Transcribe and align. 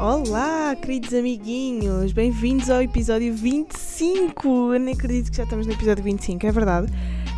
Olá, 0.00 0.76
queridos 0.76 1.12
amiguinhos, 1.12 2.12
bem-vindos 2.12 2.70
ao 2.70 2.80
episódio 2.80 3.34
25. 3.34 4.72
Eu 4.72 4.78
nem 4.78 4.94
acredito 4.94 5.30
que 5.30 5.36
já 5.36 5.42
estamos 5.42 5.66
no 5.66 5.72
episódio 5.72 6.04
25, 6.04 6.46
é 6.46 6.52
verdade. 6.52 6.92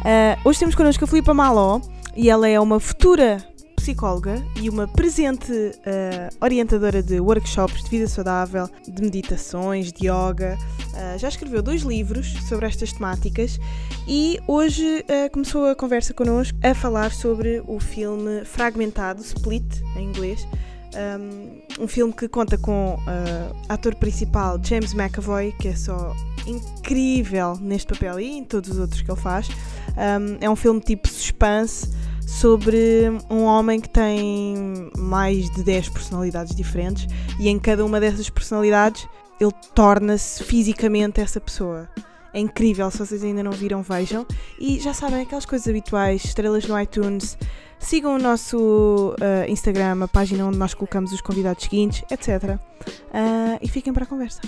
Ah, 0.05 0.39
hoje 0.45 0.59
temos 0.59 0.75
connosco 0.75 1.05
a 1.05 1.07
Filipa 1.07 1.33
Maló 1.33 1.81
e 2.15 2.29
ela 2.29 2.49
é 2.49 2.61
uma 2.61 2.79
futura 2.79 3.43
psicóloga 3.81 4.45
e 4.61 4.69
uma 4.69 4.87
presente 4.87 5.53
ah, 5.87 6.29
orientadora 6.45 7.03
de 7.03 7.19
workshops 7.19 7.83
de 7.83 7.91
vida 7.91 8.07
saudável, 8.07 8.69
de 8.87 9.03
meditações, 9.03 9.91
de 9.91 10.07
yoga. 10.07 10.59
Ah, 10.95 11.17
já 11.17 11.29
escreveu 11.29 11.63
dois 11.63 11.81
livros 11.81 12.31
sobre 12.47 12.67
estas 12.67 12.93
temáticas 12.93 13.59
e 14.07 14.39
hoje 14.47 15.05
ah, 15.09 15.31
começou 15.31 15.67
a 15.67 15.75
conversa 15.75 16.13
connosco 16.13 16.59
a 16.63 16.75
falar 16.75 17.11
sobre 17.11 17.63
o 17.67 17.81
filme 17.81 18.45
Fragmentado, 18.45 19.23
Split 19.23 19.81
em 19.97 20.05
inglês. 20.05 20.47
Um, 20.93 21.85
um 21.85 21.87
filme 21.87 22.13
que 22.13 22.27
conta 22.27 22.59
com 22.59 22.97
o 22.97 23.73
ator 23.73 23.95
principal 23.95 24.59
James 24.61 24.93
McAvoy, 24.93 25.53
que 25.53 25.69
é 25.69 25.77
só 25.77 26.13
incrível 26.45 27.57
neste 27.61 27.87
papel 27.87 28.19
e 28.19 28.39
em 28.39 28.45
todos 28.45 28.71
os 28.71 28.79
outros 28.79 29.01
que 29.01 29.11
ele 29.11 29.21
faz. 29.21 29.49
Um, 29.91 30.37
é 30.41 30.51
um 30.51 30.57
filme 30.57 30.81
tipo 30.81 31.07
suspense 31.07 31.89
sobre 32.31 33.11
um 33.29 33.43
homem 33.45 33.81
que 33.81 33.89
tem 33.89 34.91
mais 34.97 35.51
de 35.51 35.63
10 35.65 35.89
personalidades 35.89 36.55
diferentes 36.55 37.07
e 37.39 37.49
em 37.49 37.59
cada 37.59 37.85
uma 37.85 37.99
dessas 37.99 38.31
personalidades 38.31 39.07
ele 39.41 39.53
torna-se 39.75 40.45
fisicamente 40.45 41.21
essa 41.21 41.41
pessoa. 41.41 41.89
É 42.33 42.39
incrível, 42.39 42.89
se 42.91 42.99
vocês 42.99 43.25
ainda 43.25 43.43
não 43.43 43.51
viram, 43.51 43.83
vejam. 43.83 44.25
E 44.59 44.79
já 44.79 44.95
sabem, 44.95 45.23
aquelas 45.23 45.45
coisas 45.45 45.67
habituais, 45.67 46.25
estrelas 46.25 46.65
no 46.67 46.81
iTunes, 46.81 47.37
sigam 47.79 48.15
o 48.15 48.19
nosso 48.19 49.17
uh, 49.19 49.51
Instagram, 49.51 50.05
a 50.05 50.09
página 50.09 50.47
onde 50.47 50.57
nós 50.57 50.73
colocamos 50.73 51.13
os 51.13 51.21
convidados 51.21 51.65
seguintes, 51.65 52.05
etc. 52.11 52.57
Uh, 52.87 53.59
e 53.61 53.69
fiquem 53.69 53.93
para 53.93 54.05
a 54.05 54.07
conversa. 54.07 54.41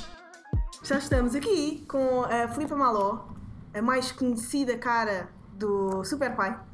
Já 0.85 0.99
estamos 0.99 1.35
aqui 1.35 1.85
com 1.89 2.23
a 2.23 2.47
Filipa 2.49 2.77
Maló, 2.77 3.25
a 3.75 3.83
mais 3.83 4.13
conhecida 4.13 4.79
cara 4.79 5.29
do 5.55 6.05
Super 6.05 6.37
Pai. 6.37 6.72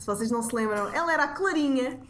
Se 0.00 0.06
vocês 0.06 0.30
não 0.30 0.42
se 0.42 0.52
lembram, 0.56 0.88
ela 0.92 1.12
era 1.12 1.24
a 1.24 1.28
Clarinha. 1.28 2.00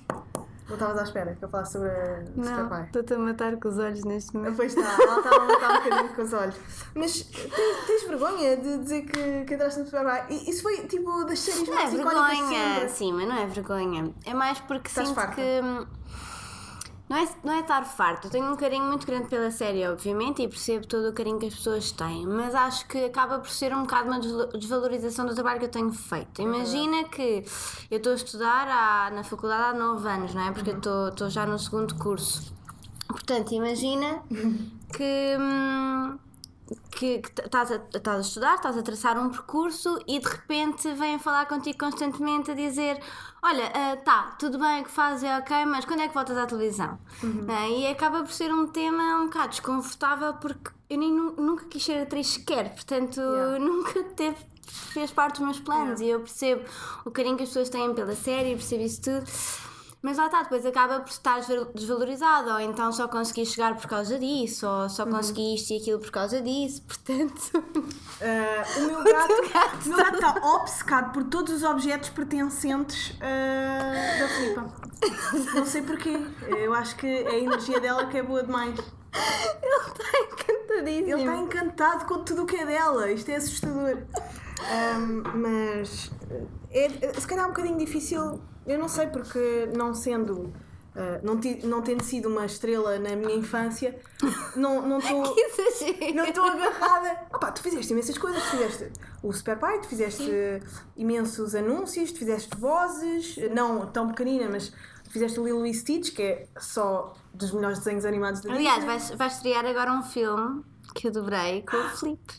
Não 0.68 0.74
estavas 0.76 0.98
à 0.98 1.02
espera 1.02 1.34
que 1.34 1.44
eu 1.44 1.48
falasse 1.48 1.72
sobre 1.72 1.88
a 1.90 2.22
Não, 2.36 2.68
Pai. 2.68 2.84
estou-te 2.84 3.12
a 3.14 3.18
matar 3.18 3.56
com 3.56 3.68
os 3.68 3.76
olhos 3.78 4.04
neste 4.04 4.32
momento. 4.36 4.54
Pois 4.54 4.72
está, 4.72 5.02
ela 5.02 5.18
estava 5.18 5.36
a 5.42 5.44
matar 5.46 5.70
um 5.72 5.82
bocadinho 5.82 6.14
com 6.14 6.22
os 6.22 6.32
olhos. 6.32 6.54
Mas 6.94 7.22
tens, 7.22 7.86
tens 7.88 8.02
vergonha 8.08 8.56
de 8.56 8.78
dizer 8.78 9.02
que, 9.02 9.44
que 9.44 9.54
entraste 9.54 9.80
no 9.80 9.86
Super 9.86 10.04
Pai? 10.04 10.26
Isso 10.30 10.62
foi 10.62 10.86
tipo 10.86 11.24
das 11.24 11.40
séries 11.40 11.66
Não 11.68 11.74
é 11.74 11.76
mais 11.80 11.92
icónicas 11.92 12.38
vergonha, 12.38 12.88
sim, 12.88 13.12
mas 13.12 13.28
não 13.28 13.36
é 13.36 13.46
vergonha. 13.46 14.14
É 14.24 14.32
mais 14.32 14.60
porque 14.60 14.86
Estás 14.86 15.08
sinto 15.08 15.16
farta? 15.16 15.34
que. 15.34 15.60
Não 17.10 17.16
é, 17.16 17.28
não 17.42 17.52
é 17.54 17.58
estar 17.60 17.82
farto. 17.84 18.28
Eu 18.28 18.30
tenho 18.30 18.52
um 18.52 18.54
carinho 18.54 18.84
muito 18.84 19.04
grande 19.04 19.26
pela 19.26 19.50
série, 19.50 19.84
obviamente, 19.88 20.42
e 20.42 20.46
percebo 20.48 20.86
todo 20.86 21.08
o 21.08 21.12
carinho 21.12 21.40
que 21.40 21.46
as 21.46 21.54
pessoas 21.56 21.90
têm, 21.90 22.24
mas 22.24 22.54
acho 22.54 22.86
que 22.86 23.04
acaba 23.04 23.40
por 23.40 23.50
ser 23.50 23.74
um 23.74 23.80
bocado 23.82 24.08
uma 24.08 24.20
desvalorização 24.56 25.26
do 25.26 25.34
trabalho 25.34 25.58
que 25.58 25.64
eu 25.64 25.70
tenho 25.70 25.92
feito. 25.92 26.40
Imagina 26.40 27.02
que 27.08 27.44
eu 27.90 27.96
estou 27.96 28.12
a 28.12 28.14
estudar 28.14 28.68
há- 28.68 29.10
na 29.10 29.24
faculdade 29.24 29.76
há 29.76 29.78
9 29.78 30.08
anos, 30.08 30.32
não 30.34 30.42
é? 30.46 30.52
Porque 30.52 30.70
eu 30.70 30.76
estou- 30.76 31.08
estou 31.08 31.28
já 31.28 31.44
no 31.44 31.58
segundo 31.58 31.96
curso. 31.96 32.54
Portanto, 33.08 33.50
imagina 33.52 34.22
que. 34.96 35.36
hum, 35.36 36.16
que 36.92 37.20
estás 37.44 37.72
a, 37.72 37.80
estás 37.92 38.18
a 38.18 38.20
estudar, 38.20 38.54
estás 38.54 38.76
a 38.78 38.82
traçar 38.82 39.18
um 39.18 39.28
percurso 39.30 39.98
e 40.06 40.20
de 40.20 40.28
repente 40.28 40.92
vêm 40.94 41.18
falar 41.18 41.46
contigo 41.46 41.76
constantemente 41.78 42.52
a 42.52 42.54
dizer: 42.54 43.00
Olha, 43.42 43.72
ah, 43.74 43.96
tá, 43.96 44.36
tudo 44.38 44.58
bem 44.58 44.82
o 44.82 44.84
que 44.84 44.90
fazes 44.90 45.24
é 45.24 45.38
ok, 45.38 45.64
mas 45.64 45.84
quando 45.86 46.00
é 46.00 46.08
que 46.08 46.12
voltas 46.14 46.36
à 46.36 46.46
televisão? 46.46 46.98
Ah, 47.48 47.68
e 47.68 47.86
acaba 47.86 48.22
por 48.22 48.32
ser 48.32 48.52
um 48.52 48.66
tema 48.66 49.16
um 49.16 49.24
bocado 49.26 49.48
desconfortável 49.50 50.34
porque 50.34 50.70
eu 50.90 50.98
nem, 50.98 51.10
nu- 51.10 51.34
nunca 51.38 51.64
quis 51.64 51.82
ser 51.82 52.02
atriz 52.02 52.26
sequer, 52.28 52.74
portanto 52.74 53.18
Yeah. 53.20 53.58
nunca 53.64 54.02
teve, 54.14 54.36
fez 54.92 55.10
parte 55.10 55.36
dos 55.38 55.44
meus 55.46 55.60
planos 55.60 56.00
Yeah. 56.00 56.04
e 56.04 56.10
eu 56.10 56.20
percebo 56.20 56.64
o 57.06 57.10
carinho 57.10 57.36
que 57.36 57.44
as 57.44 57.48
pessoas 57.48 57.70
têm 57.70 57.94
pela 57.94 58.14
série, 58.14 58.50
percebo 58.56 58.82
isso 58.82 59.00
tudo. 59.00 59.24
Mas 60.02 60.16
lá 60.16 60.26
está, 60.26 60.42
depois 60.42 60.64
acaba 60.64 61.00
por 61.00 61.10
estar 61.10 61.40
desval- 61.40 61.70
desvalorizado, 61.74 62.50
ou 62.50 62.60
então 62.60 62.90
só 62.90 63.06
consegui 63.06 63.44
chegar 63.44 63.76
por 63.76 63.86
causa 63.86 64.18
disso, 64.18 64.66
ou 64.66 64.88
só 64.88 65.04
consegui 65.04 65.54
isto 65.54 65.72
e 65.74 65.76
aquilo 65.76 65.98
por 65.98 66.10
causa 66.10 66.40
disso, 66.40 66.82
portanto. 66.88 67.84
Ah, 68.22 68.64
o 68.80 68.86
meu 68.86 69.04
gato, 69.04 69.32
o 69.84 69.88
meu 69.88 69.98
gato 69.98 70.14
está 70.14 70.54
obcecado 70.54 71.12
por 71.12 71.24
todos 71.24 71.52
os 71.52 71.62
objetos 71.62 72.08
pertencentes 72.08 73.14
ah, 73.20 74.18
da 74.20 74.28
Filipa. 74.28 74.90
Não 75.54 75.66
sei 75.66 75.82
porquê. 75.82 76.18
Eu 76.46 76.72
acho 76.74 76.96
que 76.96 77.06
é 77.06 77.28
a 77.28 77.38
energia 77.38 77.78
dela 77.80 78.06
que 78.06 78.16
é 78.16 78.22
boa 78.22 78.42
demais. 78.42 78.78
Ele 78.78 79.76
está 79.76 80.18
encantadíssimo. 80.18 81.08
Ele 81.08 81.20
está 81.20 81.36
encantado 81.36 82.04
com 82.06 82.24
tudo 82.24 82.42
o 82.44 82.46
que 82.46 82.56
é 82.56 82.64
dela. 82.64 83.10
Isto 83.10 83.30
é 83.30 83.36
assustador. 83.36 83.98
Ahm, 84.70 85.22
mas 85.34 86.10
é, 86.70 86.86
é, 87.06 87.12
se 87.14 87.26
calhar 87.26 87.44
é 87.44 87.48
um 87.48 87.50
bocadinho 87.52 87.78
difícil. 87.78 88.40
Eu 88.70 88.78
não 88.78 88.88
sei 88.88 89.06
porque 89.08 89.68
não 89.76 89.92
sendo. 89.94 90.52
ah, 90.94 91.20
não, 91.22 91.38
ti- 91.40 91.60
não 91.64 91.82
tendo 91.82 92.02
sido 92.04 92.28
uma 92.28 92.44
estrela 92.46 92.98
na 92.98 93.16
minha 93.16 93.34
infância, 93.34 93.98
não 94.56 94.86
não 94.86 94.98
estou. 95.02 95.36
Não 96.14 96.24
estou 96.24 96.44
agarrada. 96.44 97.26
Opa, 97.34 97.50
tu 97.52 97.62
fizeste 97.62 97.92
imensas 97.92 98.16
coisas. 98.18 98.42
Tu 98.44 98.50
fizeste 98.50 98.90
o 99.22 99.32
Super 99.32 99.58
Pai, 99.58 99.80
tu 99.80 99.88
fizeste 99.88 100.30
imensos 100.96 101.54
anúncios, 101.54 102.12
tu 102.12 102.18
fizeste 102.18 102.56
vozes, 102.56 103.36
não 103.54 103.86
tão 103.86 104.08
pequenina, 104.08 104.48
mas 104.50 104.68
tu 105.04 105.10
fizeste 105.10 105.38
o 105.40 105.44
Lilo 105.44 105.66
e 105.66 105.74
Stitch, 105.74 106.14
que 106.14 106.22
é 106.22 106.46
só 106.58 107.12
dos 107.34 107.52
melhores 107.52 107.78
desenhos 107.78 108.04
animados 108.04 108.40
da 108.40 108.52
Aliás, 108.52 108.84
Disney. 108.84 108.98
vai, 109.08 109.16
vai 109.16 109.26
estrear 109.28 109.66
agora 109.66 109.92
um 109.92 110.02
filme 110.02 110.62
que 110.94 111.08
eu 111.08 111.12
dobrei 111.12 111.62
com 111.62 111.76
o 111.76 111.88
Filipe. 111.90 112.34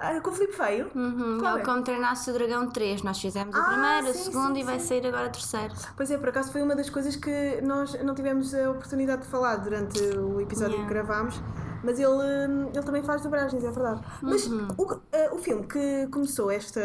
Ah, 0.00 0.20
com 0.20 0.30
o 0.30 0.32
Filipe 0.32 0.52
Feio? 0.56 0.90
Uhum, 0.94 1.38
Qual 1.40 1.54
é 1.54 1.54
o 1.56 1.58
é? 1.58 1.64
Como 1.64 1.82
Treinaste 1.82 2.30
o 2.30 2.32
Dragão 2.32 2.70
3. 2.70 3.02
Nós 3.02 3.20
fizemos 3.20 3.52
o 3.56 3.58
Ah, 3.58 3.64
primeiro, 3.64 4.06
o 4.10 4.12
sim, 4.12 4.30
segundo 4.30 4.54
sim, 4.54 4.60
e 4.60 4.64
vai 4.64 4.78
sim. 4.78 4.86
sair 4.86 5.06
agora 5.08 5.26
o 5.26 5.30
terceiro. 5.32 5.74
Pois 5.96 6.10
é, 6.10 6.16
por 6.18 6.28
acaso 6.28 6.52
foi 6.52 6.62
uma 6.62 6.76
das 6.76 6.88
coisas 6.88 7.16
que 7.16 7.60
nós 7.62 8.00
não 8.04 8.14
tivemos 8.14 8.54
a 8.54 8.70
oportunidade 8.70 9.22
de 9.22 9.28
falar 9.28 9.56
durante 9.56 9.98
o 10.00 10.40
episódio 10.40 10.74
Yeah. 10.76 10.86
que 10.88 10.94
gravámos, 10.94 11.40
mas 11.82 11.98
ele, 11.98 12.12
hum, 12.12 12.70
ele 12.72 12.82
também 12.84 13.02
faz 13.02 13.22
dobragens, 13.22 13.64
é 13.64 13.70
verdade. 13.72 14.00
Mas 14.22 14.46
Uhum. 14.46 14.68
o, 14.78 15.00
eh, 15.10 15.30
o 15.32 15.38
filme 15.38 15.66
que 15.66 16.06
começou 16.12 16.48
esta, 16.48 16.80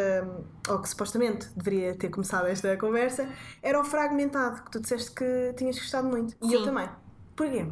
ou 0.68 0.80
que 0.80 0.90
supostamente 0.90 1.50
deveria 1.56 1.94
ter 1.96 2.10
começado 2.10 2.48
esta 2.48 2.76
conversa, 2.78 3.28
era 3.62 3.80
o 3.80 3.84
Fragmentado, 3.84 4.64
que 4.64 4.72
tu 4.72 4.80
disseste 4.80 5.12
que 5.12 5.54
tinhas 5.56 5.76
gostado 5.78 6.08
muito. 6.08 6.36
E 6.42 6.52
eu 6.52 6.64
também. 6.64 6.90
Porquê? 7.36 7.68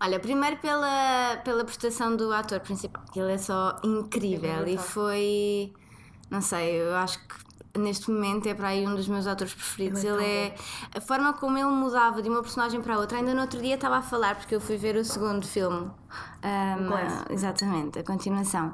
Olha, 0.00 0.20
primeiro 0.20 0.56
pela, 0.58 1.40
pela 1.44 1.64
prestação 1.64 2.16
do 2.16 2.32
ator 2.32 2.60
principal, 2.60 3.02
que 3.12 3.18
ele 3.18 3.32
é 3.32 3.38
só 3.38 3.78
incrível 3.82 4.64
É 4.64 4.70
e 4.70 4.78
foi. 4.78 5.72
Não 6.30 6.40
sei, 6.40 6.82
eu 6.82 6.94
acho 6.96 7.18
que 7.26 7.45
neste 7.76 8.10
momento 8.10 8.46
é 8.48 8.54
para 8.54 8.68
aí 8.68 8.86
um 8.86 8.94
dos 8.94 9.08
meus 9.08 9.26
atores 9.26 9.54
preferidos. 9.54 10.04
Ele 10.04 10.24
é 10.24 10.36
é. 10.46 10.54
A 10.94 11.00
forma 11.00 11.32
como 11.32 11.56
ele 11.56 11.68
mudava 11.68 12.20
de 12.20 12.28
uma 12.28 12.42
personagem 12.42 12.80
para 12.80 12.98
outra, 12.98 13.18
ainda 13.18 13.34
no 13.34 13.40
outro 13.42 13.60
dia 13.60 13.74
estava 13.74 13.96
a 13.96 14.02
falar, 14.02 14.36
porque 14.36 14.54
eu 14.54 14.60
fui 14.60 14.76
ver 14.76 14.96
o 14.96 15.04
segundo 15.04 15.46
filme. 15.46 15.90
Um, 16.44 17.32
exatamente, 17.32 17.98
a 17.98 18.04
continuação. 18.04 18.72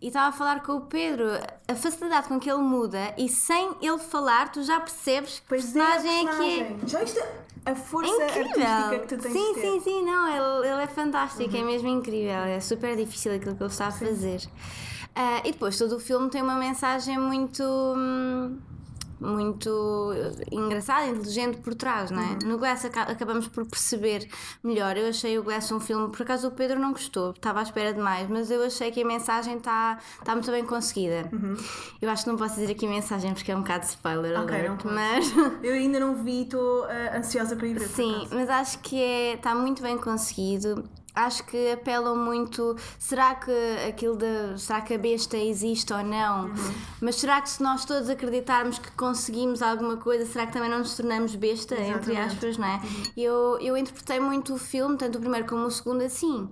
E 0.00 0.08
estava 0.08 0.28
a 0.28 0.32
falar 0.32 0.62
com 0.62 0.72
o 0.72 0.80
Pedro, 0.82 1.26
a 1.66 1.74
facilidade 1.74 2.28
com 2.28 2.38
que 2.38 2.50
ele 2.50 2.62
muda 2.62 3.14
e 3.16 3.28
sem 3.28 3.72
ele 3.80 3.98
falar, 3.98 4.52
tu 4.52 4.62
já 4.62 4.80
percebes 4.80 5.40
que 5.40 5.46
personagem 5.46 6.28
é 6.28 6.36
que 6.36 6.60
é. 6.60 6.76
Já 6.86 7.02
isto 7.02 7.22
a 7.66 7.74
força 7.74 8.12
É 8.22 8.24
artística 8.24 8.50
incrível! 8.50 9.00
que 9.00 9.06
tu 9.06 9.18
tens 9.18 9.32
sim. 9.32 9.38
Uhum. 9.38 9.54
sim, 9.54 9.80
sim, 9.80 10.04
não, 10.04 10.28
ele, 10.28 10.68
ele 10.68 10.82
é 10.82 10.86
fantástico, 10.86 11.56
é 11.56 11.62
mesmo 11.62 11.88
incrível, 11.88 12.44
é 12.44 12.60
super 12.60 12.94
difícil 12.94 13.34
aquilo 13.34 13.56
que 13.56 13.62
ele 13.62 13.70
está 13.70 13.86
a 13.86 13.92
fazer. 13.92 14.42
Ah, 15.14 15.40
e 15.44 15.52
depois 15.52 15.78
todo 15.78 15.96
o 15.96 16.00
filme 16.00 16.28
tem 16.30 16.42
uma 16.42 16.56
mensagem 16.56 17.18
muito. 17.18 17.62
hum, 17.62 18.58
muito 19.20 20.10
engraçada, 20.52 21.06
inteligente 21.06 21.56
por 21.58 21.74
trás, 21.74 22.10
não 22.10 22.20
é? 22.20 22.26
Uhum. 22.32 22.38
No 22.48 22.58
Glass 22.58 22.84
aca- 22.84 23.04
acabamos 23.04 23.48
por 23.48 23.64
perceber 23.64 24.28
melhor. 24.62 24.96
Eu 24.98 25.08
achei 25.08 25.38
o 25.38 25.42
Glass 25.42 25.70
um 25.72 25.80
filme, 25.80 26.10
por 26.10 26.22
acaso 26.22 26.48
o 26.48 26.50
Pedro 26.50 26.78
não 26.78 26.92
gostou, 26.92 27.30
estava 27.30 27.60
à 27.60 27.62
espera 27.62 27.94
de 27.94 28.00
mais, 28.00 28.28
mas 28.28 28.50
eu 28.50 28.62
achei 28.62 28.90
que 28.90 29.00
a 29.02 29.06
mensagem 29.06 29.56
está 29.56 29.98
tá 30.24 30.32
muito 30.34 30.50
bem 30.50 30.66
conseguida. 30.66 31.30
Eu 32.02 32.10
acho 32.10 32.24
que 32.24 32.30
não 32.30 32.36
posso 32.36 32.56
dizer 32.56 32.72
aqui 32.72 32.84
a 32.84 32.90
mensagem 32.90 33.32
porque 33.32 33.50
é 33.50 33.56
um 33.56 33.62
bocado 33.62 33.84
de 33.86 33.90
spoiler, 33.92 34.36
Uhum. 34.36 34.44
Ok, 34.44 34.58
não 34.58 34.74
alert, 34.74 34.84
mas. 34.84 35.32
Eu 35.62 35.72
ainda 35.72 36.00
não 36.00 36.16
vi 36.22 36.40
e 36.40 36.42
estou 36.42 36.84
ah, 36.84 37.16
ansiosa 37.16 37.56
para 37.56 37.66
ir 37.68 37.78
ver. 37.78 37.88
Sim, 37.88 38.28
mas 38.30 38.50
acho 38.50 38.78
que 38.80 39.00
é, 39.00 39.34
está 39.34 39.54
muito 39.54 39.80
bem 39.80 39.96
conseguido. 39.96 40.84
Acho 41.14 41.44
que 41.44 41.72
apelam 41.72 42.16
muito. 42.16 42.76
Será 42.98 43.34
que 43.34 43.52
aquilo 43.88 44.16
de. 44.16 44.60
Será 44.60 44.80
que 44.80 44.94
a 44.94 44.98
besta 44.98 45.36
existe 45.36 45.92
ou 45.92 46.02
não? 46.02 46.46
Uhum. 46.46 46.54
Mas 47.00 47.16
será 47.16 47.40
que 47.40 47.48
se 47.50 47.62
nós 47.62 47.84
todos 47.84 48.08
acreditarmos 48.08 48.78
que 48.78 48.90
conseguimos 48.92 49.62
alguma 49.62 49.96
coisa, 49.96 50.26
será 50.26 50.46
que 50.46 50.52
também 50.52 50.68
não 50.70 50.78
nos 50.78 50.96
tornamos 50.96 51.34
besta? 51.34 51.74
Entre 51.74 51.88
Exatamente. 52.12 52.18
Uhum. 52.20 52.26
aspas, 52.26 52.58
não 52.58 52.66
é? 52.68 52.80
Eu, 53.16 53.58
eu 53.60 53.76
interpretei 53.76 54.18
muito 54.20 54.54
o 54.54 54.58
filme, 54.58 54.96
tanto 54.96 55.18
o 55.18 55.20
primeiro 55.20 55.46
como 55.46 55.64
o 55.66 55.70
segundo, 55.70 56.02
assim. 56.02 56.48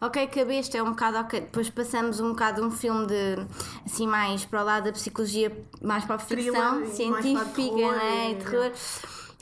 Ok, 0.00 0.26
que 0.26 0.40
a 0.40 0.44
besta 0.44 0.76
é 0.78 0.82
um 0.82 0.90
bocado. 0.90 1.18
ok, 1.18 1.40
depois 1.40 1.70
passamos 1.70 2.20
um 2.20 2.30
bocado 2.30 2.62
um 2.64 2.70
filme 2.70 3.06
de. 3.06 3.36
assim, 3.84 4.06
mais 4.06 4.44
para 4.44 4.62
o 4.62 4.64
lado 4.64 4.84
da 4.84 4.92
psicologia, 4.92 5.50
mais 5.82 6.04
para 6.04 6.16
a 6.16 6.18
ficção 6.18 6.82
Thriller 6.82 6.94
científica, 6.94 7.50
terror 7.54 7.94
é? 8.00 8.28
e- 8.28 8.32
E 8.32 8.34
terror. 8.36 8.72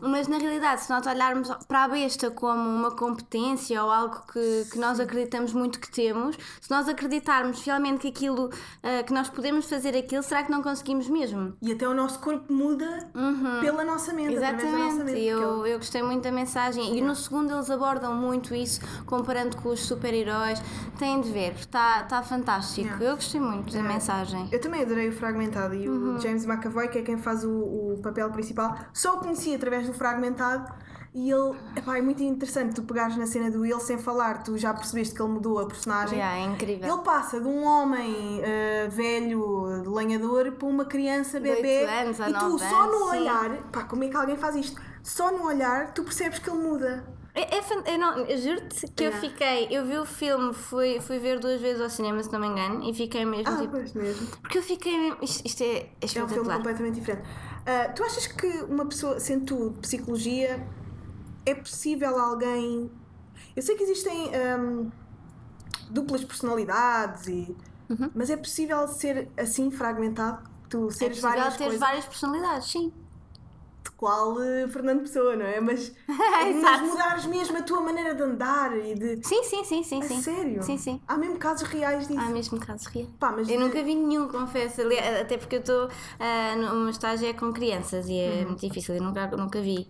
Mas 0.09 0.29
na 0.29 0.39
realidade, 0.39 0.83
se 0.83 0.91
nós 0.91 1.07
olharmos 1.07 1.49
para 1.67 1.85
a 1.85 1.89
besta 1.89 2.31
como 2.31 2.69
uma 2.69 2.91
competência 2.91 3.83
ou 3.83 3.91
algo 3.91 4.23
que, 4.33 4.67
que 4.71 4.79
nós 4.79 5.01
acreditamos 5.01 5.53
muito 5.53 5.79
que 5.81 5.91
temos, 5.91 6.37
se 6.61 6.71
nós 6.71 6.89
acreditarmos 6.89 7.63
realmente 7.65 8.01
que 8.01 8.09
aquilo, 8.09 8.51
ah, 8.83 9.03
que 9.03 9.13
nós 9.13 9.29
podemos 9.29 9.69
fazer 9.69 9.97
aquilo, 9.97 10.23
será 10.23 10.43
que 10.43 10.51
não 10.51 10.63
conseguimos 10.63 11.09
mesmo? 11.09 11.55
E 11.63 11.73
até 11.73 11.89
o 11.89 11.95
nosso 11.95 12.19
corpo 12.21 12.53
muda 12.53 13.09
pela 13.61 13.85
nossa 13.85 14.13
mente, 14.13 14.37
da 14.37 14.53
nossa 14.53 14.65
Uhum. 14.67 14.71
Exatamente, 14.75 15.05
mente. 15.05 15.25
eu, 15.25 15.67
eu 15.67 15.79
gostei 15.79 16.03
muito 16.03 16.23
da 16.23 16.33
mensagem 16.33 16.97
e 16.99 17.01
no 17.01 17.15
segundo 17.17 17.53
eles 17.55 17.71
abordam 17.71 18.15
muito 18.15 18.55
isso, 18.55 18.81
comparando 19.07 19.57
com 19.57 19.71
os 19.71 19.81
super-heróis. 19.81 20.61
Têm 20.99 21.21
de 21.21 21.31
ver, 21.31 21.53
está 21.55 22.03
tá 22.05 22.23
fantástico. 22.23 22.87
Yeah. 22.89 23.05
Eu 23.05 23.15
gostei 23.17 23.41
muito 23.41 23.73
da 23.73 23.83
mensagem. 23.83 24.49
Eu 24.53 24.61
também 24.61 24.83
adorei 24.83 25.09
o 25.09 25.13
fragmentado 25.13 25.75
e 25.75 25.89
Uhum. 25.89 26.17
o 26.17 26.19
James 26.21 26.45
McAvoy, 26.45 26.89
que 26.89 26.99
é 26.99 27.03
quem 27.03 27.17
faz 27.17 27.45
o, 27.45 27.51
o 27.51 28.01
papel 28.03 28.31
principal, 28.31 28.77
só 28.93 29.15
o 29.15 29.19
conheci 29.19 29.55
através 29.55 29.87
do 29.87 29.94
fragmentado 29.95 30.71
e 31.15 31.31
ele 31.31 31.57
epá, 31.77 31.97
é 31.97 32.03
muito 32.03 32.21
interessante 32.25 32.75
tu 32.75 32.83
pegares 32.83 33.17
na 33.17 33.25
cena 33.25 33.49
do 33.49 33.61
Will 33.61 33.79
sem 33.79 33.97
falar, 33.97 34.43
tu 34.43 34.59
já 34.59 34.75
percebeste 34.75 35.15
que 35.15 35.23
ele 35.23 35.31
mudou 35.31 35.61
a 35.61 35.67
personagem. 35.67 36.19
Yeah, 36.19 36.41
é 36.41 36.53
incrível. 36.53 36.93
Ele 36.93 37.03
passa 37.05 37.41
de 37.41 37.47
um 37.47 37.65
homem 37.65 38.41
eh, 38.43 38.89
velho, 38.91 39.93
lenhador, 39.95 40.51
para 40.53 40.67
uma 40.67 40.85
criança 40.85 41.39
bebê 41.39 41.85
anos 41.85 42.19
e 42.19 42.33
tu 42.33 42.59
só 42.59 42.87
no 42.89 43.11
olhar, 43.11 43.49
pá, 43.71 43.85
como 43.85 44.03
é 44.03 44.09
que 44.09 44.17
alguém 44.17 44.37
faz 44.37 44.57
isto? 44.57 44.81
Só 45.05 45.31
no 45.31 45.45
olhar 45.47 45.95
tu 45.95 46.03
percebes 46.03 46.41
que 46.41 46.51
ele 46.51 46.59
muda. 46.59 47.05
É, 47.35 47.57
é 47.57 47.63
fan- 47.63 47.83
eu, 47.87 47.99
não, 47.99 48.19
eu 48.19 48.39
juro-te 48.39 48.87
que 48.89 49.05
eu 49.05 49.11
Yeah. 49.11 49.29
fiquei. 49.29 49.69
Eu 49.71 49.85
vi 49.85 49.99
o 49.99 50.07
filme, 50.07 50.55
fui, 50.55 51.01
fui 51.01 51.19
ver 51.19 51.41
duas 51.41 51.61
vezes 51.61 51.81
ao 51.83 51.91
cinema, 51.91 52.23
se 52.23 52.33
não 52.33 52.39
me 52.39 52.47
engano, 52.47 52.89
e 52.89 52.95
fiquei 52.95 53.25
mesmo 53.25 53.53
Ah, 53.53 53.57
tipo. 53.59 53.73
pois 53.73 53.93
mesmo. 53.93 54.27
Porque 54.41 54.59
eu 54.59 54.63
fiquei 54.63 54.97
mesmo. 54.99 55.19
Isto, 55.21 55.45
isto 55.47 55.63
é, 55.63 55.67
é 55.77 56.19
É 56.19 56.25
um 56.25 56.29
filme 56.29 56.53
completamente 56.53 56.95
diferente. 56.95 57.27
Ah, 57.67 57.89
tu 57.95 58.05
achas 58.05 58.27
que 58.29 58.47
uma 58.69 58.87
pessoa, 58.87 59.19
sendo 59.19 59.47
tu 59.47 59.71
de 59.71 59.81
psicologia, 59.81 60.65
é 61.45 61.55
possível 61.57 62.17
alguém. 62.19 62.89
Eu 63.57 63.63
sei 63.63 63.75
que 63.77 63.83
existem 63.83 64.31
ahm, 64.35 64.91
duplas 65.91 66.25
personalidades, 66.25 67.27
e... 67.27 67.57
Uhum. 67.91 68.11
mas 68.15 68.31
é 68.31 68.37
possível 68.37 68.87
ser 68.89 69.29
assim 69.37 69.71
fragmentado? 69.71 70.49
Tu 70.71 70.89
é 70.89 70.91
seres 70.93 71.21
possível 71.21 71.29
várias 71.31 71.57
ter 71.57 71.65
coisas, 71.65 71.81
várias 71.81 72.05
personalidades, 72.07 72.71
sim. 72.71 72.93
Qual 73.97 74.41
eh, 74.43 74.67
Fernando 74.69 75.01
Pessoa, 75.01 75.37
não 75.37 75.45
é? 75.47 75.61
Mas, 75.61 75.93
mas 76.09 76.81
mudares 76.83 77.27
mesmo 77.27 77.57
a 77.59 77.63
tua 77.63 77.81
maneira 77.81 78.15
de 78.15 78.23
andar 78.23 78.77
e 78.77 78.95
de. 78.95 79.27
Sim, 79.27 79.43
sim, 79.45 79.65
sim, 79.65 79.83
sim. 79.83 80.01
A 80.03 80.07
sim. 80.09 80.23
sério? 80.23 80.63
Sim, 80.63 80.77
sim. 80.79 81.01
Há 81.07 81.17
mesmo 81.17 81.39
casos 81.39 81.69
reais 81.69 82.07
disso. 82.09 82.21
Há 82.21 82.29
mesmo 82.31 82.59
casos 82.61 82.87
reais. 82.89 83.09
Pá, 83.19 83.33
mas 83.33 83.49
Eu 83.49 83.57
de- 83.59 83.65
nunca 83.65 83.83
vi 83.83 83.95
nenhum, 83.95 84.29
confesso. 84.29 84.83
Até 85.21 85.39
porque 85.39 85.57
eu 85.57 85.61
estou. 85.61 85.87
Uh, 85.87 86.57
numa 86.57 86.91
estágio 86.91 87.29
é 87.29 87.33
com 87.33 87.53
crianças 87.53 88.07
e 88.09 88.13
Uhum. 88.13 88.43
é 88.43 88.45
muito 88.47 88.61
difícil. 88.67 88.95
Eu 88.97 89.03
nunca, 89.03 89.27
nunca 89.29 89.61
vi. 89.61 89.89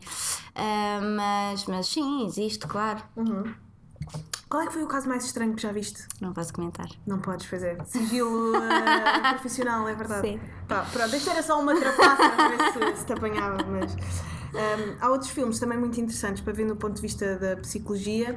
Ah, 0.54 1.00
mas, 1.02 1.66
mas 1.66 1.86
sim, 1.88 2.26
existe, 2.26 2.66
claro. 2.66 3.02
Uhum. 3.16 3.52
Qual 4.54 4.62
é 4.62 4.66
que 4.68 4.72
foi 4.72 4.84
o 4.84 4.86
caso 4.86 5.08
mais 5.08 5.24
estranho 5.24 5.52
que 5.52 5.60
já 5.60 5.72
viste? 5.72 6.06
Não 6.20 6.32
posso 6.32 6.52
comentar. 6.54 6.86
Não 7.04 7.18
podes 7.18 7.44
fazer. 7.46 7.76
Sigilo 7.86 8.54
eh, 8.54 9.30
profissional, 9.34 9.88
é 9.88 9.96
verdade. 9.96 10.28
Sim. 10.28 10.40
Pá, 10.68 10.86
pronto, 10.92 11.16
isto 11.16 11.28
era 11.28 11.42
só 11.42 11.60
uma 11.60 11.74
trapaça 11.74 12.22
a 12.22 12.48
ver 12.48 12.92
se, 12.94 13.00
se 13.00 13.04
te 13.04 13.12
apanhava, 13.14 13.58
mas. 13.66 13.96
Ehm, 14.54 14.96
há 15.00 15.10
outros 15.10 15.30
filmes 15.30 15.58
também 15.58 15.78
muito 15.78 16.00
interessantes 16.00 16.42
para 16.42 16.52
ver 16.52 16.64
no 16.64 16.76
ponto 16.76 16.94
de 16.94 17.02
vista 17.02 17.36
da 17.36 17.56
psicologia 17.56 18.34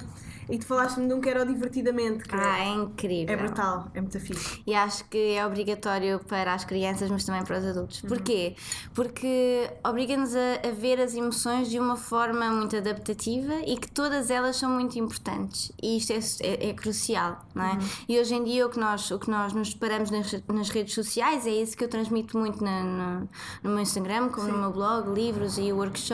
e 0.50 0.58
tu 0.58 0.66
falaste-me 0.66 1.08
de 1.10 1.14
um 1.14 1.20
que 1.20 1.28
era 1.28 1.44
o 1.44 1.46
Divertidamente, 1.46 2.24
que 2.24 2.34
Ah, 2.34 2.60
é 2.60 2.70
incrível. 2.74 3.34
é 3.34 3.38
brutal, 3.38 3.92
é 3.94 4.00
muito 4.00 4.18
fixe. 4.18 4.62
E 4.66 4.74
acho 4.74 5.04
que 5.10 5.34
é 5.36 5.46
obrigatório 5.46 6.20
para 6.20 6.54
as 6.54 6.64
crianças, 6.64 7.10
mas 7.12 7.26
também 7.26 7.44
para 7.44 7.60
os 7.60 7.66
adultos. 7.66 8.02
Porquê? 8.02 8.56
Porque 8.94 9.70
obriga-nos 9.86 10.34
a, 10.36 10.68
a 10.70 10.72
ver 10.72 11.02
as 11.02 11.14
emoções 11.16 11.70
de 11.70 11.78
uma 11.80 11.98
forma 11.98 12.50
muito 12.50 12.78
adaptativa 12.78 13.56
e 13.66 13.78
que 13.78 13.92
todas 13.92 14.30
elas 14.32 14.56
são 14.56 14.70
muito 14.72 14.98
importantes. 14.98 15.72
E 15.84 15.98
isto 15.98 16.12
é, 16.14 16.20
é- 16.48 16.70
é 16.70 16.74
crucial, 16.74 17.46
não 17.54 17.66
é? 17.66 17.78
E 18.08 18.18
hoje 18.18 18.34
em 18.34 18.44
dia 18.44 18.66
o 18.66 18.70
que 18.70 18.80
nós, 18.80 19.12
o 19.12 19.20
que 19.20 19.30
nós 19.30 19.52
nos 19.52 19.74
deparamos 19.74 20.10
nas, 20.10 20.34
nas 20.48 20.70
redes 20.70 20.94
sociais 20.94 21.46
é 21.46 21.52
isso 21.52 21.76
que 21.76 21.84
eu 21.84 21.90
transmito 21.90 22.38
muito 22.38 22.64
na- 22.64 22.84
no, 22.84 23.30
no 23.64 23.70
meu 23.72 23.80
Instagram, 23.80 24.30
como 24.30 24.48
no 24.48 24.58
meu 24.60 24.72
blog, 24.72 25.14
livros 25.14 25.58
e 25.58 25.74
workshops, 25.74 26.07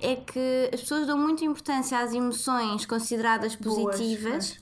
é 0.00 0.16
que 0.16 0.70
as 0.72 0.80
pessoas 0.80 1.06
dão 1.06 1.18
muita 1.18 1.44
importância 1.44 1.98
às 1.98 2.12
emoções 2.14 2.84
consideradas 2.86 3.54
Boas, 3.56 3.96
positivas 3.96 4.58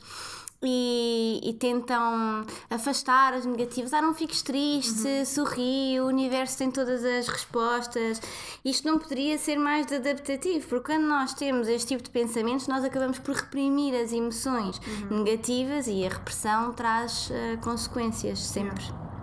e, 0.67 1.41
e 1.43 1.53
tentam 1.55 2.45
afastar 2.71 3.35
as 3.35 3.45
negativas. 3.45 3.93
Ah, 3.93 4.01
não 4.01 4.15
fiques 4.15 4.41
triste, 4.41 5.07
Uhum. 5.07 5.25
sorri, 5.27 6.01
o 6.01 6.07
universo 6.07 6.57
tem 6.57 6.71
todas 6.71 7.05
as 7.05 7.29
respostas. 7.29 8.21
Isto 8.65 8.89
não 8.89 8.99
poderia 8.99 9.37
ser 9.37 9.57
mais 9.59 9.93
adaptativo, 9.93 10.67
porque 10.69 10.93
quando 10.95 11.05
nós 11.07 11.35
temos 11.35 11.69
este 11.69 11.89
tipo 11.89 12.03
de 12.03 12.09
pensamentos, 12.11 12.67
nós 12.67 12.83
acabamos 12.83 13.19
por 13.19 13.35
reprimir 13.35 13.95
as 13.95 14.11
emoções 14.13 14.81
Uhum. 15.11 15.19
negativas 15.23 15.87
e 15.87 16.05
a 16.07 16.09
repressão 16.09 16.73
traz 16.73 17.29
eh, 17.31 17.59
consequências 17.63 18.39
sempre. 18.39 18.85
E- 18.85 19.14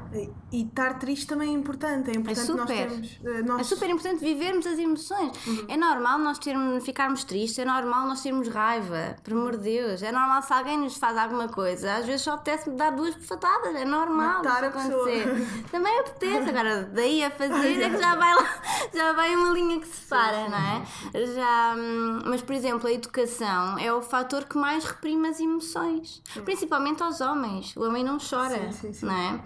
E 0.52 0.64
estar 0.64 1.00
triste 1.00 1.26
também 1.28 1.50
é 1.50 1.54
importante, 1.54 2.10
é 2.12 2.14
importante 2.16 2.52
nós 2.52 2.60
super. 2.70 2.90
termos. 2.90 3.20
eh, 3.24 3.42
nós- 3.44 3.62
É 3.62 3.64
super 3.64 3.90
importante 3.90 4.20
vivermos 4.20 4.68
as 4.68 4.78
emoções. 4.78 5.32
Uhum. 5.48 5.66
É 5.70 5.78
normal 5.78 6.20
nós 6.20 6.38
termos, 6.38 6.84
ficarmos 6.84 7.24
tristes, 7.24 7.60
é 7.60 7.64
normal 7.66 8.06
nós 8.08 8.22
termos 8.22 8.50
raiva, 8.50 9.16
por 9.24 9.32
amor 9.34 9.56
de 9.58 9.64
Deus. 9.64 10.04
É 10.04 10.12
normal 10.12 10.42
se 10.42 10.52
alguém 10.52 10.78
nos 10.78 10.98
faz 10.98 11.18
alguma 11.18 11.48
coisa, 11.48 11.94
às 11.96 12.06
vezes 12.06 12.24
só 12.24 12.34
apetece-me 12.34 12.76
dar 12.76 12.92
duas 12.92 13.16
bofatadas, 13.16 13.74
é 13.76 13.86
normal 13.86 14.44
Matar 14.44 14.64
isso 14.70 14.74
pessoa. 14.78 15.02
acontecer. 15.10 15.48
Também 15.72 16.00
apetece, 16.00 16.50
agora 16.50 16.84
daí 16.94 17.24
a 17.24 17.32
fazer 17.32 17.82
é 17.82 17.90
que 17.90 17.98
já 17.98 18.16
vai 18.16 18.36
lá, 18.36 18.62
já 18.94 19.14
vai 19.14 19.34
uma 19.36 19.52
linha 19.52 19.80
que 19.80 19.88
se 19.88 20.02
separa, 20.02 20.50
não 20.50 20.58
é? 20.58 21.26
Já, 21.34 21.76
hum, 21.78 22.22
mas, 22.26 22.42
por 22.42 22.54
exemplo, 22.54 22.88
a 22.88 22.92
educação 22.92 23.78
é 23.80 23.94
o 23.94 24.02
fator 24.02 24.44
que 24.44 24.58
mais 24.58 24.84
reprime 24.84 25.30
as 25.30 25.40
emoções, 25.40 26.22
principalmente 26.44 27.02
aos 27.02 27.22
homens. 27.22 27.74
O 27.78 27.84
homem 27.88 28.04
não 28.04 28.18
chora, 28.20 28.70
Sim, 28.72 28.72
sim, 28.74 28.94
sim. 28.94 29.06
não 29.06 29.14
é? 29.16 29.40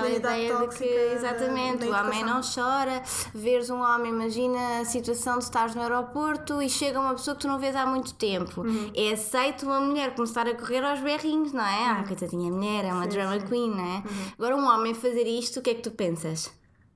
A 0.00 0.06
Aquela 0.06 0.38
ideia 0.38 0.56
de 0.56 0.76
que, 0.76 0.84
exatamente, 0.84 1.84
o 1.86 1.92
homem 1.92 2.24
não 2.24 2.40
chora, 2.42 3.02
veres 3.34 3.68
um 3.70 3.80
homem, 3.80 4.12
imagina 4.12 4.80
a 4.80 4.84
situação 4.84 5.38
de 5.38 5.44
estares 5.44 5.74
no 5.74 5.82
aeroporto 5.82 6.62
e 6.62 6.68
chega 6.68 6.98
uma 6.98 7.14
pessoa 7.14 7.34
que 7.34 7.42
tu 7.42 7.48
não 7.48 7.58
vês 7.58 7.76
há 7.76 7.84
muito 7.84 8.14
tempo. 8.14 8.62
Uhum. 8.62 8.90
É 8.94 9.12
aceito 9.12 9.66
uma 9.66 9.80
mulher 9.80 10.14
começar 10.14 10.46
a 10.46 10.54
correr 10.54 10.84
aos 10.84 11.00
berrinhos, 11.00 11.52
não 11.52 11.64
é? 11.64 11.90
Ah, 11.90 12.04
coitadinha 12.06 12.50
mulher, 12.50 12.84
é 12.84 12.92
uma 12.92 13.04
Sim, 13.04 13.08
drama 13.10 13.38
sim. 13.40 13.46
queen, 13.46 13.70
não 13.70 13.84
é? 13.84 13.96
Uhum. 13.96 14.32
Agora 14.38 14.56
um 14.56 14.66
homem 14.66 14.94
fazer 14.94 15.26
isto, 15.26 15.60
o 15.60 15.62
que 15.62 15.70
é 15.70 15.74
que 15.74 15.82
tu 15.82 15.90
pensas? 15.90 16.50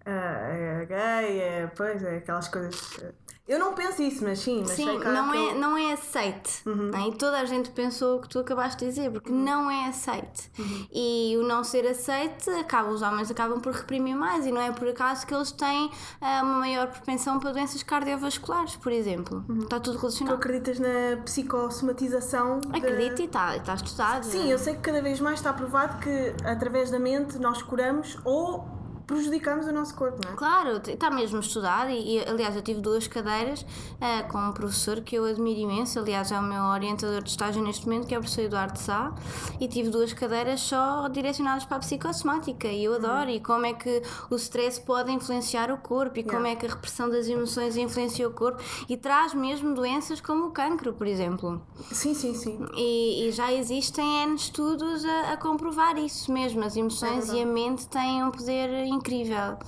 Ah, 0.07 0.11
é 0.11 0.85
gay, 0.87 1.41
é, 1.41 1.67
pois, 1.75 2.03
é 2.03 2.17
aquelas 2.19 2.49
coisas. 2.49 3.01
Eu 3.47 3.59
não 3.59 3.75
penso 3.75 4.01
isso, 4.03 4.25
mas 4.25 4.39
sim, 4.39 4.61
mas 4.63 4.71
Sim, 4.71 4.89
há 4.89 5.13
não 5.13 5.35
é, 5.35 5.39
aquele- 5.39 5.61
não 5.61 5.77
é 5.77 5.93
aceite. 5.93 6.63
Uhum. 6.67 6.91
não 6.91 6.99
é? 6.99 7.09
E 7.09 7.13
toda 7.15 7.39
a 7.39 7.45
gente 7.45 7.69
pensou 7.73 8.17
o 8.17 8.21
que 8.23 8.29
tu 8.29 8.39
acabaste 8.39 8.79
de 8.83 8.87
dizer, 8.91 9.11
porque 9.11 9.31
não 9.31 9.71
é 9.71 9.87
aceite. 9.87 10.51
Uhum. 10.59 10.87
E 10.91 11.37
o 11.39 11.43
não 11.47 11.63
ser 11.63 11.87
aceite, 11.87 12.49
acaba, 12.49 12.89
os 12.89 13.03
homens 13.03 13.31
acabam 13.31 13.61
por 13.61 13.75
reprimir 13.75 14.17
mais, 14.17 14.47
e 14.47 14.51
não 14.51 14.63
é 14.63 14.73
por 14.73 14.89
acaso 14.89 15.27
que 15.27 15.35
eles 15.35 15.53
têm 15.53 15.91
ah, 16.23 16.41
uma 16.43 16.61
maior 16.61 16.87
propensão 16.87 17.39
para 17.39 17.53
doenças 17.53 17.83
cardiovasculares, 17.83 18.77
por 18.77 18.91
exemplo. 18.91 19.45
Uhum. 19.47 19.59
Está 19.59 19.79
tudo 19.79 19.99
Tu 19.99 20.01
relacionado. 20.01 20.35
acreditas 20.37 20.79
na 20.79 21.23
psicossomatização? 21.25 22.61
Acredito 22.73 23.21
e 23.21 23.25
está, 23.27 23.57
está 23.59 23.75
estudado. 23.75 24.25
Sim, 24.25 24.51
eu 24.51 24.59
sei 24.59 24.73
que 24.75 24.81
cada 24.81 25.03
vez 25.03 25.21
mais 25.21 25.39
está 25.41 25.53
provado 25.53 25.99
que 25.99 26.35
através 26.47 26.91
da 26.91 26.99
mente 26.99 27.39
nós 27.39 27.61
curamos 27.63 28.17
ou 28.25 28.65
prejudicamos 29.07 29.67
o 29.67 29.73
nosso 29.73 29.95
corpo, 29.95 30.19
não 30.25 30.33
é? 30.33 30.37
Claro, 30.37 30.81
está 30.87 31.11
mesmo 31.11 31.41
estudado 31.41 31.91
e, 31.91 32.17
e, 32.19 32.29
aliás 32.29 32.55
eu 32.57 32.63
tive 32.63 32.81
duas 32.81 33.07
cadeiras 33.07 33.65
eh, 34.01 34.23
com 34.23 34.39
um 34.39 34.53
professor 34.53 35.01
que 35.01 35.17
eu 35.17 35.25
admiro 35.25 35.61
imenso, 35.61 35.99
aliás 35.99 36.31
é 36.33 36.39
o 36.39 36.43
meu 36.43 36.63
orientador 36.63 37.23
de 37.23 37.31
estágio 37.31 37.63
neste 37.63 37.87
momento 37.87 38.07
que 38.07 38.15
é 38.15 38.19
o 38.19 38.21
professor 38.21 38.43
Eduardo 38.43 38.79
Sá 38.79 39.13
e 39.61 39.69
tive 39.69 39.91
duas 39.91 40.13
cadeiras 40.13 40.61
só 40.61 41.09
direcionadas 41.09 41.65
para 41.65 41.77
a 41.77 41.81
psicossomática 41.81 42.69
e 42.69 42.85
eu 42.85 42.95
adoro 42.95 43.31
e 43.31 43.41
como 43.41 43.67
é 43.67 43.73
que 43.75 44.03
o 44.31 44.37
stress 44.37 44.81
pode 44.81 45.11
influenciar 45.13 45.71
o 45.71 45.79
corpo 45.79 46.19
e 46.19 46.23
como 46.23 46.45
Yeah. 46.45 46.51
é 46.51 46.57
que 46.57 46.67
a 46.67 46.69
repressão 46.75 47.09
das 47.09 47.27
emoções 47.27 47.77
influencia 47.77 48.29
o 48.29 48.33
corpo 48.33 48.63
e 48.89 48.97
traz 48.97 49.33
mesmo 49.33 49.75
doenças 49.75 50.21
como 50.21 50.47
o 50.47 50.51
cancro, 50.51 50.93
por 50.93 51.07
exemplo. 51.07 51.63
Sim, 51.91 52.13
sim, 52.13 52.35
sim. 52.35 52.59
E, 52.77 53.27
e 53.29 53.33
já 53.33 53.51
existem 53.53 54.25
N 54.25 54.35
estudos 54.35 55.05
a, 55.05 55.33
a 55.33 55.37
comprovar 55.37 55.97
isso 55.97 56.31
mesmo. 56.31 56.63
As 56.65 56.77
emoções 56.77 57.31
É 57.31 57.37
e 57.37 57.43
a 57.43 57.47
mente 57.47 57.87
têm 57.89 58.23
um 58.23 58.31
poder 58.31 58.69
incrível. 58.95 59.59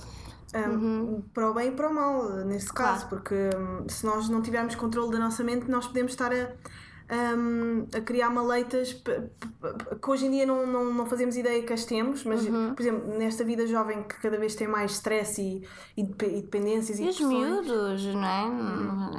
Um, 0.55 1.21
Para 1.33 1.51
o 1.51 1.53
bem 1.53 1.69
e 1.69 1.71
para 1.71 1.89
o 1.89 1.93
mal, 1.93 2.29
nesse 2.45 2.71
Claro. 2.73 2.93
caso, 2.93 3.09
porque 3.09 3.35
hum, 3.55 3.87
se 3.89 4.05
nós 4.05 4.29
não 4.29 4.41
tivermos 4.41 4.75
controle 4.75 5.11
da 5.11 5.19
nossa 5.19 5.43
mente, 5.43 5.69
nós 5.69 5.87
podemos 5.87 6.13
estar 6.13 6.31
a, 6.33 6.51
hum, 7.11 7.87
a 7.95 8.01
criar 8.01 8.29
maleitas 8.29 8.93
que 8.93 10.09
hoje 10.09 10.25
em 10.25 10.31
dia 10.31 10.45
não, 10.45 10.65
não, 10.67 10.93
não 10.93 11.05
fazemos 11.05 11.35
ideia 11.37 11.61
que 11.63 11.73
as 11.73 11.85
temos, 11.85 12.23
mas, 12.23 12.45
Uhum. 12.45 12.73
por 12.73 12.81
exemplo, 12.81 13.17
nesta 13.17 13.43
vida 13.43 13.65
jovem 13.67 14.03
que 14.03 14.19
cada 14.19 14.37
vez 14.37 14.55
tem 14.55 14.67
mais 14.67 14.91
stress 14.93 15.41
e, 15.41 15.63
e, 15.97 16.01
e 16.01 16.41
dependências 16.41 16.99
e, 16.99 17.03
E 17.05 17.09
os 17.09 17.19
miúdos, 17.19 18.05
não 18.05 18.25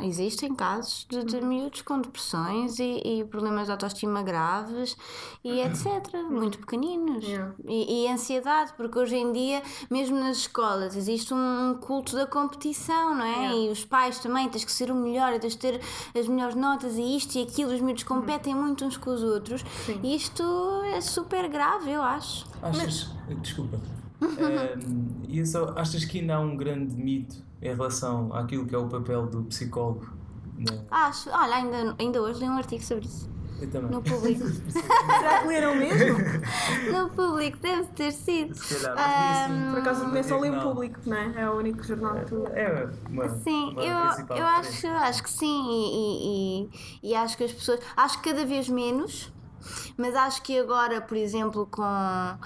é? 0.01 0.07
Existem 0.07 0.55
casos 0.55 1.07
de, 1.09 1.25
de 1.25 1.41
miúdos 1.41 1.83
com 1.83 2.01
depressões 2.01 2.79
e, 2.79 3.01
e 3.05 3.25
problemas 3.25 3.67
de 3.67 3.73
autoestima 3.73 4.23
graves 4.23 4.97
e 5.45 5.61
etc. 5.61 6.15
Muito 6.31 6.59
pequeninos. 6.59 7.25
Yeah. 7.25 7.55
E, 7.67 8.05
e 8.05 8.09
ansiedade, 8.09 8.73
porque 8.77 8.99
hoje 8.99 9.17
em 9.17 9.33
dia, 9.33 9.63
mesmo 9.91 10.17
nas 10.19 10.39
escolas, 10.39 10.97
existe 10.97 11.35
um 11.35 11.75
culto 11.81 12.15
da 12.15 12.27
competição, 12.27 13.15
não 13.15 13.25
é? 13.25 13.29
Yeah. 13.29 13.55
E 13.57 13.69
os 13.71 13.85
pais 13.85 14.19
também, 14.19 14.49
tens 14.49 14.65
que 14.65 14.73
ser 14.73 14.91
o 14.91 14.95
melhor, 14.95 15.39
tens 15.39 15.55
que 15.55 15.61
ter 15.61 15.81
as 16.19 16.27
melhores 16.29 16.55
notas 16.55 16.97
e 16.97 17.17
isto 17.17 17.37
e 17.37 17.43
aquilo, 17.43 17.78
os 17.79 17.85
miúdos 17.85 18.03
competem 18.05 18.55
muito 18.55 18.85
uns 18.85 18.97
com 18.97 19.11
os 19.11 19.23
outros. 19.23 19.65
E 20.03 20.15
isto 20.15 20.43
é 20.93 21.01
super 21.01 21.49
grave, 21.49 21.91
eu 21.91 22.03
acho. 22.03 22.47
Achas. 22.63 23.11
Desculpa. 23.41 23.79
Ehm, 24.21 25.07
e 25.29 25.39
eu 25.39 25.47
só, 25.47 25.73
achas 25.77 26.05
que 26.05 26.19
ainda 26.19 26.35
há 26.35 26.41
um 26.41 26.57
grande 26.57 26.93
mito 26.97 27.37
em 27.63 27.69
relação 27.73 28.33
àquilo 28.35 28.67
que 28.67 28.75
é 28.75 28.79
o 28.79 28.89
papel 28.89 29.27
do 29.27 29.45
psicólogo? 29.45 30.09
Na- 30.59 31.07
Acho. 31.07 31.31
Olha, 31.31 31.55
ainda, 31.55 31.95
ainda 32.01 32.21
hoje 32.21 32.41
li 32.41 32.47
um 32.49 32.57
artigo 32.57 32.83
sobre 32.83 33.05
isso. 33.07 33.31
Eu 33.61 33.71
também. 33.71 33.91
No 33.91 34.03
público. 34.03 34.47
Será 34.71 35.41
que 35.43 35.49
leram 35.49 35.75
mesmo? 35.75 36.19
no 36.93 37.09
público, 37.11 37.59
deve 37.59 37.85
ter 37.89 38.13
sido. 38.13 38.55
Se 38.55 38.75
calhar, 38.85 39.45
assim, 39.45 39.71
Por 39.71 39.79
acaso 39.81 40.09
nem 40.09 40.23
só 40.23 40.39
li 40.41 40.51
o 40.51 40.61
público, 40.61 41.01
não 41.07 41.17
é? 41.17 41.33
É 41.43 41.51
o 41.51 41.55
único 41.57 41.83
jornal 41.83 42.15
que 42.17 42.27
tu. 42.27 42.47
É 42.49 42.89
uma. 43.09 43.29
Sim, 43.29 43.71
uma 43.73 43.83
eu, 43.85 44.37
eu 44.37 44.47
acho, 44.47 44.87
acho 44.87 45.23
que 45.23 45.31
sim, 45.31 45.65
e, 45.71 46.63
e, 46.63 46.69
e- 47.03 47.11
e 47.11 47.15
acho 47.15 47.37
que 47.37 47.45
as 47.45 47.53
pessoas. 47.53 47.81
Acho 47.97 48.21
que 48.23 48.31
cada 48.31 48.45
vez 48.47 48.69
menos, 48.69 49.33
mas 49.97 50.15
acho 50.15 50.43
que 50.43 50.59
agora, 50.59 51.01
por 51.01 51.17
exemplo, 51.17 51.67
com 51.71 51.83
ah, 51.83 52.39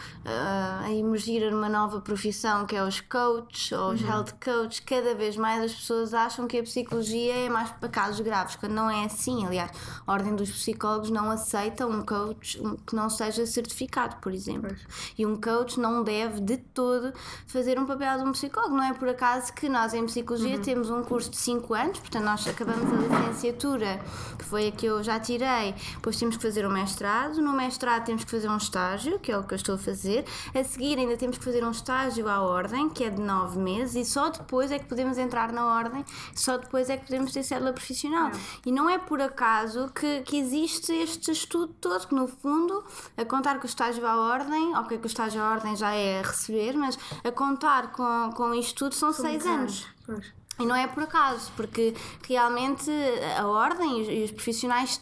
a 0.83 0.90
emergir 0.90 1.50
numa 1.50 1.69
nova 1.69 2.00
profissão 2.00 2.66
que 2.66 2.76
é 2.76 2.83
os 2.83 3.00
coaches 3.00 3.73
ou 3.73 3.92
os 3.92 4.02
health 4.02 4.33
coaches, 4.42 4.81
cada 4.81 5.14
vez 5.14 5.37
mais 5.37 5.62
as 5.64 5.75
pessoas 5.75 6.14
acham 6.14 6.47
que 6.47 6.59
a 6.59 6.62
psicologia 6.62 7.47
é 7.47 7.49
mais 7.49 7.71
para 7.71 7.88
casos 7.88 8.21
graves, 8.21 8.57
quando 8.57 8.73
não 8.73 8.90
é 8.90 9.04
assim. 9.04 9.47
Aliás, 9.47 9.71
a 10.07 10.12
Ordem 10.12 10.35
dos 10.35 10.50
Psicólogos 10.50 11.11
não 11.11 11.31
aceita 11.31 11.87
um 11.87 12.02
coach 12.02 12.61
que 12.87 12.95
não 12.95 13.09
seja 13.09 13.45
certificado, 13.47 14.16
por 14.16 14.33
exemplo. 14.33 14.75
E 15.16 15.26
um 15.26 15.40
coach 15.40 15.78
não 15.78 16.02
deve 16.02 16.40
de 16.40 16.57
todo 16.57 17.12
fazer 17.47 17.78
um 17.78 17.87
papel 17.87 18.19
de 18.19 18.25
um 18.25 18.33
psicólogo. 18.33 18.76
Não 18.76 18.85
é 18.85 18.92
por 18.92 19.09
acaso 19.09 19.52
que 19.52 19.69
nós 19.69 19.95
em 19.95 20.07
psicologia 20.07 20.59
temos 20.59 20.90
um 20.90 21.02
curso 21.02 21.31
de 21.31 21.37
5 21.37 21.75
anos, 21.75 21.99
portanto, 21.99 22.25
nós 22.25 22.47
acabamos 22.47 22.92
a 22.92 22.97
licenciatura, 22.97 24.00
que 24.38 24.45
foi 24.45 24.69
a 24.69 24.73
que 24.73 24.87
eu 24.87 25.02
já 25.02 25.19
tirei, 25.19 25.75
depois 25.95 26.16
temos 26.19 26.37
que 26.37 26.42
fazer 26.42 26.64
o 26.64 26.71
mestrado. 27.02 27.42
No 27.42 27.52
mestrado 27.52 28.04
temos 28.04 28.25
que 28.25 28.30
fazer 28.30 28.49
um 28.49 28.56
estágio, 28.56 29.18
que 29.18 29.32
é 29.32 29.37
o 29.37 29.42
que 29.42 29.54
eu 29.54 29.56
estou 29.56 29.75
a 29.75 29.78
fazer. 29.78 30.25
A 30.54 30.62
seguir, 30.62 30.99
ainda 30.99 31.16
temos 31.16 31.37
que 31.37 31.44
fazer 31.44 31.64
um 31.64 31.71
estágio 31.71 32.28
à 32.28 32.40
ordem, 32.40 32.88
que 32.88 33.04
é 33.04 33.11
de 33.11 33.21
9 33.21 33.59
meses, 33.59 33.97
e 33.97 34.04
só 34.09 34.28
depois 34.28 34.71
é 34.71 34.78
que 34.78 34.87
podemos 34.87 35.18
entrar 35.18 35.52
na 35.52 35.66
ordem, 35.66 36.04
só 36.35 36.56
depois 36.56 36.88
é 36.88 36.97
que 36.97 37.06
podemos 37.06 37.32
ter 37.32 37.42
célula 37.42 37.73
profissional. 37.73 38.30
E 38.64 38.71
não 38.71 38.88
é 38.88 38.99
por 38.99 39.21
acaso 39.21 39.90
que, 39.92 40.21
que 40.23 40.37
existe 40.38 40.92
este 40.92 41.32
estudo 41.32 41.75
todo, 41.80 42.06
que 42.06 42.14
no 42.14 42.28
fundo, 42.28 42.85
a 43.16 43.25
contar 43.25 43.59
com 43.59 43.64
o 43.64 43.66
estágio 43.66 44.06
à 44.06 44.16
ordem, 44.16 44.76
ok, 44.76 44.99
que 44.99 45.06
o 45.06 45.09
estágio 45.09 45.42
à 45.42 45.50
ordem 45.50 45.75
já 45.75 45.92
é 45.92 46.23
receber, 46.23 46.75
mas 46.75 46.99
a 47.25 47.32
contar 47.32 47.90
com, 47.92 48.30
com 48.35 48.54
isto 48.54 48.85
tudo 48.85 48.94
são 48.94 49.12
6 49.12 49.47
anos. 49.47 49.87
Pois. 50.06 50.42
E 50.59 50.66
não 50.66 50.76
é 50.76 50.87
por 50.87 51.02
acaso, 51.02 51.50
porque 51.56 51.94
realmente 52.28 52.90
a 53.38 53.47
ordem 53.47 54.02
e 54.02 54.25
os, 54.25 54.30
profissionais 54.30 55.00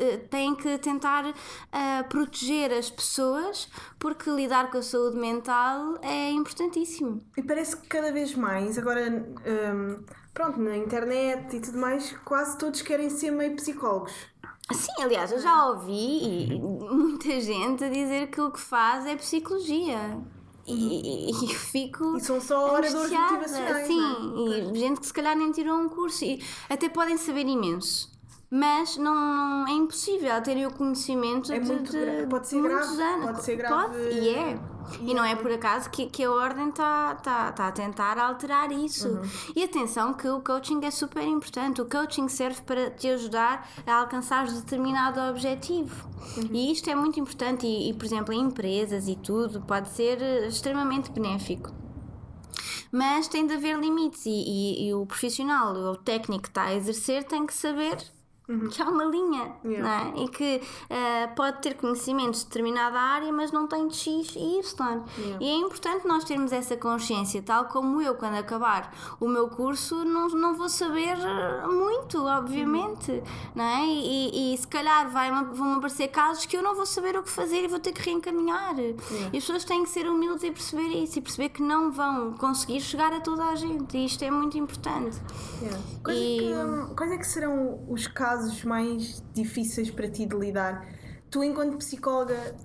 eh, 0.00 0.16
têm 0.16 0.54
que 0.54 0.78
tentar 0.78 1.26
eh, 1.26 2.02
proteger 2.04 2.72
as 2.72 2.90
pessoas, 2.90 3.68
porque 3.98 4.30
lidar 4.30 4.70
com 4.70 4.78
a 4.78 4.82
saúde 4.82 5.16
mental 5.18 5.98
é 6.00 6.30
importantíssimo. 6.30 7.20
E 7.36 7.42
parece 7.42 7.76
que 7.76 7.86
cada 7.86 8.10
vez 8.10 8.34
mais, 8.34 8.78
agora, 8.78 9.10
hum, 9.10 10.04
pronto, 10.32 10.58
na 10.58 10.76
internet 10.76 11.54
e 11.54 11.60
tudo 11.60 11.78
mais, 11.78 12.16
quase 12.24 12.56
todos 12.56 12.80
querem 12.80 13.10
ser 13.10 13.30
meio 13.30 13.54
psicólogos. 13.56 14.12
Sim, 14.72 15.02
aliás, 15.02 15.32
eu 15.32 15.40
já 15.40 15.66
ouvi 15.66 16.58
muita 16.60 17.40
gente 17.40 17.88
dizer 17.88 18.28
que 18.28 18.40
o 18.40 18.50
que 18.50 18.60
faz 18.60 19.06
é 19.06 19.16
psicologia. 19.16 20.18
E, 20.68 21.30
e, 21.30 21.30
eu 21.30 21.48
fico. 21.58 22.16
E 22.16 22.20
são 22.20 22.40
só 22.40 22.72
oradores 22.74 22.92
motivacionais, 22.94 23.86
Sim, 23.86 23.96
não 24.00 24.52
é? 24.52 24.58
e 24.60 24.78
gente 24.78 25.00
que 25.00 25.06
se 25.06 25.12
calhar 25.12 25.36
nem 25.36 25.50
tirou 25.50 25.76
um 25.78 25.88
curso 25.88 26.24
e 26.24 26.42
até 26.68 26.88
podem 26.88 27.16
saber 27.16 27.46
imenso. 27.46 28.10
Mas 28.50 28.96
não, 28.96 29.14
não- 29.14 29.68
é 29.68 29.72
impossível 29.72 30.40
terem 30.42 30.66
o 30.66 30.72
conhecimento 30.72 31.52
É 31.52 31.58
de, 31.58 31.66
muito 31.66 31.90
de- 31.92 31.98
gra- 31.98 32.26
pode 32.30 32.48
ser 32.48 32.62
grave, 32.62 32.84
muitos 32.86 32.98
anos. 32.98 33.24
pode 33.26 33.44
ser 33.44 33.56
grave. 33.56 33.98
Pode, 33.98 34.14
e 34.18 34.28
é. 34.30 34.60
E 35.00 35.14
não 35.14 35.24
é 35.24 35.34
por 35.36 35.50
acaso 35.52 35.90
que, 35.90 36.06
que 36.06 36.24
a 36.24 36.30
Ordem 36.30 36.68
está 36.70 37.14
tá, 37.16 37.52
tá 37.52 37.68
a 37.68 37.72
tentar 37.72 38.18
alterar 38.18 38.72
isso. 38.72 39.08
Uhum. 39.08 39.22
E 39.54 39.62
atenção 39.64 40.12
que 40.14 40.28
o 40.28 40.40
coaching 40.40 40.80
é 40.84 40.90
super 40.90 41.22
importante. 41.22 41.80
O 41.80 41.86
coaching 41.86 42.28
serve 42.28 42.62
para 42.62 42.90
te 42.90 43.08
ajudar 43.08 43.68
a 43.86 44.00
alcançar 44.00 44.46
determinado 44.46 45.20
objetivo. 45.20 46.08
Uhum. 46.36 46.48
E 46.52 46.72
isto 46.72 46.88
é 46.90 46.94
muito 46.94 47.20
importante. 47.20 47.66
E, 47.66 47.90
e, 47.90 47.94
por 47.94 48.04
exemplo, 48.04 48.32
em 48.34 48.40
empresas 48.40 49.08
e 49.08 49.16
tudo, 49.16 49.60
pode 49.62 49.88
ser 49.90 50.20
eh, 50.20 50.46
extremamente 50.48 51.10
benéfico. 51.10 51.70
Mas 52.90 53.28
tem 53.28 53.46
de 53.46 53.54
haver 53.54 53.78
limites 53.78 54.24
e, 54.24 54.30
e- 54.30 54.88
e 54.88 54.94
o 54.94 55.04
profissional, 55.04 55.74
o 55.74 55.96
técnico 55.96 56.44
que 56.44 56.48
está 56.48 56.62
a 56.64 56.74
exercer, 56.74 57.24
tem 57.24 57.46
que 57.46 57.52
saber 57.52 57.98
que 58.70 58.82
há 58.82 58.88
uma 58.88 59.04
linha 59.04 59.52
Yeah. 59.64 59.82
não 60.12 60.20
é? 60.20 60.24
e 60.24 60.28
que 60.28 60.60
eh, 60.88 61.26
pode 61.36 61.60
ter 61.60 61.74
conhecimentos 61.74 62.40
de 62.40 62.46
determinada 62.46 62.98
área, 62.98 63.30
mas 63.32 63.52
não 63.52 63.66
tem 63.66 63.86
de 63.88 63.96
X 63.96 64.34
e 64.36 64.58
Y. 64.58 65.02
E 65.40 65.46
é 65.48 65.54
importante 65.56 66.06
nós 66.06 66.24
termos 66.24 66.50
essa 66.52 66.76
consciência, 66.76 67.42
tal 67.42 67.66
como 67.66 68.00
eu, 68.00 68.14
quando 68.14 68.34
acabar 68.36 68.92
o 69.20 69.28
meu 69.28 69.48
curso, 69.48 70.04
não, 70.04 70.28
não 70.28 70.54
vou 70.54 70.68
saber 70.68 71.16
eh, 71.18 71.66
muito, 71.66 72.24
obviamente. 72.24 73.22
Não 73.54 73.64
é? 73.64 73.84
e, 73.86 74.54
e 74.54 74.58
se 74.58 74.66
calhar 74.66 75.10
vai, 75.10 75.30
vão 75.52 75.74
aparecer 75.74 76.08
casos 76.08 76.46
que 76.46 76.56
eu 76.56 76.62
não 76.62 76.74
vou 76.74 76.86
saber 76.86 77.16
o 77.18 77.22
que 77.22 77.30
fazer 77.30 77.64
e 77.64 77.68
vou 77.68 77.78
ter 77.78 77.92
que 77.92 78.00
reencaminhar. 78.02 78.78
E 78.78 78.96
as 79.26 79.30
pessoas 79.44 79.64
têm 79.64 79.82
que 79.82 79.90
ser 79.90 80.08
humildes 80.08 80.42
e 80.44 80.50
perceber 80.50 80.88
isso 80.88 81.18
e 81.18 81.22
perceber 81.22 81.50
que 81.50 81.62
não 81.62 81.90
vão 81.92 82.32
conseguir 82.32 82.80
chegar 82.80 83.12
a 83.12 83.20
toda 83.20 83.44
a 83.44 83.54
gente. 83.54 83.96
E 83.96 84.06
isto 84.06 84.22
é 84.24 84.30
muito 84.30 84.56
importante. 84.56 85.18
Yeah. 85.60 85.78
Quais, 86.02 86.18
E- 86.18 86.52
é 86.52 86.86
que, 86.86 86.94
quais 86.94 87.12
é 87.12 87.16
que 87.18 87.26
serão 87.26 87.84
os 87.88 88.06
casos 88.06 88.37
mais 88.64 89.22
difíceis 89.34 89.90
para 89.90 90.08
ti 90.08 90.26
de 90.26 90.36
lidar? 90.36 90.86
Tu, 91.30 91.44
enquanto 91.44 91.76
psicóloga, 91.76 92.56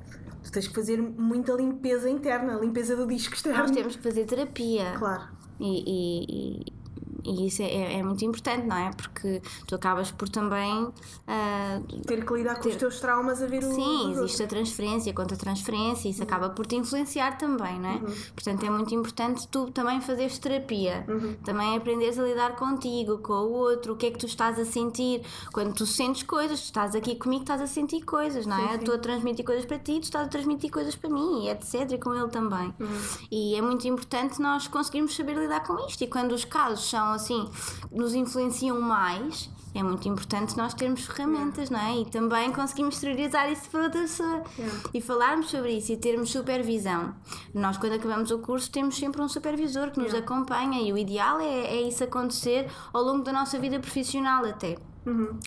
tu 0.44 0.52
tens 0.52 0.68
que 0.68 0.74
fazer 0.74 1.02
muita 1.02 1.54
limpeza 1.54 2.10
interna, 2.10 2.58
limpeza 2.58 2.96
do 2.96 3.06
disco 3.06 3.34
externo. 3.34 3.60
Nós 3.60 3.72
temos 3.72 3.96
que 3.96 4.04
fazer 4.04 4.26
terapia. 4.26 4.94
Claro. 4.98 5.28
E, 5.60 5.84
e, 5.88 6.74
e- 7.24 7.48
isso 7.48 7.62
é, 7.62 7.96
é 8.00 8.04
muito 8.04 8.24
importante, 8.26 8.66
não 8.68 8.76
é? 8.78 8.92
Porque 8.96 9.42
tu 9.68 9.76
acabas 9.76 10.12
por 10.12 10.28
também. 10.30 10.88
ah, 11.28 11.80
Ter 12.06 12.26
que 12.26 12.34
lidar 12.34 12.56
com 12.60 12.70
os 12.70 12.76
teus 12.76 13.00
traumas 13.00 13.42
a 13.42 13.46
ver 13.48 13.64
o. 13.64 13.74
Sim, 13.74 14.12
existe 14.12 14.44
a 14.44 14.48
transferência, 14.48 15.14
contra 15.14 15.38
transferência, 15.38 16.10
isso 16.10 16.22
acaba 16.24 16.50
por 16.50 16.66
te 16.66 16.76
influenciar 16.76 17.38
também, 17.38 17.80
não 17.80 17.90
é? 17.90 18.00
Portanto, 18.34 18.66
é 18.66 18.70
muito 18.70 18.94
importante 18.94 19.48
tu 19.48 19.72
também 19.72 20.02
fazeres 20.02 20.38
terapia, 20.38 21.06
também 21.44 21.76
aprenderes 21.76 22.18
a 22.20 22.24
lidar 22.24 22.56
contigo, 22.56 23.18
com 23.20 23.34
o 23.34 23.52
outro, 23.54 23.94
o 23.94 23.96
que 23.96 24.08
é 24.08 24.12
que 24.12 24.18
tu 24.20 24.26
estás 24.26 24.60
a 24.60 24.66
sentir. 24.66 25.22
Quando 25.54 25.74
tu 25.74 25.86
sentes 25.86 26.24
coisas, 26.24 26.60
tu 26.62 26.66
estás 26.66 26.96
aqui 26.96 27.16
comigo, 27.16 27.44
estás 27.44 27.62
a 27.62 27.68
sentir 27.68 28.02
coisas, 28.04 28.46
não 28.46 28.58
é? 28.58 28.74
Eu 28.74 28.80
estou 28.80 28.96
a 28.96 28.98
transmitir 28.98 29.46
coisas 29.46 29.66
para 29.66 29.80
ti, 29.80 30.00
tu 30.00 30.04
estás 30.04 30.26
a 30.28 30.30
transmitir 30.30 30.72
coisas 30.72 30.96
para 30.96 31.10
mim, 31.10 31.48
etc. 31.50 31.92
E 31.92 31.98
com 31.98 32.14
ele 32.14 32.28
também. 32.30 32.74
E 33.32 33.56
é 33.56 33.62
muito 33.62 33.88
importante 33.88 34.42
nós 34.42 34.68
conseguirmos 34.68 35.16
saber 35.16 35.36
lidar 35.38 35.62
com 35.66 35.78
isto. 35.88 36.02
E 36.04 36.08
quando 36.08 36.32
os 36.34 36.46
casos 36.46 36.90
são 36.90 37.13
assim, 37.14 37.48
nos 37.92 38.14
influenciam 38.14 38.80
mais. 38.82 39.50
É 39.76 39.82
muito 39.82 40.08
importante 40.08 40.56
nós 40.56 40.74
termos 40.76 41.06
ferramentas, 41.06 41.72
não 41.72 41.80
é? 41.80 41.98
E 41.98 42.06
também 42.06 42.52
conseguimos 42.52 42.96
exteriorizar 42.96 43.52
isso 43.52 43.68
para 43.70 43.84
outra 43.84 44.02
pessoa. 44.02 44.44
E 44.94 45.02
falarmos 45.02 45.50
sobre 45.50 45.72
isso 45.72 45.92
e 45.92 45.98
termos 45.98 46.30
supervisão. 46.30 47.16
Nós, 47.54 47.78
quando 47.78 47.94
acabamos 47.94 48.30
o 48.30 48.38
curso, 48.38 48.70
temos 48.70 48.96
sempre 48.96 49.22
um 49.22 49.28
supervisor 49.28 49.90
que 49.90 50.00
nos 50.00 50.14
acompanha 50.14 50.80
e 50.80 50.94
o 50.94 50.98
ideal 50.98 51.40
é, 51.40 51.76
é 51.76 51.82
isso 51.82 52.04
acontecer 52.04 52.70
ao 52.94 53.02
longo 53.02 53.24
da 53.24 53.34
nossa 53.34 53.58
vida 53.58 53.80
profissional 53.80 54.46
até. 54.46 54.78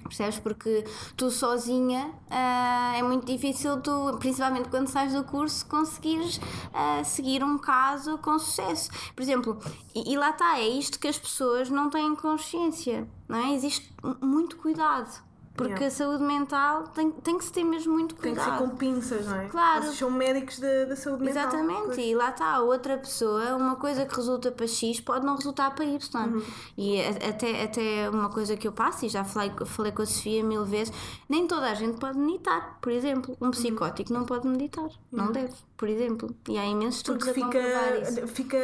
Percebes? 0.02 0.38
Porque 0.38 0.84
tu 1.16 1.30
sozinha 1.30 2.12
ah, 2.30 2.94
é 2.96 3.02
muito 3.02 3.26
difícil, 3.26 3.80
tu, 3.80 4.16
principalmente 4.18 4.68
quando 4.68 4.88
sais 4.88 5.12
do 5.12 5.24
curso, 5.24 5.66
conseguires 5.66 6.40
ah, 6.72 7.02
seguir 7.04 7.42
um 7.42 7.58
caso 7.58 8.18
com 8.18 8.38
sucesso. 8.38 8.90
Por 9.14 9.22
exemplo, 9.22 9.58
e, 9.94 10.12
e 10.12 10.16
lá 10.16 10.30
está, 10.30 10.58
é 10.58 10.68
isto 10.68 10.98
que 10.98 11.08
as 11.08 11.18
pessoas 11.18 11.70
não 11.70 11.90
têm 11.90 12.14
consciência, 12.16 13.08
não 13.28 13.38
é? 13.38 13.54
Existe 13.54 13.94
muito 14.20 14.56
cuidado. 14.56 15.25
Porque 15.56 15.72
Yeah. 15.72 15.86
a 15.86 15.90
saúde 15.90 16.22
mental 16.22 16.84
tem, 16.94 17.10
tem 17.10 17.38
que 17.38 17.44
se 17.44 17.52
ter 17.52 17.64
mesmo 17.64 17.92
muito 17.94 18.14
Tem 18.14 18.34
que 18.34 18.38
cuidado. 18.40 18.58
ser 18.62 18.64
com 18.70 18.76
pinças, 18.76 19.26
não 19.26 19.36
é? 19.40 19.46
Claro. 19.48 19.82
Vocês 19.84 19.96
são 19.98 20.10
médicos 20.10 20.58
da, 20.58 20.94
saúde 20.96 21.24
mental. 21.24 21.42
Exatamente, 21.44 21.82
Pois. 21.86 21.98
e 21.98 22.14
lá 22.14 22.30
está, 22.30 22.46
a 22.56 22.60
outra 22.60 22.96
pessoa, 22.98 23.56
uma 23.56 23.76
coisa 23.76 24.04
que 24.04 24.14
resulta 24.14 24.50
para 24.52 24.66
X 24.66 25.00
pode 25.00 25.24
não 25.24 25.36
resultar 25.36 25.74
para 25.74 25.84
Y. 25.84 26.26
Uhum. 26.26 26.42
E 26.76 27.00
a- 27.00 27.28
até, 27.30 27.62
até 27.64 28.10
uma 28.10 28.28
coisa 28.28 28.56
que 28.56 28.68
eu 28.68 28.72
passo, 28.72 29.06
e 29.06 29.08
já 29.08 29.24
falei, 29.24 29.50
falei 29.64 29.92
com 29.92 30.02
a 30.02 30.06
Sofia 30.06 30.44
mil 30.44 30.64
vezes, 30.64 30.92
nem 31.28 31.46
toda 31.46 31.70
a 31.70 31.74
gente 31.74 31.98
pode 31.98 32.18
meditar, 32.18 32.78
por 32.80 32.92
exemplo. 32.92 33.36
Uhum. 33.40 33.48
Um 33.48 33.50
psicótico 33.50 34.12
não 34.12 34.24
pode 34.24 34.46
meditar, 34.46 34.88
não 35.10 35.32
deve, 35.32 35.54
por 35.76 35.88
exemplo. 35.88 36.34
E 36.48 36.58
há 36.58 36.66
imensos 36.66 36.96
estudos 36.96 37.24
Porque 37.26 37.40
a 37.40 37.44
comprovar 37.44 38.02
isso. 38.02 38.26
fica. 38.26 38.26
fica 38.28 38.56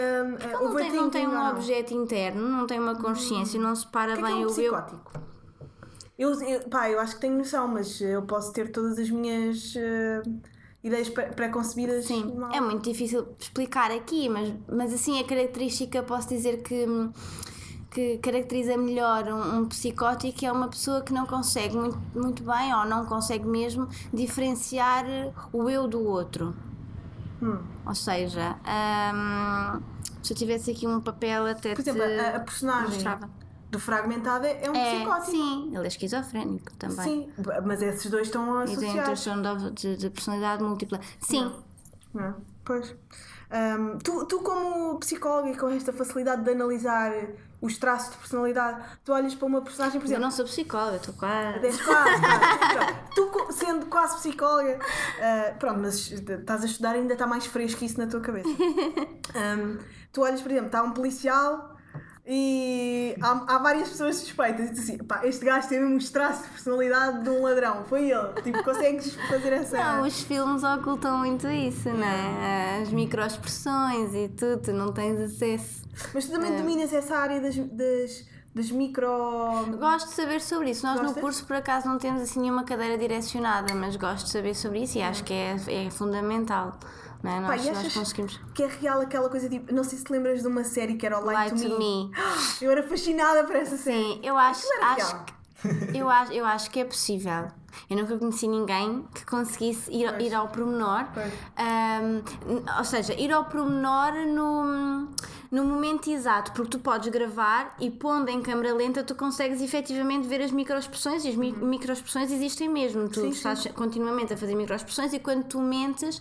uh, 0.61 0.65
Não 0.65 0.75
tem, 0.77 0.93
não 0.93 1.11
tem 1.11 1.27
um 1.27 1.51
objeto 1.51 1.95
interno, 1.95 2.49
não 2.49 2.67
tem 2.67 2.79
uma 2.79 2.95
consciência, 2.97 3.59
não 3.61 3.75
separa 3.75 4.13
que 4.13 4.19
é, 4.19 4.23
que 4.23 4.23
bem 4.29 4.43
é 4.43 4.47
um 4.47 4.49
o 4.49 4.53
psicótico? 4.53 5.11
Eu, 5.15 5.32
eu, 6.31 6.61
pá, 6.69 6.91
eu 6.91 7.01
acho 7.01 7.15
que 7.17 7.21
tenho 7.21 7.37
noção, 7.37 7.69
mas 7.69 8.01
eu 8.01 8.23
posso 8.23 8.53
ter 8.53 8.71
todas 8.71 8.99
as 8.99 9.11
minhas 9.11 9.75
uh, 9.75 10.41
ideias 10.83 11.09
pré-concebidas. 11.09 12.07
Sim, 12.07 12.35
mal. 12.37 12.53
é 12.53 12.61
muito 12.61 12.89
difícil 12.91 13.29
explicar 13.39 13.91
aqui, 13.91 14.29
mas, 14.29 14.53
mas 14.69 14.93
assim 14.93 15.21
a 15.21 15.25
característica 15.25 16.03
posso 16.03 16.29
dizer 16.29 16.63
que, 16.63 16.87
que 17.91 18.19
caracteriza 18.19 18.77
melhor 18.77 19.29
um, 19.29 19.61
um 19.61 19.67
psicótico 19.67 20.45
é 20.45 20.53
uma 20.53 20.69
pessoa 20.69 21.03
que 21.03 21.13
não 21.13 21.27
consegue 21.27 21.77
muito, 21.77 21.99
muito 22.15 22.43
bem 22.43 22.75
ou 22.75 22.85
não 22.85 23.05
consegue 23.07 23.47
mesmo 23.47 23.89
diferenciar 24.13 25.05
o 25.53 25.69
eu 25.69 25.89
do 25.89 26.07
outro. 26.07 26.55
Hum. 27.43 27.59
Ou 27.85 27.95
seja, 27.95 28.57
hum, 29.15 29.81
se 30.23 30.33
eu 30.33 30.37
tivesse 30.37 30.71
aqui 30.71 30.87
um 30.87 31.01
papel 31.01 31.47
até 31.47 31.75
Por 31.75 31.81
exemplo, 31.81 32.03
te 32.03 32.21
a, 32.21 32.37
a 32.37 32.41
personagem 32.41 32.91
mostrava. 32.91 33.42
Do 33.73 33.81
Fragmentado 33.81 34.47
é 34.47 34.71
um 34.71 34.75
É, 34.77 34.97
psicótico. 34.97 35.31
sim, 35.33 35.75
ele 35.75 35.85
é 35.85 35.89
esquizofrénico 35.89 36.73
também. 36.75 37.05
Sim, 37.05 37.33
mas 37.65 37.83
esses 37.83 38.09
dois 38.11 38.29
estão 38.29 38.43
E 38.63 38.67
tem 38.67 38.77
um 38.77 38.79
associados. 38.93 39.23
transtorno 39.25 39.71
de, 39.73 39.97
de 39.97 40.11
personalidade 40.11 40.63
múltipla. 40.63 41.01
Sim, 41.21 41.51
Não 42.15 42.25
é? 42.25 42.35
Pois. 42.65 42.95
Ahm, 43.51 43.99
tu, 44.05 44.25
tu, 44.27 44.39
como 44.41 44.99
psicóloga 44.99 45.51
e 45.51 45.57
com 45.57 45.69
esta 45.69 45.93
facilidade 45.93 46.43
de 46.45 46.51
analisar 46.53 47.13
os 47.61 47.77
traços 47.79 48.11
de 48.13 48.17
personalidade, 48.19 48.83
tu 49.05 49.13
olhas 49.13 49.35
para 49.35 49.47
uma 49.47 49.61
personagem, 49.63 50.01
por 50.01 50.05
eu 50.05 50.09
exemplo. 50.09 50.23
não 50.25 50.31
sou 50.31 50.45
psicóloga, 50.45 50.97
estou 50.97 51.15
quase. 51.15 51.59
Quase. 51.85 52.23
Tu, 53.15 53.53
sendo 53.53 53.87
quase 53.87 54.17
psicóloga, 54.17 54.79
ah, 55.21 55.55
pronto, 55.59 55.81
mas 55.81 56.11
estás 56.11 56.63
a 56.63 56.67
estudar 56.67 56.93
ainda 56.93 57.13
está 57.15 57.27
mais 57.27 57.47
fresco 57.47 57.85
isso 57.85 57.99
na 57.99 58.07
tua 58.07 58.21
cabeça. 58.21 58.49
Ahm, 59.35 59.79
tu 60.13 60.23
olhas, 60.23 60.41
por 60.41 60.51
exemplo, 60.51 60.67
está 60.69 60.83
um 60.83 60.93
policial 60.93 61.72
e 62.25 63.17
há, 63.21 63.57
há 63.57 63.59
várias 63.59 63.89
pessoas 63.89 64.17
suspeitas 64.17 64.71
e 64.71 64.81
assim, 64.81 64.99
pá, 64.99 65.27
este 65.27 65.45
gajo 65.45 65.69
tem 65.69 65.81
mesmo 65.81 65.97
os 65.97 66.09
traços 66.09 66.45
de 66.45 66.51
personalidade 66.51 67.25
de 67.25 67.31
um 67.31 67.43
ladrão, 67.43 67.85
foi 67.85 68.11
ele. 68.11 68.43
Tipo, 68.43 68.63
consegues 68.63 69.15
fazer 69.29 69.53
essa. 69.53 69.77
Não, 69.77 70.07
os 70.07 70.23
filmes 70.23 70.63
ocultam 70.63 71.19
muito 71.19 71.49
isso, 71.49 71.89
não 71.89 72.07
é? 72.07 72.83
As 72.83 72.91
microexpressões 72.91 74.15
e 74.15 74.29
tudo, 74.29 74.63
tu 74.63 74.73
não 74.73 74.93
tens 74.93 75.19
acesso. 75.19 75.83
Mas 76.15 76.27
tu 76.27 76.33
também 76.33 76.57
dominas 76.57 76.93
essa 76.93 77.17
área 77.17 77.41
das, 77.41 77.57
das, 77.57 78.25
das 78.55 78.71
micro. 78.71 79.09
Gosto 79.79 80.09
de 80.09 80.15
saber 80.15 80.41
sobre 80.41 80.71
isso. 80.71 80.85
Nós 80.87 80.97
Gostas? 80.97 81.17
no 81.17 81.21
curso, 81.23 81.45
por 81.47 81.57
acaso, 81.57 81.89
não 81.89 81.99
temos 81.99 82.21
assim 82.23 82.41
nenhuma 82.41 82.65
cadeira 82.65 82.99
direcionada, 82.99 83.75
mas 83.75 83.97
gosto 83.97 84.27
de 84.27 84.31
saber 84.33 84.55
sobre 84.55 84.83
isso 84.83 84.99
e 84.99 85.03
acho 85.03 85.25
que 85.25 85.33
é, 85.33 85.57
é 85.69 85.91
fundamental. 85.91 86.79
Não 87.23 87.31
é? 87.31 87.41
Pá, 87.41 87.57
nós, 87.57 87.95
conseguimos. 87.95 88.41
que 88.53 88.65
é 88.65 88.67
real 88.67 89.01
aquela 89.01 89.29
coisa 89.29 89.49
tipo. 89.49 89.73
Não 89.73 89.85
sei 89.85 89.97
se 89.99 90.05
te 90.05 90.13
lembras 90.13 90.43
de 90.43 90.49
uma 90.49 90.65
série 90.65 90.95
que 90.97 91.07
era 91.07 91.21
o 91.21 91.25
Light, 91.25 91.55
Lie 91.55 91.69
to, 91.71 91.79
Me. 91.79 92.07
me. 92.09 92.11
Eu 92.61 92.71
era 92.73 92.83
fascinada 92.83 93.45
por 93.45 93.55
essa 93.55 93.77
série. 93.77 94.03
Sim, 94.03 94.21
eu 94.25 94.37
acho, 94.37 94.67
acho, 94.83 95.25
que- 95.25 95.97
eu, 95.97 96.11
acho, 96.11 96.33
eu 96.33 96.45
acho 96.45 96.71
que 96.71 96.81
é 96.81 96.85
possível. 96.85 97.47
Eu 97.89 97.97
nunca 97.97 98.19
conheci 98.19 98.49
ninguém 98.49 99.07
que 99.15 99.25
conseguisse 99.25 99.91
ir, 99.93 100.11
Pois. 100.11 100.23
ir 100.27 100.35
ao. 100.35 100.51
Ahm, 101.57 102.23
n- 102.47 102.65
ou 102.79 102.85
seja, 102.85 103.15
ir 103.15 103.33
ao 103.33 103.45
pormenor 103.45 104.13
no, 104.27 105.09
no 105.53 105.65
momento 105.65 106.11
exato, 106.11 106.51
porque 106.53 106.71
tu 106.71 106.79
podes 106.81 107.09
gravar 107.13 107.77
e 107.79 107.91
pondo 107.91 108.29
em 108.31 108.41
câmera 108.43 108.75
lenta 108.75 109.05
tu 109.05 109.15
consegues 109.15 109.61
efetivamente 109.61 110.27
ver 110.27 110.41
as 110.43 110.51
microexpressões 110.51 111.25
e 111.25 111.29
as 111.29 111.37
mi 111.37 111.53
microexpressões 111.53 112.33
existem 112.33 112.69
mesmo. 112.69 113.09
Tu 113.09 113.21
Uhum. 113.21 113.27
Sim, 113.27 113.33
sim. 113.33 113.37
estás 113.37 113.67
continuamente 113.75 114.33
a 114.33 114.37
fazer 114.37 114.55
microexpressões 114.55 115.13
e 115.13 115.19
quando 115.21 115.45
tu 115.45 115.61
mentes, 115.61 116.21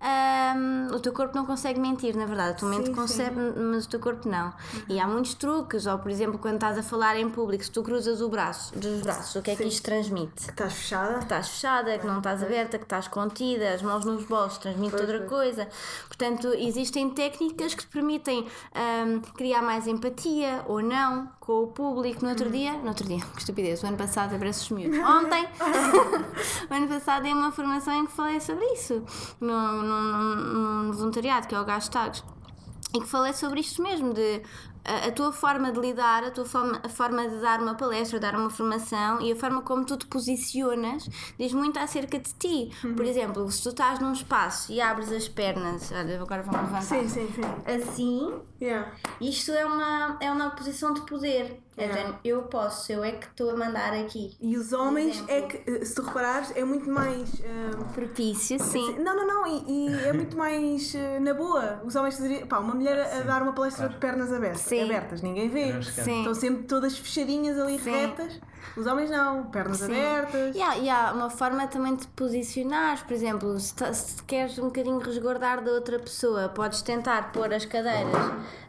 ahm, 0.00 0.88
o 0.94 0.98
teu 1.00 1.12
corpo 1.12 1.36
não 1.36 1.46
consegue 1.46 1.78
mentir, 1.78 2.16
na 2.16 2.26
verdade. 2.26 2.50
A 2.50 2.54
tua 2.54 2.68
mente 2.68 2.86
Sim, 2.86 2.94
sim. 2.94 3.00
consegue, 3.00 3.36
mas 3.56 3.84
o 3.84 3.88
teu 3.88 4.00
corpo 4.00 4.28
não. 4.28 4.52
E 4.88 4.98
há 4.98 5.06
muitos 5.06 5.34
truques, 5.34 5.86
ou 5.86 5.98
por 5.98 6.10
exemplo, 6.10 6.38
quando 6.38 6.54
estás 6.54 6.76
a 6.76 6.82
falar 6.82 7.16
em 7.16 7.30
público, 7.30 7.64
se 7.64 7.70
tu 7.70 7.82
cruzas 7.82 8.20
o 8.20 8.28
braço, 8.28 8.76
dos 8.76 9.00
braços, 9.02 9.36
o 9.36 9.42
que 9.42 9.52
é 9.52 9.56
que 9.56 9.62
Sim. 9.62 9.68
isto 9.68 9.82
transmite? 9.84 10.44
Que 10.46 10.50
estás 10.50 10.72
fechada. 10.72 11.14
que 11.18 11.22
estás 11.24 11.48
fechada, 11.48 11.98
que 11.98 12.06
não 12.06 12.18
estás 12.18 12.42
aberta, 12.42 12.78
que 12.78 12.84
estás 12.84 13.06
contida, 13.08 13.72
as 13.74 13.82
mãos 13.82 14.04
nos 14.04 14.24
bolsos 14.24 14.58
transmite 14.58 14.96
outra 14.96 15.20
coisa. 15.20 15.68
Portanto, 16.08 16.48
existem 16.54 17.10
técnicas 17.10 17.74
que 17.74 17.82
te 17.84 17.88
permitem 17.88 18.46
ahm, 18.74 19.20
criar 19.34 19.62
mais 19.62 19.86
empatia 19.86 20.64
ou 20.66 20.80
não 20.82 21.28
com 21.40 21.62
o 21.64 21.66
público. 21.68 22.22
No 22.24 22.30
outro 22.30 22.50
dia, 22.50 22.72
no 22.74 22.88
outro 22.88 23.06
dia, 23.06 23.18
que 23.34 23.38
estupidez, 23.40 23.82
o 23.82 23.86
ano 23.86 23.96
passado 23.96 24.34
abraço 24.34 24.62
os 24.64 24.70
miúdos. 24.70 24.98
Ontem, 24.98 25.46
o 26.70 26.74
ano 26.74 26.88
passado 26.88 27.22
dei 27.22 27.32
uma 27.32 27.52
formação 27.52 27.94
em 27.94 28.06
que 28.06 28.12
falei 28.12 28.40
sobre 28.40 28.64
isso, 28.66 29.02
no, 29.40 29.82
no- 29.82 30.34
no 30.86 30.92
voluntariado, 30.92 31.46
que 31.48 31.54
é 31.54 31.60
o 31.60 31.64
Gastags. 31.64 32.24
E 32.94 33.00
que 33.00 33.06
falei 33.06 33.32
sobre 33.32 33.60
isto 33.60 33.82
mesmo, 33.82 34.12
de 34.12 34.42
a, 34.84 35.08
a 35.08 35.12
tua 35.12 35.32
forma 35.32 35.72
de 35.72 35.80
lidar, 35.80 36.24
a 36.24 36.30
tua 36.30 36.44
forma, 36.44 36.80
a 36.82 36.88
forma 36.88 37.28
de 37.28 37.40
dar 37.40 37.60
uma 37.60 37.74
palestra, 37.74 38.18
dar 38.18 38.34
uma 38.34 38.50
formação 38.50 39.20
e 39.20 39.32
a 39.32 39.36
forma 39.36 39.62
como 39.62 39.84
tu 39.84 39.96
te 39.96 40.06
posicionas 40.06 41.08
diz 41.38 41.52
muito 41.52 41.78
acerca 41.78 42.18
de 42.18 42.32
ti. 42.34 42.70
Uhum. 42.84 42.94
Por 42.94 43.04
exemplo, 43.04 43.50
se 43.50 43.62
tu 43.62 43.70
estás 43.70 43.98
num 43.98 44.12
espaço 44.12 44.72
e 44.72 44.80
abres 44.80 45.10
as 45.12 45.28
pernas, 45.28 45.90
olha, 45.92 46.20
agora 46.20 46.42
vamos 46.42 46.60
levantar. 46.60 46.82
Sim, 46.82 47.08
sim, 47.08 47.28
sim. 47.34 47.42
Assim, 47.66 48.32
Yeah. 48.62 48.92
isto 49.20 49.50
é 49.50 49.66
uma, 49.66 50.16
é 50.20 50.30
uma 50.30 50.50
posição 50.50 50.94
de 50.94 51.00
poder. 51.00 51.60
É 51.74 51.90
género, 51.90 52.18
eu 52.22 52.42
posso, 52.42 52.92
eu 52.92 53.02
é 53.02 53.12
que 53.12 53.26
estou 53.26 53.48
a 53.50 53.56
mandar 53.56 53.94
aqui. 53.94 54.36
E 54.40 54.58
os 54.58 54.74
homens, 54.74 55.24
é 55.26 55.40
que, 55.40 55.84
se 55.86 55.94
tu 55.94 56.02
reparares, 56.02 56.52
é 56.54 56.62
muito 56.64 56.88
mais. 56.90 57.30
ah, 57.44 57.84
Propício, 57.94 58.58
sim. 58.60 58.98
Não, 58.98 59.16
não, 59.16 59.26
não, 59.26 59.46
e, 59.46 59.88
e 59.88 60.06
é 60.06 60.12
muito 60.12 60.36
mais 60.36 60.94
eh, 60.94 61.18
na 61.18 61.32
boa. 61.32 61.80
Os 61.84 61.96
homens 61.96 62.16
fazeriam. 62.16 62.46
Pá, 62.46 62.58
uma 62.58 62.74
mulher 62.74 62.98
a 63.00 63.20
dar 63.22 63.42
uma 63.42 63.54
palestra 63.54 63.88
de 63.88 63.96
pernas 63.96 64.30
abertas, 64.32 64.60
Sim. 64.60 64.84
abertas 64.84 65.22
ninguém 65.22 65.48
vê. 65.48 65.82
Sim. 65.82 66.18
Estão 66.18 66.34
sempre 66.34 66.64
todas 66.64 66.96
fechadinhas 66.98 67.58
ali, 67.58 67.78
Sim. 67.78 67.90
retas. 67.90 68.38
Os 68.76 68.86
homens 68.86 69.10
não, 69.10 69.44
pernas 69.46 69.78
Sim. 69.78 69.84
abertas. 69.86 70.54
E 70.54 70.60
há, 70.62 70.76
e 70.78 70.90
há 70.90 71.12
uma 71.12 71.30
forma 71.30 71.66
também 71.68 71.94
de 71.94 72.02
te 72.02 72.08
posicionares, 72.08 73.02
por 73.02 73.12
exemplo, 73.12 73.58
se, 73.58 73.74
ta- 73.74 73.92
se 73.94 74.22
queres 74.24 74.58
um 74.58 74.64
bocadinho 74.66 74.98
resguardar 74.98 75.62
da 75.64 75.72
outra 75.72 75.98
pessoa, 75.98 76.48
podes 76.50 76.80
tentar 76.82 77.32
pôr 77.32 77.52
as 77.52 77.64
cadeiras 77.64 78.14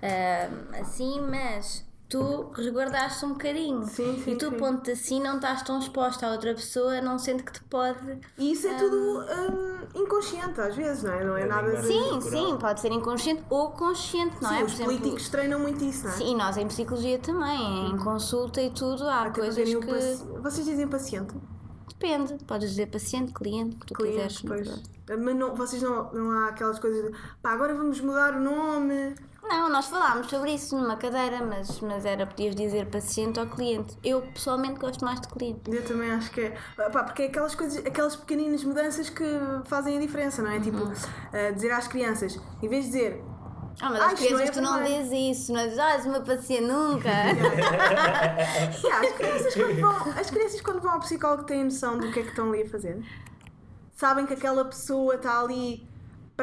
ah, 0.02 0.80
assim, 0.80 1.22
mas 1.22 1.86
tu 2.18 2.52
resguardaste 2.56 3.26
um 3.26 3.30
bocadinho. 3.34 3.86
Sim, 3.86 4.18
sim, 4.24 4.32
e 4.32 4.36
tu, 4.36 4.50
sim. 4.50 4.58
ponto 4.58 4.92
assim, 4.92 5.22
não 5.22 5.36
estás 5.36 5.62
tão 5.64 5.80
exposta 5.80 6.28
à 6.28 6.32
outra 6.32 6.54
pessoa, 6.54 7.02
não 7.02 7.18
sente 7.20 7.44
que 7.44 7.52
te 7.54 7.62
pode. 7.64 8.20
E 8.38 8.52
isso 8.52 8.68
é 8.68 8.74
tudo 8.76 8.96
hum, 8.96 10.02
inconsciente, 10.04 10.60
às 10.62 10.76
vezes, 10.76 11.04
não 11.04 11.14
é? 11.14 11.24
Não 11.24 11.38
é 11.38 11.42
É 11.44 11.46
nada. 11.46 11.82
Sim, 11.84 12.14
Natural. 12.22 12.46
sim, 12.46 12.58
pode 12.58 12.80
ser 12.82 12.92
inconsciente 12.92 13.44
ou 13.50 13.72
consciente, 13.72 14.42
não 14.42 14.50
Sim, 14.50 14.56
é? 14.56 14.64
os 14.64 14.74
políticos 14.76 15.30
treinam 15.30 15.60
muito 15.60 15.84
isso, 15.84 16.06
não 16.06 16.14
é? 16.14 16.18
Sim, 16.18 16.32
e 16.32 16.36
nós 16.36 16.58
em 16.58 16.68
psicologia 16.68 17.20
também, 17.20 17.90
em 17.92 17.98
consulta 17.98 18.62
e 18.62 18.70
tudo, 18.72 19.08
há 19.08 19.22
Até 19.22 19.42
coisas 19.42 19.70
que. 19.74 19.86
paci- 19.86 20.24
Vocês 20.42 20.66
dizem 20.66 20.88
paciente? 20.88 21.34
Depende, 21.88 22.44
podes 22.46 22.70
dizer 22.72 22.88
paciente, 22.88 23.32
cliente, 23.34 23.76
o 23.76 23.80
que 23.80 23.86
tu 23.88 23.94
Cliente, 23.94 24.42
quiseres. 24.42 24.42
pois. 24.42 24.84
Mas 25.08 25.36
não, 25.36 25.56
vocês 25.56 25.82
não, 25.82 26.12
não 26.14 26.32
há 26.32 26.50
aquelas 26.50 26.80
coisas 26.80 27.12
de 27.12 27.18
pá, 27.42 27.52
agora 27.52 27.74
vamos 27.76 28.00
mudar 28.02 28.36
o 28.36 28.40
nome. 28.40 29.16
Não, 29.44 29.70
nós 29.70 29.88
falámos 29.88 30.30
sobre 30.30 30.54
isso 30.54 30.76
numa 30.78 30.96
cadeira, 30.96 31.46
mas, 31.46 31.80
mas 31.82 32.06
era, 32.06 32.26
podias 32.26 32.56
dizer 32.56 32.88
paciente 32.90 33.40
ou 33.40 33.46
cliente. 33.48 33.98
Eu 34.04 34.22
pessoalmente 34.34 34.80
gosto 34.80 35.04
mais 35.04 35.20
de 35.22 35.28
cliente. 35.28 35.62
Eu 35.70 35.84
também 35.86 36.10
acho 36.12 36.32
que 36.32 36.42
é. 36.42 36.58
Pá, 36.76 37.04
porque 37.04 37.24
é 37.24 37.26
aquelas 37.28 37.54
coisas, 37.54 37.86
aquelas 37.86 38.16
pequeninas 38.16 38.64
mudanças 38.64 39.10
que 39.10 39.24
fazem 39.66 39.98
a 39.98 40.00
diferença, 40.00 40.42
não 40.42 40.50
é? 40.52 40.60
Tipo, 40.60 40.78
Uhum. 40.78 40.94
ah, 41.34 41.52
dizer 41.52 41.72
às 41.72 41.88
crianças, 41.88 42.40
em 42.62 42.68
vez 42.68 42.86
de 42.86 42.92
dizer 42.92 43.24
Ah, 43.82 43.90
mas 43.90 44.02
Ah, 44.02 44.06
as 44.08 44.14
isto 44.14 44.22
não 44.24 44.38
crianças 44.38 44.50
é 44.50 44.52
tu 44.52 44.62
não 44.62 44.84
dizes 44.84 45.12
isso, 45.42 45.54
não 45.54 45.64
dizes, 45.64 45.80
ah, 45.80 45.92
és 45.94 46.06
uma 46.06 46.22
paciente 46.22 46.66
nunca. 46.66 47.10
Yeah, 48.84 49.08
as, 49.08 49.14
crianças 49.14 49.54
quando 49.56 49.80
vão, 49.82 50.12
as 50.20 50.30
crianças 50.30 50.62
quando 50.62 50.82
vão 50.82 50.92
ao 50.94 51.00
psicólogo 51.00 51.44
têm 51.44 51.64
noção 51.66 51.98
do 52.00 52.12
que 52.12 52.20
é 52.20 52.24
que 52.24 52.30
estão 52.30 52.50
ali 52.50 52.64
a 52.64 52.70
fazer? 52.70 53.04
Sabem 53.96 54.26
que 54.26 54.34
aquela 54.34 54.66
pessoa 54.66 55.16
está 55.16 55.40
ali 55.42 55.88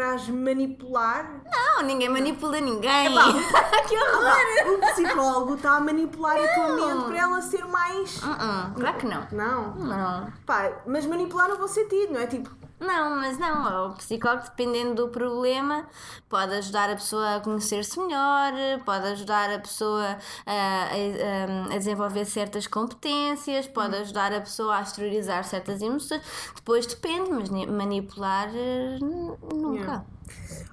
para 0.00 0.14
as 0.14 0.26
manipular? 0.30 1.30
não, 1.44 1.82
ninguém 1.82 2.08
manipula 2.08 2.58
ninguém. 2.58 3.10
que 3.86 3.96
horror! 3.98 4.74
O 4.74 4.78
psicólogo 4.92 5.54
está 5.56 5.76
a 5.76 5.80
manipular 5.80 6.38
a 6.38 6.54
tua 6.54 6.68
mente 6.74 7.04
para 7.04 7.18
ela 7.18 7.42
ser 7.42 7.66
mais. 7.66 8.22
Uh-uh, 8.22 8.72
claro 8.76 8.96
que 8.96 9.06
não. 9.06 9.26
Não. 9.30 9.74
Não. 9.74 10.32
Pá, 10.46 10.72
mas 10.86 11.04
manipular 11.04 11.50
no 11.50 11.58
bom 11.58 11.68
sentido, 11.68 12.14
não 12.14 12.20
é? 12.20 12.26
Tipo, 12.26 12.48
Não, 12.80 13.10
mas 13.16 13.36
não, 13.38 13.90
o 13.90 13.94
psicólogo, 13.94 14.44
dependendo 14.44 14.94
do 14.94 15.08
problema, 15.10 15.86
pode 16.30 16.54
ajudar 16.54 16.88
a 16.88 16.94
pessoa 16.94 17.36
a 17.36 17.40
conhecer-se 17.40 18.00
melhor, 18.00 18.52
pode 18.86 19.06
ajudar 19.08 19.50
a 19.50 19.58
pessoa 19.58 20.16
a, 20.46 20.52
a- 20.52 21.74
a 21.74 21.78
desenvolver 21.78 22.24
certas 22.24 22.66
competências, 22.66 23.66
pode 23.68 23.96
ajudar 23.96 24.32
a 24.32 24.40
pessoa 24.40 24.76
a 24.78 24.82
exteriorizar 24.82 25.44
certas 25.44 25.82
emoções. 25.82 26.22
Depois 26.56 26.86
depende, 26.86 27.30
mas 27.30 27.50
ni- 27.50 27.66
manipular 27.66 28.48
eh, 28.54 28.98
nunca. 29.54 29.80
Yeah. 29.80 30.04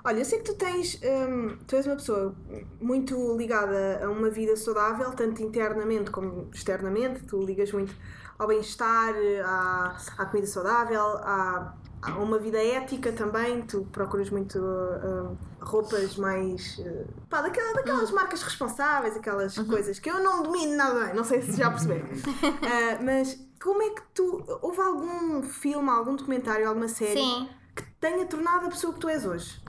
Olha, 0.05 0.19
eu 0.19 0.25
sei 0.25 0.39
que 0.39 0.45
tu 0.45 0.55
tens. 0.55 0.99
hum, 1.03 1.57
tu 1.67 1.75
és 1.75 1.85
uma 1.85 1.95
pessoa 1.95 2.33
muito 2.79 3.35
ligada 3.35 3.99
a 4.05 4.09
uma 4.09 4.29
vida 4.29 4.55
saudável, 4.55 5.11
tanto 5.11 5.41
internamente 5.43 6.09
como 6.11 6.49
externamente. 6.53 7.23
Tu 7.25 7.37
ligas 7.43 7.71
muito 7.73 7.93
ao 8.39 8.47
bem-estar, 8.47 9.13
à, 9.43 9.97
à 10.19 10.25
comida 10.27 10.47
saudável, 10.47 11.01
à, 11.17 11.73
a 12.01 12.11
uma 12.17 12.37
vida 12.39 12.57
ética 12.63 13.11
também. 13.11 13.61
Tu 13.63 13.81
procuras 13.91 14.29
muito 14.29 14.59
hum, 14.59 15.35
roupas 15.61 16.15
mais. 16.17 16.77
eh, 16.79 17.05
pá, 17.29 17.41
daquela, 17.41 17.73
daquelas 17.73 18.11
marcas 18.11 18.41
responsáveis, 18.43 19.15
aquelas 19.17 19.57
coisas 19.57 19.99
que 19.99 20.09
eu 20.09 20.19
não 20.23 20.43
domino 20.43 20.75
nada 20.75 21.05
bem, 21.05 21.15
não 21.15 21.23
sei 21.23 21.41
se 21.41 21.57
já 21.57 21.69
perceberam. 21.69 22.07
Ah, 22.61 22.99
mas 23.03 23.37
como 23.61 23.81
é 23.81 23.89
que 23.89 24.01
tu. 24.13 24.43
Houve 24.61 24.79
algum 24.81 25.41
filme, 25.43 25.89
algum 25.89 26.15
documentário, 26.15 26.67
alguma 26.67 26.87
série 26.87 27.19
Sim. 27.19 27.49
que 27.75 27.83
te 27.83 27.91
tenha 27.99 28.25
tornado 28.25 28.67
a 28.67 28.69
pessoa 28.69 28.93
que 28.93 28.99
tu 28.99 29.09
és 29.09 29.25
hoje? 29.25 29.61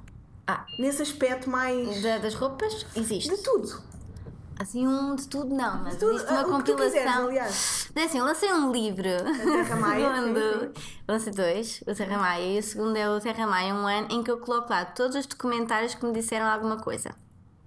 Ah, 0.47 0.65
Nesse 0.79 1.03
aspecto 1.03 1.49
mais. 1.51 2.03
da- 2.03 2.19
das 2.19 2.35
roupas? 2.35 2.87
Existe. 2.97 3.29
De 3.35 3.43
tudo. 3.43 3.69
Assim, 4.59 4.87
um 4.87 5.15
de 5.15 5.29
tudo 5.29 5.55
não, 5.55 5.83
mas 5.85 5.97
tudo, 5.97 6.13
existe 6.17 6.33
uma 6.33 6.43
o 6.59 6.63
que 6.63 6.73
tu 6.73 6.77
quiseres, 6.77 6.93
compilação. 7.05 7.27
aliás. 7.29 7.89
É 7.95 8.03
assim, 8.03 8.19
eu 8.19 8.25
lancei 8.25 8.53
um 8.53 8.73
livro. 8.73 9.05
Terra 9.05 9.77
Maia, 9.77 10.15
Segundo- 10.19 10.73
lancei 11.09 11.33
dois, 11.33 11.81
o 11.87 11.95
Terra 11.95 12.19
Maia 12.19 12.57
e 12.57 12.59
o 12.59 12.63
segundo 12.63 12.97
é 12.97 13.09
o 13.09 13.21
Terra 13.21 13.47
Maia, 13.47 13.73
um 13.75 13.87
ano 13.87 14.09
em 14.11 14.23
que 14.23 14.31
eu 14.31 14.39
coloco 14.39 14.71
lá 14.71 14.85
todos 14.85 15.17
os 15.17 15.27
documentários 15.27 15.95
que 15.95 16.05
me 16.05 16.13
disseram 16.13 16.47
alguma 16.47 16.77
coisa. 16.79 17.15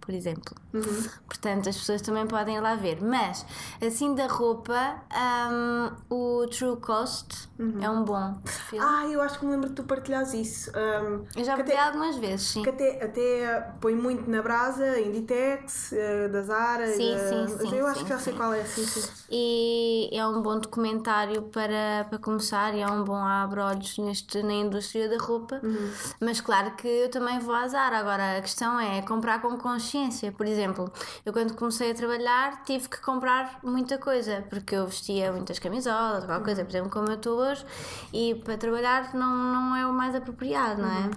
Por 0.01 0.15
exemplo. 0.15 0.55
Uhum. 0.73 1.09
Portanto, 1.27 1.69
as 1.69 1.77
pessoas 1.77 2.01
também 2.01 2.25
podem 2.25 2.55
ir 2.57 2.59
lá 2.59 2.73
ver. 2.75 2.99
Mas, 3.01 3.45
assim 3.85 4.15
da 4.15 4.25
roupa, 4.25 4.95
hum, 5.49 5.91
o 6.09 6.47
True 6.47 6.75
Cost 6.77 7.47
é 7.81 7.89
um 7.89 8.03
bom 8.03 8.39
filme. 8.69 8.85
Ah, 8.87 9.05
eu 9.07 9.21
acho 9.21 9.39
que 9.39 9.45
me 9.45 9.51
lembro 9.51 9.69
de 9.69 9.75
tu 9.75 9.83
partilhares 9.83 10.33
isso. 10.33 10.71
Ahm, 10.75 11.23
eu 11.35 11.43
já 11.43 11.55
até, 11.55 11.77
algumas 11.79 12.17
vezes, 12.17 12.47
sim. 12.47 12.63
que 12.63 12.69
até, 12.69 13.03
até 13.03 13.61
põe 13.79 13.95
muito 13.95 14.29
na 14.29 14.41
brasa, 14.41 14.99
Inditex, 14.99 15.93
eh, 15.93 16.27
da 16.29 16.41
Zara. 16.41 16.87
Sim, 16.87 17.11
da- 17.15 17.47
sim, 17.47 17.57
sim, 17.69 17.75
Eu 17.75 17.87
acho 17.87 17.99
sim, 17.99 18.03
que 18.05 18.09
já 18.09 18.19
sei 18.19 18.33
sim. 18.33 18.37
qual 18.39 18.53
é, 18.53 18.63
sim, 18.65 18.85
sim. 18.85 19.09
E 19.29 20.09
é 20.11 20.25
um 20.27 20.41
bom 20.41 20.59
documentário 20.59 21.43
para, 21.43 22.05
para 22.09 22.17
começar 22.19 22.73
e 22.75 22.81
é 22.81 22.87
um 22.87 23.03
bom 23.03 23.15
abre-olhos 23.15 23.95
na 24.43 24.53
indústria 24.53 25.07
da 25.09 25.17
roupa. 25.23 25.61
Mas 26.19 26.41
claro 26.41 26.71
que 26.75 26.87
eu 26.87 27.09
também 27.09 27.39
vou 27.39 27.55
azar. 27.55 27.93
Agora 27.93 28.37
a 28.37 28.41
questão 28.41 28.79
é 28.79 29.01
comprar 29.01 29.41
com 29.41 29.57
consciência. 29.57 30.31
Por 30.31 30.45
exemplo, 30.45 30.91
eu 31.25 31.31
quando 31.33 31.55
comecei 31.55 31.91
a 31.91 31.95
trabalhar 31.95 32.63
tive 32.63 32.89
que 32.89 32.99
comprar 33.01 33.59
muita 33.63 33.97
coisa 33.97 34.43
porque 34.49 34.75
eu 34.75 34.85
vestia 34.87 35.31
muitas 35.31 35.59
camisolas, 35.59 36.25
qualquer 36.25 36.43
coisa, 36.43 36.63
por 36.65 36.71
exemplo, 36.71 36.89
como 36.91 37.07
eu 37.09 37.15
estou 37.15 37.37
hoje, 37.51 37.65
e 38.13 38.35
para 38.43 38.57
trabalhar 38.57 39.13
não, 39.13 39.29
não 39.35 39.75
é 39.75 39.85
o 39.85 39.93
mais 39.93 40.15
apropriado, 40.15 40.81
não 40.81 40.89
é? 40.89 41.09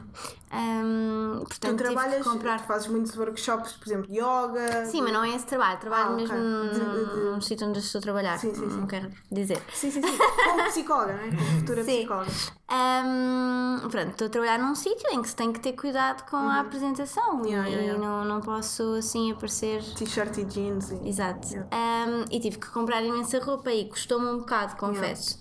Hum, 0.57 1.39
Tu 1.41 1.47
portanto, 1.49 1.71
tive 1.83 1.95
trabalhas, 1.95 2.23
que 2.23 2.31
comprar. 2.31 2.61
tu 2.61 2.67
fazes 2.67 2.87
muitos 2.89 3.17
workshops, 3.17 3.73
por 3.73 3.89
exemplo, 3.89 4.09
yoga. 4.13 4.87
Sim, 4.87 5.03
mas 5.03 5.13
não 5.13 5.25
é 5.25 5.35
esse 5.35 5.47
trabalho, 5.47 5.81
trabalho 5.81 6.11
Ah, 6.13 6.15
mesmo 6.17 6.37
de- 6.37 7.21
num 7.33 7.41
sítio 7.41 7.67
onde 7.67 7.81
estou 7.81 7.99
a 7.99 8.03
trabalhar. 8.03 8.39
Sim, 8.39 8.55
sim, 8.55 8.71
sim. 8.71 8.77
Não 8.79 8.87
quero 8.87 9.11
dizer. 9.33 9.61
Sim, 9.73 9.91
sim, 9.91 10.01
sim. 10.01 10.19
Como 10.45 10.65
psicóloga, 10.67 11.13
não 11.15 11.21
é? 11.25 11.31
Como 11.31 11.43
futura 11.59 11.83
Sim. 11.85 11.99
psicóloga. 11.99 12.31
Hum, 12.71 13.89
pronto, 13.91 14.11
estou 14.11 14.27
a 14.27 14.31
trabalhar 14.31 14.59
num 14.59 14.75
sítio 14.75 15.09
em 15.11 15.23
que 15.23 15.29
se 15.29 15.37
tem 15.37 15.53
que 15.53 15.61
ter 15.61 15.73
cuidado 15.73 16.25
com 16.31 16.37
a 16.37 16.61
apresentação 16.61 17.35
Uhum. 17.41 17.47
Yeah, 17.47 17.69
e 17.69 17.73
yeah, 17.73 17.93
yeah. 17.93 18.07
Não, 18.07 18.25
não 18.25 18.41
posso 18.41 18.95
assim 18.95 19.33
aparecer. 19.33 19.83
T-shirt 19.83 20.39
e 20.39 20.45
jeans. 20.45 20.91
E... 20.91 21.09
Exato. 21.09 21.49
Hum, 21.57 22.25
e 22.31 22.39
tive 22.41 22.59
que 22.59 22.69
comprar 22.71 23.03
imensa 23.03 23.39
roupa 23.41 23.73
e 23.73 23.89
custou-me 23.89 24.27
um 24.27 24.39
bocado, 24.39 24.77
confesso. 24.77 25.39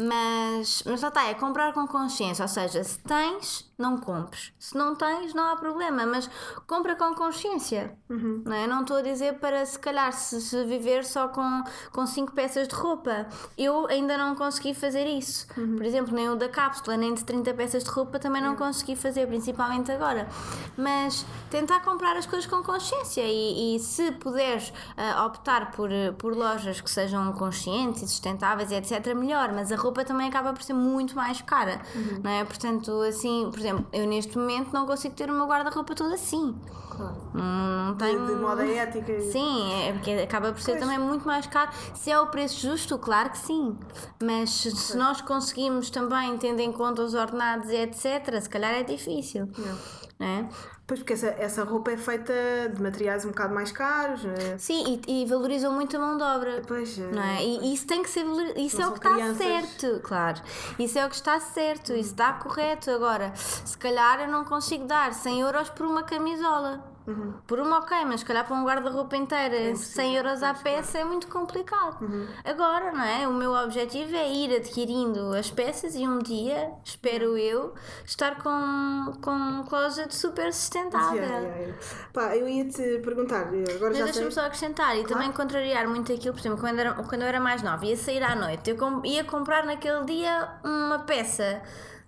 Mas, 0.00 0.82
mas 0.86 1.02
lá 1.02 1.08
está, 1.08 1.24
é 1.28 1.34
comprar 1.34 1.72
com 1.72 1.86
consciência, 1.86 2.42
ou 2.42 2.48
seja, 2.48 2.82
se 2.82 2.98
tens, 3.00 3.70
não 3.82 3.98
compres. 3.98 4.52
Se 4.58 4.76
não 4.76 4.94
tens, 4.94 5.34
não 5.34 5.52
há 5.52 5.56
problema, 5.56 6.06
mas 6.06 6.30
compra 6.66 6.94
com 6.96 7.14
consciência. 7.14 7.94
Uhum. 8.08 8.42
Não, 8.46 8.52
é? 8.54 8.66
não 8.66 8.82
estou 8.82 8.96
a 8.98 9.02
dizer 9.02 9.34
para 9.38 9.64
se 9.66 9.78
calhar 9.78 10.12
se, 10.12 10.40
se 10.40 10.64
viver 10.64 11.04
só 11.04 11.28
com, 11.28 11.64
com 11.92 12.06
cinco 12.06 12.32
peças 12.32 12.68
de 12.68 12.74
roupa. 12.74 13.26
Eu 13.58 13.86
ainda 13.88 14.16
não 14.16 14.34
consegui 14.34 14.72
fazer 14.74 15.06
isso. 15.06 15.46
Uhum. 15.56 15.76
Por 15.76 15.84
exemplo, 15.84 16.14
nem 16.14 16.30
o 16.30 16.36
da 16.36 16.48
cápsula, 16.48 16.96
nem 16.96 17.12
de 17.14 17.24
30 17.24 17.52
peças 17.54 17.84
de 17.84 17.90
roupa 17.90 18.18
também 18.18 18.40
não 18.40 18.54
consegui 18.56 18.94
fazer, 18.96 19.26
principalmente 19.26 19.90
agora. 19.90 20.28
Mas 20.76 21.26
tentar 21.50 21.80
comprar 21.80 22.16
as 22.16 22.26
coisas 22.26 22.48
com 22.48 22.62
consciência 22.62 23.22
e, 23.24 23.76
e 23.76 23.78
se 23.80 24.12
puderes 24.12 24.72
ah, 24.96 25.26
optar 25.26 25.72
por, 25.72 25.90
por 26.18 26.34
lojas 26.36 26.80
que 26.80 26.90
sejam 26.90 27.32
conscientes 27.32 28.02
e 28.02 28.08
sustentáveis 28.08 28.70
etc, 28.70 29.14
melhor. 29.14 29.52
Mas 29.52 29.72
a 29.72 29.76
roupa 29.76 30.04
também 30.04 30.28
acaba 30.28 30.52
por 30.52 30.62
ser 30.62 30.74
muito 30.74 31.14
mais 31.16 31.40
cara, 31.42 31.80
Uhum. 31.94 32.20
não 32.22 32.30
é? 32.30 32.44
Portanto, 32.44 33.00
assim, 33.02 33.48
por 33.50 33.58
exemplo, 33.58 33.71
eu 33.92 34.06
neste 34.06 34.36
momento 34.38 34.72
não 34.72 34.86
consigo 34.86 35.14
ter 35.14 35.30
o 35.30 35.32
meu 35.32 35.46
guarda-roupa 35.46 35.94
todo 35.94 36.12
assim. 36.14 36.54
Claro. 36.90 37.16
Não, 37.32 37.92
De, 37.94 37.98
tenho. 38.04 38.26
de 38.26 38.34
moda 38.34 38.66
ética. 38.66 39.20
Sim, 39.22 39.72
é 39.88 39.92
porque 39.92 40.10
acaba 40.10 40.52
por 40.52 40.60
ser 40.60 40.72
Pois. 40.72 40.82
também 40.82 40.98
muito 40.98 41.26
mais 41.26 41.46
caro. 41.46 41.70
Se 41.94 42.10
é 42.10 42.20
o 42.20 42.26
preço 42.26 42.60
justo, 42.60 42.98
claro 42.98 43.30
que 43.30 43.38
sim. 43.38 43.76
Mas 44.22 44.50
se 44.50 44.70
se 44.76 44.96
nós 44.96 45.20
conseguimos 45.22 45.88
também, 45.88 46.36
tendo 46.36 46.60
em 46.60 46.70
conta 46.70 47.02
os 47.02 47.14
ordenados 47.14 47.70
e 47.70 47.76
etc., 47.76 48.40
se 48.40 48.48
calhar 48.48 48.72
é 48.74 48.82
difícil. 48.82 49.48
Não. 49.56 49.78
Não 50.22 50.28
é? 50.28 50.48
Pois 50.86 51.00
porque 51.00 51.12
essa, 51.14 51.28
essa 51.28 51.64
roupa 51.64 51.90
é 51.92 51.96
feita 51.96 52.32
de 52.74 52.82
materiais 52.82 53.24
um 53.24 53.28
bocado 53.28 53.54
mais 53.54 53.70
caros. 53.72 54.24
eh, 54.24 54.56
Sim, 54.58 55.00
e, 55.06 55.22
e 55.22 55.26
valorizam 55.26 55.72
muito 55.72 55.96
a 55.96 56.00
mão 56.00 56.16
de 56.16 56.22
obra. 56.22 56.62
Pois, 56.66 56.98
eh, 56.98 57.10
Não 57.12 57.22
é? 57.22 57.42
E 57.42 57.72
isso 57.72 57.86
tem 57.86 58.02
que 58.02 58.10
ser 58.10 58.24
Isso 58.56 58.78
Não 58.78 58.84
é 58.84 58.88
o 58.88 58.92
que 58.92 58.98
está 58.98 59.12
crianças. 59.14 59.36
certo, 59.38 60.00
claro. 60.02 60.40
Isso 60.78 60.98
é 60.98 61.06
o 61.06 61.08
que 61.08 61.14
está 61.14 61.40
certo, 61.40 61.92
isso 61.92 62.10
está 62.10 62.32
correto. 62.34 62.90
Agora, 62.90 63.32
se 63.36 63.76
calhar 63.78 64.20
eu 64.20 64.28
não 64.28 64.44
consigo 64.44 64.84
dar 64.86 65.14
100 65.14 65.40
euros 65.40 65.70
por 65.70 65.86
uma 65.86 66.02
camisola. 66.02 66.91
Uhum. 67.06 67.34
Por 67.46 67.58
uma, 67.58 67.78
ok, 67.78 68.04
mas 68.04 68.20
se 68.20 68.26
calhar 68.26 68.46
para 68.46 68.56
um 68.56 68.64
guarda-roupa 68.64 69.16
inteira, 69.16 69.74
100 69.74 70.16
euros 70.16 70.42
à 70.42 70.54
peça 70.54 70.98
é 70.98 71.04
muito 71.04 71.26
complicado. 71.26 72.02
Uhum. 72.02 72.26
Agora, 72.44 72.92
não 72.92 73.02
é? 73.02 73.26
O 73.26 73.32
meu 73.32 73.52
objetivo 73.52 74.14
é 74.14 74.30
ir 74.30 74.54
adquirindo 74.56 75.34
as 75.34 75.50
peças 75.50 75.94
e 75.94 76.06
um 76.06 76.18
dia, 76.18 76.70
espero 76.84 77.36
eu, 77.36 77.74
estar 78.04 78.42
com, 78.42 79.12
com 79.20 79.32
um 79.32 79.64
closet 79.64 80.14
super 80.14 80.52
sustentável. 80.52 81.16
yeah, 81.16 81.38
yeah, 81.38 81.58
yeah. 81.58 81.78
Pá, 82.12 82.36
eu 82.36 82.48
ia 82.48 82.68
te 82.68 82.98
perguntar, 82.98 83.48
agora 83.48 83.90
Mas 83.90 83.98
já 83.98 84.04
deixa-me 84.04 84.30
só 84.30 84.42
acrescentar 84.42 84.96
e 84.96 85.04
também 85.04 85.32
contrariar 85.32 85.88
muito 85.88 86.12
aquilo, 86.12 86.34
por 86.34 86.40
exemplo, 86.40 86.58
quando, 86.60 86.78
era, 86.78 86.94
quando 86.94 87.22
eu 87.22 87.28
era 87.28 87.40
mais 87.40 87.62
nova, 87.62 87.84
ia 87.84 87.96
sair 87.96 88.22
à 88.22 88.36
noite, 88.36 88.70
eu 88.70 89.02
ia 89.04 89.24
comprar 89.24 89.64
naquele 89.64 90.04
dia 90.04 90.60
uma 90.64 91.00
peça 91.00 91.62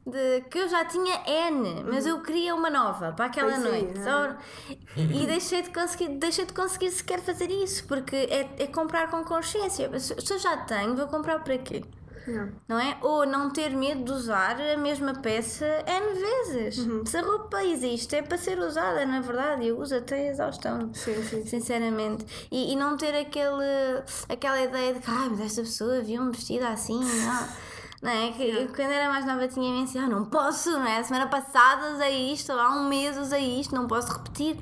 de, 0.07 0.43
que 0.51 0.59
eu 0.59 0.69
já 0.69 0.85
tinha 0.85 1.23
N, 1.51 1.85
mas 1.85 2.05
eu 2.07 2.21
queria 2.23 2.55
uma 2.55 2.69
nova 2.71 3.13
para 3.13 3.27
aquela 3.27 3.53
Pois 3.53 3.65
é, 3.65 3.69
noite. 3.69 3.99
não 4.01 4.05
Só- 4.05 4.37
e 4.97 5.27
deixei 5.27 5.63
de, 5.63 5.71
conseguir, 5.71 6.09
deixei 6.19 6.45
de 6.45 6.53
conseguir 6.53 6.91
sequer 6.91 7.21
fazer 7.21 7.51
isso, 7.51 7.87
porque 7.87 8.15
é, 8.17 8.49
é 8.59 8.67
comprar 8.67 9.11
com 9.11 9.25
consciência. 9.25 9.89
Se 9.99 10.15
se 10.21 10.33
eu 10.33 10.39
já 10.39 10.57
tenho, 10.59 10.95
vou 10.95 11.07
comprar 11.07 11.39
para 11.41 11.57
quê? 11.59 11.83
Yeah. 12.27 12.51
Não 12.67 12.79
é? 12.81 12.97
Ou 13.03 13.27
não 13.27 13.51
ter 13.51 13.69
medo 13.77 14.03
de 14.05 14.13
usar 14.13 14.59
a 14.59 14.79
mesma 14.79 15.13
peça 15.13 15.67
N 15.87 16.15
vezes. 16.19 16.79
Uhum. 16.79 17.05
Se 17.05 17.19
a 17.19 17.21
roupa 17.23 17.63
existe, 17.65 18.17
é 18.17 18.23
para 18.23 18.39
ser 18.39 18.59
usada, 18.59 19.05
na 19.05 19.21
verdade. 19.21 19.67
Eu 19.67 19.79
uso 19.79 19.95
até 19.95 20.29
a 20.29 20.31
exaustão 20.31 20.91
Sim, 20.95 21.23
sim. 21.23 21.45
sinceramente. 21.45 22.25
E, 22.51 22.73
e 22.73 22.77
não 22.77 22.97
ter 22.97 23.15
aquele, 23.15 24.03
aquela 24.27 24.59
ideia 24.59 24.95
de 24.95 25.01
que, 25.01 25.11
ai, 25.11 25.29
mas 25.29 25.41
esta 25.41 25.61
pessoa 25.63 26.01
viu-me 26.01 26.31
vestida 26.33 26.69
assim, 26.69 26.99
não. 26.99 27.49
Não 28.05 28.11
é? 28.11 28.31
Que, 28.33 28.43
eu, 28.51 28.69
quando 28.69 28.91
era 28.93 29.09
mais 29.11 29.25
nova 29.27 29.49
tinha 29.49 29.69
imenso, 29.71 29.99
ah, 29.99 30.07
não 30.07 30.27
posso, 30.27 30.71
não 30.71 30.87
é? 30.87 31.03
Semana 31.03 31.27
passada 31.27 31.93
usei 31.95 32.33
isto, 32.33 32.53
ou 32.53 32.61
há 32.61 32.71
um 32.77 32.89
mês 32.89 33.17
usei 33.17 33.59
isto, 33.61 33.75
não 33.75 33.87
posso 33.89 34.13
repetir. 34.13 34.57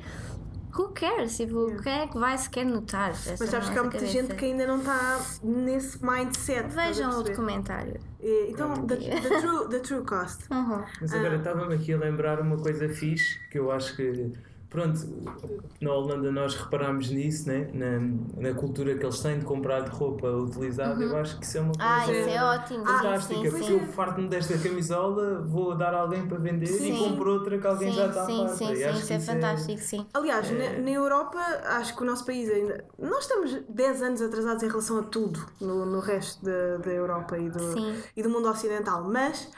Who 0.74 0.88
cares? 0.94 1.36
Tipo, 1.36 1.76
quem 1.82 1.92
é 1.92 2.06
que 2.06 2.16
vai 2.16 2.38
sequer 2.38 2.64
notar? 2.64 3.10
essa 3.10 3.36
Mas 3.38 3.50
sabes 3.50 3.68
que 3.68 3.78
há 3.78 3.82
muita 3.82 3.98
cabeça? 3.98 4.10
gente 4.12 4.34
que 4.34 4.44
ainda 4.46 4.66
não 4.66 4.78
está 4.78 5.20
nesse 5.42 6.02
mindset. 6.02 6.68
Vejam 6.74 7.10
o 7.18 7.22
documentário. 7.22 8.00
Eh, 8.22 8.46
Então, 8.48 8.86
the, 8.86 8.96
the 8.96 9.40
true, 9.40 9.68
the 9.68 9.80
true 9.80 10.02
cost. 10.02 10.44
Uhum. 10.50 10.82
Mas 11.00 11.12
Ah. 11.12 11.18
agora 11.18 11.36
estava-me 11.36 11.74
aqui 11.74 11.92
a 11.92 11.98
lembrar 11.98 12.40
uma 12.40 12.56
coisa 12.56 12.88
fixe 12.88 13.38
que 13.50 13.58
eu 13.58 13.70
acho 13.70 13.94
que, 13.96 14.32
pronto, 14.72 15.00
na 15.80 15.92
Holanda 15.92 16.32
nós 16.32 16.54
reparámos 16.54 17.10
nisso, 17.10 17.46
né? 17.46 17.68
na, 17.74 18.48
na 18.48 18.54
cultura 18.54 18.96
que 18.96 19.04
eles 19.04 19.20
têm 19.20 19.38
de 19.38 19.44
comprar 19.44 19.82
de 19.82 19.90
roupa 19.90 20.26
utilizada. 20.28 21.02
Eu 21.02 21.14
acho 21.16 21.38
que 21.38 21.44
isso 21.44 21.58
é 21.58 21.60
uma 21.60 21.72
coisa 21.74 21.92
Ah, 21.92 22.10
isso 22.10 22.30
é 22.30 22.44
ótimo. 22.44 22.84
fantástica, 22.86 23.34
sim, 23.34 23.50
porque 23.50 23.64
sim. 23.64 23.72
eu 23.78 23.86
farto-me 23.88 24.28
desta 24.28 24.56
camisola, 24.58 25.42
vou 25.42 25.76
dar 25.76 25.94
a 25.94 26.00
alguém 26.00 26.26
para 26.26 26.38
vender 26.38 26.66
Sim. 26.66 26.94
e 26.94 26.98
compro 26.98 27.32
outra 27.34 27.58
que 27.58 27.66
alguém 27.66 27.90
Sim, 27.90 27.96
já 27.96 28.06
está 28.06 28.24
sim, 28.24 28.36
farta. 28.38 28.54
sim, 28.56 28.74
sim, 28.76 28.84
acho 28.84 28.98
isso 28.98 29.06
que 29.06 29.12
é 29.12 29.20
fantástico, 29.20 29.80
sim. 29.80 30.06
Aliás, 30.14 30.50
na, 30.50 30.78
na 30.78 30.90
Europa, 30.90 31.38
acho 31.66 31.94
que 31.94 32.02
o 32.02 32.06
nosso 32.06 32.24
país 32.24 32.48
ainda. 32.48 32.84
Nós 32.98 33.24
estamos 33.24 33.54
10 33.68 34.02
anos 34.02 34.22
atrasados 34.22 34.62
em 34.62 34.68
relação 34.68 34.98
a 34.98 35.02
tudo 35.02 35.44
no, 35.60 35.84
no 35.84 36.00
resto 36.00 36.42
da, 36.44 36.78
da 36.78 36.90
Europa 36.90 37.36
e 37.36 37.50
do, 37.50 37.60
e 38.16 38.22
do 38.22 38.30
mundo 38.30 38.48
ocidental, 38.48 39.04
mas 39.04 39.50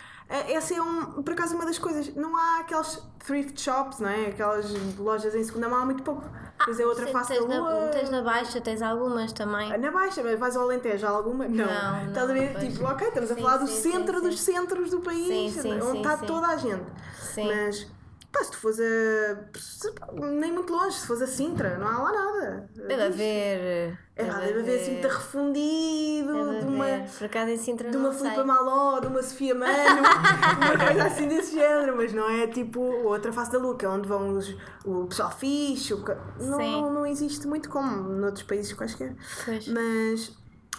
essa 0.53 0.75
é 0.75 0.83
um, 0.83 1.23
por 1.23 1.33
acaso 1.33 1.55
uma 1.55 1.65
das 1.67 1.79
coisas. 1.79 2.15
Não 2.15 2.37
há 2.37 2.61
aquelas 2.61 3.03
thrift 3.19 3.61
shops, 3.61 4.01
não 4.01 4.09
é? 4.09 4.27
Aquelas 4.27 4.71
lojas 4.99 5.35
em 5.35 5.45
segunda 5.45 5.69
mão 5.69 5.79
há 5.81 5.85
muito 5.85 6.03
pouco. 6.03 6.25
Depois 6.59 6.79
é 6.81 6.87
outra 6.87 7.07
face 7.09 7.31
da 7.31 7.39
tens, 7.41 7.49
na, 7.49 7.59
lua. 7.59 7.89
tens 7.89 8.11
na 8.11 8.23
baixa, 8.23 8.61
tens 8.61 8.81
algumas 8.81 9.33
também. 9.33 9.77
Na 9.77 9.91
baixa, 9.91 10.23
mas 10.23 10.39
vais 10.39 10.57
ao 10.57 10.63
Alentejo, 10.63 11.07
há 11.07 11.11
alguma? 11.11 11.47
Não. 11.49 11.67
Não, 11.67 12.09
Estás 12.09 12.31
a 12.31 12.33
ver? 12.33 12.57
Tipo, 12.59 12.85
ok, 12.85 13.09
estamos 13.09 13.31
a 13.31 13.35
Sim, 13.35 13.43
falar 13.43 13.57
do 13.59 13.67
sim, 13.67 13.75
sim, 13.75 13.93
centro 13.93 14.21
sim. 14.21 14.29
dos 14.29 14.41
centros 14.41 14.91
do 14.91 15.01
país, 15.01 15.57
onde 15.65 15.99
está 15.99 16.17
toda 16.17 16.47
a 16.47 16.57
gente. 16.57 16.85
Sim. 17.21 17.47
Mas, 17.49 17.87
pá, 18.35 18.45
se 18.45 18.51
tu 18.51 18.59
fores 18.59 18.79
a. 18.81 20.21
nem 20.21 20.53
muito 20.53 20.73
longe, 20.73 20.97
se 20.99 21.07
fores 21.07 21.23
a 21.23 21.27
Sintra, 21.27 21.79
não 21.79 21.87
há 21.87 22.03
lá 22.03 22.13
nada. 22.13 22.71
Deve 22.75 23.03
haver. 23.03 23.99
É 24.17 24.25
pá, 24.25 24.41
deve 24.41 24.61
haver 24.61 24.81
assim 24.81 24.93
muito 24.93 25.09
refundido, 25.09 26.33
Deve 26.33 26.59
de 26.61 26.67
uma. 26.67 26.85
haver. 26.85 27.11
Por 27.11 27.25
acaso 27.25 27.51
em 27.51 27.57
Sintra 27.57 27.91
De 27.91 27.97
uma. 27.97 28.13
Filipa 28.13 28.45
Maló, 28.45 29.01
de 29.01 29.07
uma 29.07 29.23
Sofia 29.23 29.55
Mano, 29.55 30.03
uma 30.03 30.85
coisa 30.85 31.05
assim 31.05 31.29
desse 31.29 31.55
género, 31.55 31.97
mas 31.97 32.13
não 32.13 32.29
é 32.29 32.47
tipo 32.49 32.81
outra 32.81 33.33
face 33.33 33.53
da 33.53 33.59
é 33.59 33.89
onde 33.89 34.09
vão 34.09 34.37
os, 34.37 34.57
o 34.85 35.07
pessoal 35.07 35.31
fixe, 35.31 35.95
o 35.95 36.05
não, 36.41 36.59
não, 36.59 36.93
não 36.93 37.07
existe 37.07 37.47
muito 37.47 37.69
como 37.71 38.03
noutros 38.03 38.43
países 38.43 38.73
quaisquer. 38.73 39.15
Pois. 39.45 39.69
Mas 39.69 40.33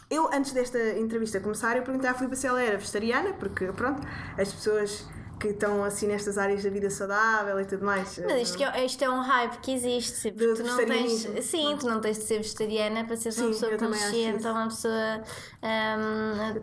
eu, 0.10 0.30
antes 0.32 0.52
desta 0.52 0.80
entrevista 1.00 1.40
começar, 1.40 1.76
eu 1.78 1.84
perguntei 1.84 2.10
à 2.10 2.14
Filipa 2.14 2.36
se 2.36 2.46
ela 2.46 2.62
era 2.62 2.78
vegetariana, 2.78 3.34
porque 3.34 3.66
pronto, 3.68 4.06
as 4.38 4.54
pessoas 4.54 5.08
que 5.40 5.50
estão 5.50 5.84
assim 5.84 6.08
nestas 6.08 6.38
áreas 6.38 6.64
da 6.64 6.70
vida 6.70 6.90
saudável 6.90 7.60
e 7.60 7.66
tudo 7.66 7.86
mais. 7.86 8.20
Mas 8.20 8.50
isto, 8.50 8.64
é, 8.64 8.86
isto 8.86 9.04
é 9.04 9.10
um 9.10 9.22
hype 9.22 9.58
que 9.60 9.74
existe, 9.74 10.32
porque 10.32 10.54
tu 10.54 10.64
não 10.64 10.78
tens. 10.78 11.28
Sim, 11.46 11.76
tu 11.80 11.88
não 11.88 12.00
tens 12.00 12.18
de 12.18 12.24
ser 12.24 12.38
vegetariana 12.38 13.04
para 13.04 13.16
seres 13.18 13.38
uma 13.38 13.50
pessoa 13.50 13.78
consciente 13.78 14.48
ou 14.48 14.54
uma 14.54 14.68
pessoa 14.68 15.24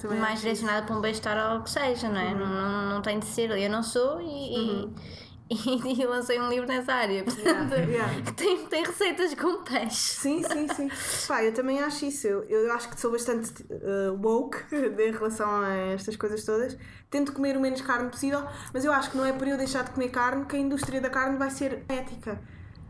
também 0.00 0.18
mais 0.18 0.40
direcionada 0.40 0.86
para 0.86 0.96
um 0.96 1.00
bem-estar 1.00 1.52
ou 1.52 1.60
o 1.60 1.62
que 1.62 1.70
seja, 1.70 2.08
não 2.08 2.20
é? 2.20 2.34
Não, 2.34 2.46
não, 2.46 2.88
não 2.94 3.02
tem 3.02 3.18
de 3.18 3.26
ser. 3.26 3.50
Eu 3.50 3.70
não 3.70 3.82
sou 3.82 4.20
e. 4.20 4.86
E, 4.86 5.21
e 5.96 6.04
lancei 6.04 6.40
um 6.40 6.48
livro 6.48 6.66
nessa 6.66 6.92
área, 6.92 7.22
portanto, 7.24 7.74
yeah. 7.74 8.22
que 8.22 8.32
tem, 8.34 8.66
tem 8.66 8.84
receitas 8.84 9.34
com 9.34 9.62
peixe. 9.62 9.96
Sim, 9.96 10.42
sim, 10.42 10.68
sim. 10.68 10.90
Pá, 11.26 11.44
eu 11.44 11.52
também 11.52 11.80
acho 11.80 12.04
isso. 12.06 12.26
Eu, 12.26 12.42
eu 12.44 12.72
acho 12.72 12.88
que 12.88 13.00
sou 13.00 13.10
bastante 13.10 13.62
uh, 13.62 14.18
woke 14.22 14.58
em 14.74 15.12
relação 15.12 15.48
a 15.62 15.74
estas 15.92 16.16
coisas 16.16 16.44
todas. 16.44 16.76
Tento 17.10 17.32
comer 17.32 17.56
o 17.56 17.60
menos 17.60 17.80
carne 17.82 18.08
possível, 18.08 18.42
mas 18.72 18.84
eu 18.84 18.92
acho 18.92 19.10
que 19.10 19.16
não 19.16 19.24
é 19.24 19.32
por 19.32 19.46
eu 19.46 19.56
deixar 19.56 19.84
de 19.84 19.90
comer 19.90 20.08
carne 20.08 20.44
que 20.46 20.56
a 20.56 20.58
indústria 20.58 21.00
da 21.00 21.10
carne 21.10 21.36
vai 21.36 21.50
ser 21.50 21.84
ética. 21.88 22.40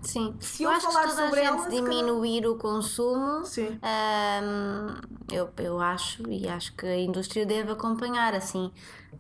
Sim. 0.02 0.34
Se 0.40 0.64
eu 0.64 0.70
eu 0.70 0.76
acho 0.76 0.86
que 0.86 0.92
falar 0.92 1.08
se 1.08 1.16
toda 1.16 1.28
sobre 1.28 1.40
a 1.40 1.50
gente 1.52 1.60
ela, 1.60 1.70
diminuir 1.70 2.46
o 2.46 2.56
consumo, 2.56 3.44
Sim. 3.44 3.78
ahm, 3.80 5.00
eu, 5.30 5.48
eu 5.58 5.80
acho 5.80 6.28
e 6.28 6.48
acho 6.48 6.74
que 6.74 6.86
a 6.86 6.98
indústria 6.98 7.46
deve 7.46 7.70
acompanhar 7.70 8.34
assim 8.34 8.70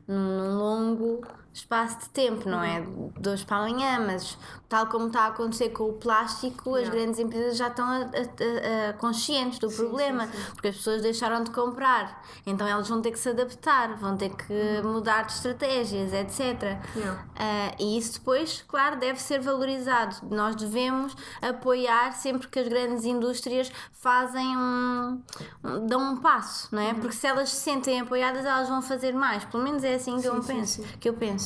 num 0.08 0.58
longo 0.58 1.24
espaço 1.52 1.98
de 2.00 2.08
tempo, 2.10 2.48
não 2.48 2.62
é 2.62 2.80
de 3.18 3.28
hoje 3.28 3.44
para 3.44 3.58
amanhã, 3.58 4.00
mas 4.06 4.38
tal 4.68 4.86
como 4.86 5.08
está 5.08 5.22
a 5.24 5.26
acontecer 5.26 5.68
com 5.70 5.84
o 5.90 5.92
plástico, 5.92 6.70
as 6.74 6.82
Yeah. 6.82 6.98
grandes 6.98 7.20
empresas 7.20 7.56
já 7.58 7.68
estão 7.68 7.86
a- 7.86 7.98
a- 7.98 8.90
a- 8.90 8.92
conscientes 8.94 9.58
do 9.58 9.70
problema, 9.70 10.28
porque 10.54 10.68
as 10.68 10.76
pessoas 10.76 11.02
deixaram 11.02 11.44
de 11.44 11.50
comprar, 11.50 12.22
então 12.46 12.66
elas 12.66 12.88
vão 12.88 13.02
ter 13.02 13.10
que 13.10 13.18
se 13.18 13.28
adaptar, 13.28 13.96
vão 13.96 14.16
ter 14.16 14.30
que 14.30 14.80
mudar 14.82 15.22
de 15.26 15.32
estratégias, 15.32 16.12
etc. 16.14 16.78
Yeah. 16.96 17.24
Ah, 17.38 17.74
e 17.78 17.98
isso 17.98 18.14
depois, 18.14 18.64
claro, 18.66 18.96
deve 18.98 19.20
ser 19.20 19.40
valorizado. 19.40 20.16
Nós 20.30 20.54
devemos 20.56 21.14
apoiar 21.42 22.12
sempre 22.12 22.48
que 22.48 22.58
as 22.58 22.68
grandes 22.68 23.04
indústrias 23.04 23.70
fazem 23.92 24.56
um, 24.56 25.20
um- 25.62 25.86
dão 25.86 26.12
um 26.12 26.16
passo, 26.16 26.68
não 26.72 26.80
é? 26.80 26.94
Porque 26.94 27.12
se 27.12 27.26
elas 27.26 27.50
se 27.50 27.56
sentem 27.56 28.00
apoiadas, 28.00 28.44
elas 28.46 28.68
vão 28.68 28.80
fazer 28.80 29.12
mais. 29.12 29.44
Pelo 29.44 29.62
menos 29.62 29.84
é 29.84 29.94
assim 29.94 30.18
que 30.20 30.26
eu 30.26 30.42
sim, 30.42 30.54
penso. 30.54 30.82
Que 30.98 31.08
eu 31.08 31.14
penso. 31.14 31.41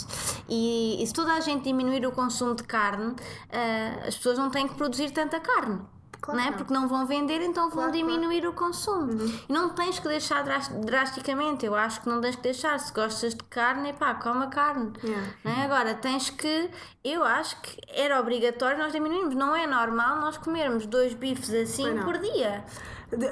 E, 0.48 1.02
e 1.02 1.06
se 1.06 1.12
toda 1.12 1.32
a 1.32 1.40
gente 1.40 1.64
diminuir 1.64 2.04
o 2.06 2.12
consumo 2.12 2.54
de 2.54 2.64
carne, 2.64 3.14
ah, 3.52 4.06
as 4.08 4.16
pessoas 4.16 4.38
não 4.38 4.50
têm 4.50 4.66
que 4.68 4.74
produzir 4.74 5.10
tanta 5.10 5.38
carne. 5.40 5.80
Claro 6.18 6.40
não 6.40 6.46
é? 6.48 6.50
Porque 6.52 6.72
não 6.72 6.88
vão 6.88 7.06
vender, 7.06 7.40
então 7.42 7.64
vão 7.64 7.72
Claro, 7.84 7.92
claro. 7.92 8.06
diminuir 8.08 8.46
o 8.48 8.52
consumo. 8.52 9.12
E 9.48 9.52
não 9.52 9.68
tens 9.68 9.98
que 10.00 10.08
deixar 10.08 10.42
dras- 10.42 10.68
drasticamente. 10.84 11.64
Eu 11.64 11.74
acho 11.76 12.00
que 12.00 12.08
não 12.08 12.20
tens 12.20 12.34
que 12.34 12.42
deixar. 12.42 12.80
Se 12.80 12.92
gostas 12.92 13.34
de 13.34 13.44
carne, 13.44 13.92
pá, 13.92 14.14
coma 14.14 14.48
carne. 14.48 14.92
Yeah. 15.04 15.28
É? 15.44 15.64
Agora, 15.64 15.94
tens 15.94 16.30
que. 16.30 16.70
Eu 17.04 17.22
acho 17.22 17.60
que 17.60 17.78
era 17.90 18.18
obrigatório 18.18 18.78
nós 18.78 18.92
diminuirmos. 18.92 19.34
Não 19.36 19.54
é 19.54 19.66
normal 19.66 20.16
nós 20.16 20.36
comermos 20.38 20.86
dois 20.86 21.12
bifes 21.14 21.50
assim 21.52 21.96
por 22.02 22.18
dia. 22.18 22.64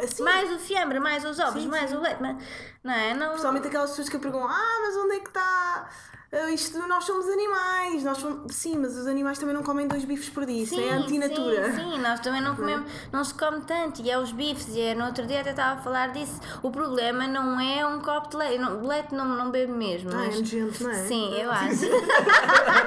Assim, 0.05 0.23
Mais 0.23 0.53
o 0.53 0.59
fiambre, 0.59 1.01
mais 1.01 1.25
os 1.25 1.39
ovos, 1.41 1.63
Sim, 1.63 1.69
mais 1.69 1.91
sim. 1.91 1.97
o 1.97 2.01
leite. 2.01 2.19
Mas, 2.23 2.37
não 2.85 2.93
é? 2.93 3.13
Não, 3.15 3.29
Principalmente 3.31 3.67
aquelas 3.67 3.91
pessoas 3.91 4.09
que 4.11 4.19
perguntam: 4.19 4.47
Ah, 4.49 4.79
mas 4.83 4.97
onde 4.97 5.17
é 5.17 5.21
que 5.21 5.29
está? 5.29 5.89
Ah, 6.35 6.51
isto, 6.51 6.77
nós 6.89 7.05
somos 7.05 7.29
animais. 7.29 8.03
Nós 8.03 8.19
somos... 8.19 8.53
Sim, 8.57 8.79
mas 8.79 8.97
os 8.97 9.07
animais 9.07 9.39
também 9.39 9.55
não 9.55 9.63
comem 9.63 9.87
dois 9.87 10.05
bifes 10.05 10.29
por 10.29 10.45
dia. 10.45 10.65
Isso 10.65 10.81
é 10.81 10.91
antinatura. 10.91 11.71
Sim, 11.71 11.93
sim, 11.93 12.01
nós 12.01 12.19
também 12.19 12.41
não 12.41 12.57
comemos, 12.57 12.91
não 13.13 13.23
se 13.23 13.33
come 13.35 13.61
tanto, 13.61 14.03
e 14.03 14.11
é 14.11 14.19
os 14.19 14.33
bifes, 14.33 14.75
e 14.75 14.81
é, 14.81 14.95
no 14.97 15.07
outro 15.07 15.25
dia 15.27 15.43
até 15.43 15.51
estava 15.51 15.79
a 15.79 15.83
falar 15.83 16.09
disso. 16.09 16.41
O 16.61 16.73
problema 16.73 17.29
não 17.29 17.61
é 17.61 17.87
um 17.87 18.01
copo 18.01 18.31
de 18.31 18.37
leite, 18.37 18.59
não, 18.59 18.85
leite 18.85 19.15
não, 19.15 19.25
não 19.25 19.51
bebo 19.53 19.75
mesmo. 19.75 20.11
Ah, 20.13 20.25
é 20.25 20.27
mas, 20.27 20.41
nojento, 20.41 20.83
não 20.83 20.91
é? 20.91 20.95
Sim, 20.95 21.35
eu 21.35 21.51
acho. 21.51 21.85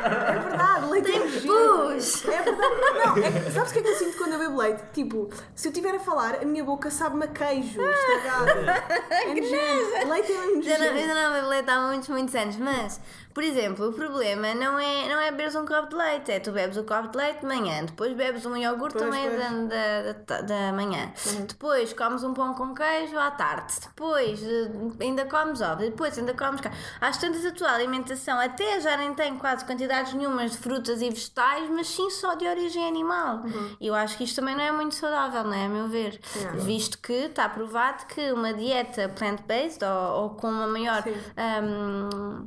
É 0.08 0.40
verdade, 0.40 0.86
leite 0.90 1.12
é 1.12 1.20
nojento. 1.20 1.48
Pus! 1.48 2.26
É 2.26 2.42
verdade. 2.42 2.74
Não, 3.06 3.18
é 3.18 3.32
que, 3.32 3.52
sabes 3.52 3.70
o 3.70 3.74
que 3.74 3.80
é 3.80 3.82
que 3.82 3.88
eu 3.88 3.96
sinto 3.96 4.18
quando 4.18 4.34
eu 4.34 4.40
bebo 4.40 4.58
leite? 4.58 4.84
Tipo, 4.94 5.30
se 5.56 5.68
eu 5.68 5.72
estiver 5.72 5.96
a 5.96 6.00
falar, 6.00 6.36
a 6.42 6.46
minha 6.46 6.64
boca 6.64 6.92
sabe-me 6.92 7.24
a 7.24 7.28
queijo 7.28 7.82
estragado. 7.82 8.48
É 9.10 9.26
nojento. 9.26 10.10
Leite 10.10 10.32
é 10.32 10.46
nojento. 10.56 10.84
eu 10.84 11.16
não 11.16 11.34
bebo 11.34 11.48
leite 11.48 11.70
há 11.70 11.80
muitos, 11.88 12.10
muitos 12.10 12.36
anos, 12.36 12.58
mas, 12.58 13.00
por 13.38 13.44
exemplo, 13.44 13.90
o 13.90 13.94
problema 13.94 14.56
não 14.56 14.80
é, 14.80 15.08
não 15.08 15.20
é 15.22 15.30
beberes 15.30 15.54
um 15.54 15.64
copo 15.64 15.90
de 15.90 15.96
leite, 15.96 16.32
é 16.32 16.40
tu 16.40 16.52
bebes 16.52 16.76
o 16.76 16.84
copo 16.84 17.10
de 17.10 17.18
leite 17.20 17.42
de 17.42 17.46
manhã, 17.46 17.86
depois 17.86 18.12
bebes 18.16 18.44
um 18.48 18.58
iogurte 18.58 18.98
Pois, 18.98 19.06
também 19.06 19.30
pois. 19.30 19.70
da, 19.70 20.02
da, 20.02 20.14
da, 20.26 20.42
da 20.42 20.74
manhã, 20.74 21.12
depois 21.48 21.94
comes 21.94 22.24
um 22.24 22.34
pão 22.34 22.56
com 22.56 22.74
queijo 22.74 23.16
à 23.16 23.30
tarde, 23.30 23.76
depois 23.80 24.42
eh, 24.42 24.72
ainda 25.00 25.24
comes 25.28 25.62
ovos, 25.62 25.86
depois 25.86 26.18
ainda 26.18 26.34
comes 26.34 26.62
carne. 26.62 26.76
Às 27.00 27.20
tantas 27.20 27.46
a 27.46 27.52
tua 27.52 27.74
alimentação 27.74 28.40
até 28.40 28.82
já 28.82 28.98
nem 28.98 29.14
tem 29.14 29.38
quase 29.38 29.64
quantidades 29.66 30.16
nenhumas 30.16 30.54
de 30.54 30.58
frutas 30.58 31.00
e 31.04 31.08
vegetais, 31.12 31.70
mas 31.70 31.86
sim 31.90 32.10
só 32.10 32.34
de 32.34 32.48
origem 32.48 32.88
animal. 32.88 33.44
E 33.80 33.86
eu 33.86 33.94
acho 33.94 34.18
que 34.18 34.24
isto 34.24 34.38
também 34.38 34.56
não 34.56 34.64
é 34.64 34.72
muito 34.72 34.96
saudável, 34.96 35.44
não 35.44 35.54
é? 35.54 35.66
A 35.66 35.70
meu 35.70 35.88
ver. 35.88 36.20
Yeah. 36.36 36.60
Visto 36.64 36.98
que 36.98 37.14
está 37.14 37.48
provado 37.48 38.08
que 38.08 38.32
uma 38.32 38.52
dieta 38.52 39.10
plant-based 39.10 39.86
ou, 39.86 40.24
ou 40.24 40.30
com 40.32 40.48
uma 40.50 40.66
maior 40.66 41.04
Sim. 41.04 41.14
hum, 41.62 42.46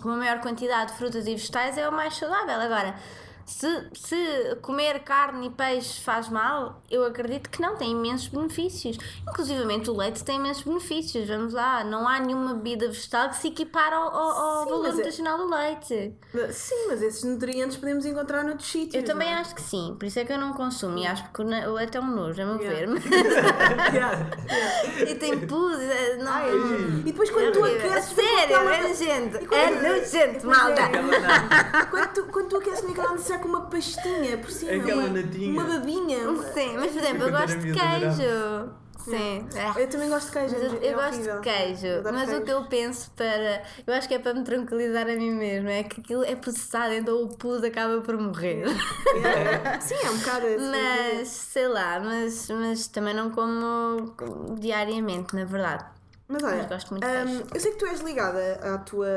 com 0.00 0.08
uma 0.08 0.18
maior 0.18 0.40
quantidade 0.40 0.92
de 0.92 0.98
frutas 0.98 1.26
e 1.26 1.34
vegetais 1.34 1.76
é 1.78 1.88
o 1.88 1.92
mais 1.92 2.16
saudável. 2.16 2.60
Agora, 2.60 2.94
se, 3.50 3.88
se 3.94 4.56
comer 4.62 5.00
carne 5.00 5.46
e 5.46 5.50
peixe 5.50 6.00
faz 6.00 6.28
mal, 6.28 6.82
eu 6.90 7.04
acredito 7.04 7.48
que 7.48 7.60
não, 7.62 7.76
tem 7.76 7.92
imensos 7.92 8.28
benefícios. 8.28 8.98
Inclusivamente 9.28 9.90
o 9.90 9.96
leite 9.96 10.22
tem 10.22 10.36
imensos 10.36 10.62
benefícios. 10.62 11.26
Vamos 11.28 11.54
lá, 11.54 11.82
não 11.82 12.06
há 12.06 12.20
nenhuma 12.20 12.54
bebida 12.54 12.86
vegetal 12.88 13.30
que 13.30 13.36
se 13.36 13.48
equipare 13.48 13.94
ao, 13.94 14.08
ao, 14.14 14.30
ao 14.30 14.64
Sim, 14.64 14.70
valor 14.70 14.86
é- 14.88 14.92
nutricional 14.92 15.38
do 15.38 15.48
leite. 15.48 16.14
Sim, 16.52 16.86
mas 16.88 17.02
esses 17.02 17.24
nutrientes 17.24 17.76
podemos 17.76 18.04
encontrar 18.04 18.44
noutros 18.44 18.68
sítios. 18.70 18.94
Eu 19.02 19.04
também 19.04 19.28
é? 19.28 19.34
acho 19.34 19.54
que 19.54 19.62
sim, 19.62 19.96
por 19.98 20.04
isso 20.06 20.18
é 20.18 20.24
que 20.24 20.32
eu 20.32 20.38
não 20.38 20.52
consumo 20.52 20.98
e 20.98 21.06
acho 21.06 21.30
que 21.32 21.40
o 21.42 21.44
leite 21.74 21.96
é 21.96 22.00
um 22.00 22.06
nojo, 22.14 22.42
a 22.42 22.44
meu 22.44 22.58
Yeah. 22.58 22.86
ver. 22.92 22.98
Yeah. 23.94 24.30
e 25.08 25.14
tem 25.14 25.38
pus, 25.46 25.78
eh, 25.80 26.16
não. 26.20 26.30
Ai, 26.32 26.50
e 27.00 27.02
depois 27.02 27.30
quando 27.30 27.52
tu 27.52 27.60
horrível. 27.60 27.90
aqueces. 27.92 28.14
Sério, 28.14 28.56
é 28.68 28.82
nojento. 28.88 29.54
É 29.54 29.70
nojento, 29.70 30.46
é. 30.46 30.48
malta. 30.50 30.82
Quando 31.90 32.12
tu, 32.12 32.24
quando 32.26 32.48
tu 32.48 32.56
aqueces 32.56 32.84
com 33.38 33.48
uma 33.48 33.62
pastinha 33.62 34.38
por 34.38 34.50
cima, 34.50 34.72
Aquela 34.82 35.04
uma, 35.04 35.20
natinha. 35.20 35.52
uma 35.62 35.64
babinha. 35.78 36.28
uma- 36.30 36.42
Sim, 36.52 36.76
mas 36.76 36.92
por 36.92 36.98
exemplo, 37.02 37.22
eu 37.24 37.30
gosto 37.30 37.58
de 37.58 37.72
queijo. 37.72 38.70
Sim. 38.98 39.48
Ah, 39.56 39.80
Eu 39.80 39.88
também 39.88 40.08
gosto 40.10 40.26
de 40.26 40.32
queijo. 40.32 40.54
Mas 40.58 40.62
eu, 40.72 40.78
é 40.82 40.92
eu 40.92 40.94
gosto 40.96 41.12
horrível. 41.14 41.34
de 41.36 41.40
queijo, 41.40 41.86
mas 42.12 42.22
o 42.24 42.26
queijo. 42.30 42.42
que 42.44 42.50
eu 42.52 42.64
penso 42.66 43.10
para. 43.12 43.62
Eu 43.86 43.94
acho 43.94 44.06
que 44.08 44.14
é 44.14 44.18
para 44.18 44.34
me 44.34 44.44
tranquilizar 44.44 45.04
a 45.08 45.14
mim 45.16 45.30
mesmo, 45.34 45.68
é 45.68 45.82
que 45.82 46.00
aquilo 46.00 46.24
é 46.24 46.34
processado, 46.36 46.92
então 46.92 47.22
o 47.22 47.28
pus 47.28 47.62
acaba 47.64 48.02
por 48.02 48.18
morrer. 48.18 48.64
É, 48.66 49.80
Sim, 49.80 49.94
é 49.94 50.10
um 50.10 50.18
bocado 50.18 50.46
assim. 50.46 50.70
Mas, 50.70 51.28
sei 51.28 51.68
lá, 51.68 52.00
mas, 52.00 52.50
mas 52.50 52.86
também 52.88 53.14
não 53.14 53.30
como 53.30 54.14
diariamente, 54.58 55.34
na 55.34 55.44
verdade. 55.44 55.84
Mas 56.30 56.42
olha, 56.42 56.56
Mas 56.58 56.66
gosto 56.66 56.90
muito 56.90 57.06
de 57.06 57.10
queijo. 57.10 57.44
eu 57.54 57.60
sei 57.60 57.72
que 57.72 57.78
tu 57.78 57.86
és 57.86 58.00
ligada 58.00 58.60
à 58.62 58.76
tua, 58.78 59.08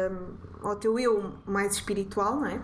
ao 0.64 0.76
teu 0.78 0.98
eu 0.98 1.34
mais 1.46 1.74
espiritual, 1.74 2.36
não 2.38 2.46
é? 2.48 2.62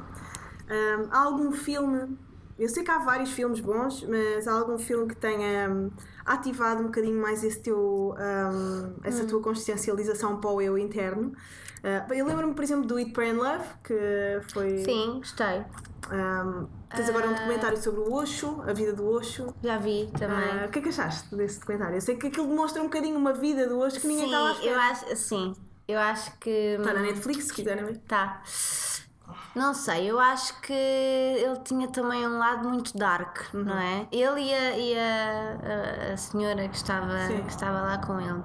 Hum, 0.70 1.08
há 1.12 1.20
algum 1.20 1.52
filme, 1.52 2.18
eu 2.60 2.68
sei 2.68 2.84
que 2.84 2.92
há 2.92 3.00
vários 3.00 3.32
filmes 3.32 3.60
bons, 3.60 4.04
mas 4.04 4.48
há 4.48 4.52
algum 4.54 4.78
filme 4.78 5.08
que 5.08 5.16
tenha 5.16 5.70
hum, 5.70 5.90
ativado 6.26 6.82
um 6.82 6.86
bocadinho 6.88 7.22
mais 7.22 7.44
esse 7.44 7.62
teu, 7.62 8.14
hum, 8.18 8.94
essa 9.04 9.26
tua 9.26 9.42
consciencialização 9.42 10.40
para 10.40 10.50
o 10.50 10.62
eu 10.62 10.78
interno? 10.78 11.34
Uh, 11.78 12.14
eu 12.14 12.26
lembro-me, 12.26 12.54
por 12.54 12.64
exemplo, 12.64 12.86
do 12.86 13.00
Eat, 13.00 13.14
Pray 13.14 13.30
and 13.30 13.36
Love, 13.38 13.64
que 13.84 14.42
foi. 14.52 14.80
Sim, 14.80 15.20
gostei. 15.20 15.64
hum, 16.12 16.68
tens 16.90 17.10
agora 17.10 17.30
um 17.30 17.34
documentário 17.34 17.78
sobre 17.78 18.02
o 18.02 18.14
Osho, 18.14 18.62
a 18.68 18.74
vida 18.74 18.94
do 18.94 19.08
Osho. 19.08 19.54
Já 19.64 19.78
vi 19.78 20.10
também. 20.18 20.38
Ah, 20.38 20.66
o 20.68 20.72
que 20.72 20.80
é 20.80 20.82
que 20.82 20.90
achaste 20.90 21.34
desse 21.36 21.60
documentário? 21.60 21.96
Eu 21.96 22.02
sei 22.02 22.16
que 22.18 22.28
aquilo 22.28 22.48
demonstra 22.48 22.82
um 22.82 22.86
bocadinho 22.86 23.16
uma 23.16 23.32
vida 23.32 23.68
do 23.68 23.80
Osho 23.80 24.02
que 24.02 24.08
ninguém 24.08 24.26
sim, 24.28 24.34
estava 24.34 24.48
à 24.48 24.52
eu 24.52 24.58
espera. 24.58 24.82
acho, 24.82 25.16
sim. 25.16 25.54
Eu 25.88 26.00
acho 26.00 26.38
que. 26.40 26.50
Está 26.50 26.94
na 26.94 27.02
Netflix, 27.02 27.46
se 27.46 27.54
quiserem 27.54 27.86
ver. 27.86 27.98
Tá. 28.00 28.42
Não 29.56 29.74
sei, 29.74 30.10
eu 30.10 30.20
acho 30.20 30.60
que 30.62 30.72
ele 30.74 31.60
tinha 31.64 31.88
também 31.88 32.26
um 32.28 32.38
lado 32.38 32.68
muito 32.70 32.96
dark, 32.98 33.54
Uhum. 33.54 33.64
não 33.64 33.78
é? 33.78 34.08
Ele 34.12 34.42
e 34.42 34.54
a, 34.54 34.78
e 34.78 34.96
a, 35.00 36.14
a- 36.14 36.18
senhora 36.18 36.68
que 36.70 36.76
estava, 36.76 37.28
Sim. 37.28 37.42
que 37.44 37.50
estava 37.50 37.82
lá 37.82 37.98
com 37.98 38.20
ele. 38.20 38.44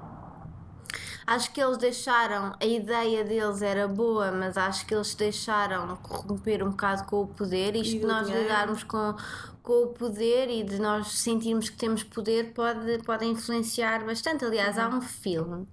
Acho 1.25 1.53
que 1.53 1.61
eles 1.61 1.77
deixaram, 1.77 2.53
a 2.59 2.65
ideia 2.65 3.23
deles 3.23 3.61
era 3.61 3.87
boa, 3.87 4.31
mas 4.31 4.57
acho 4.57 4.85
que 4.85 4.93
eles 4.93 5.15
deixaram 5.15 5.95
corromper 5.97 6.61
um 6.61 6.71
bocado 6.71 7.05
com 7.05 7.21
o 7.21 7.27
poder. 7.27 7.75
Isto 7.77 7.99
de 7.99 8.05
nós 8.05 8.25
dinheiro. 8.25 8.43
lidarmos 8.47 8.83
com, 8.83 9.15
com 9.61 9.83
o 9.83 9.87
poder 9.87 10.49
e 10.49 10.63
de 10.63 10.79
nós 10.79 11.07
sentirmos 11.19 11.69
que 11.69 11.77
temos 11.77 12.03
poder 12.03 12.53
pode, 12.53 12.97
pode 13.05 13.23
influenciar 13.25 14.03
bastante. 14.03 14.43
Aliás, 14.43 14.77
há 14.77 14.89
um 14.89 14.99
filme 14.99 15.65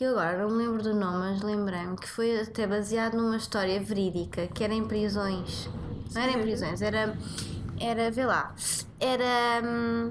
que 0.00 0.04
eu 0.04 0.18
agora 0.18 0.38
não 0.38 0.56
me 0.56 0.64
lembro 0.64 0.82
do 0.82 0.94
nome, 0.94 1.18
mas 1.18 1.42
lembrei-me 1.42 1.94
que 1.94 2.08
foi 2.08 2.40
até 2.40 2.66
baseado 2.66 3.18
numa 3.18 3.36
história 3.36 3.78
verídica, 3.78 4.46
que 4.46 4.64
era 4.64 4.72
em 4.72 4.82
prisões. 4.82 5.68
Não 6.14 6.22
era 6.22 6.32
em 6.32 6.40
prisões, 6.40 6.80
era. 6.80 7.14
Era, 7.78 8.10
vê 8.10 8.24
lá, 8.24 8.54
era. 8.98 9.60
hum, 9.62 10.10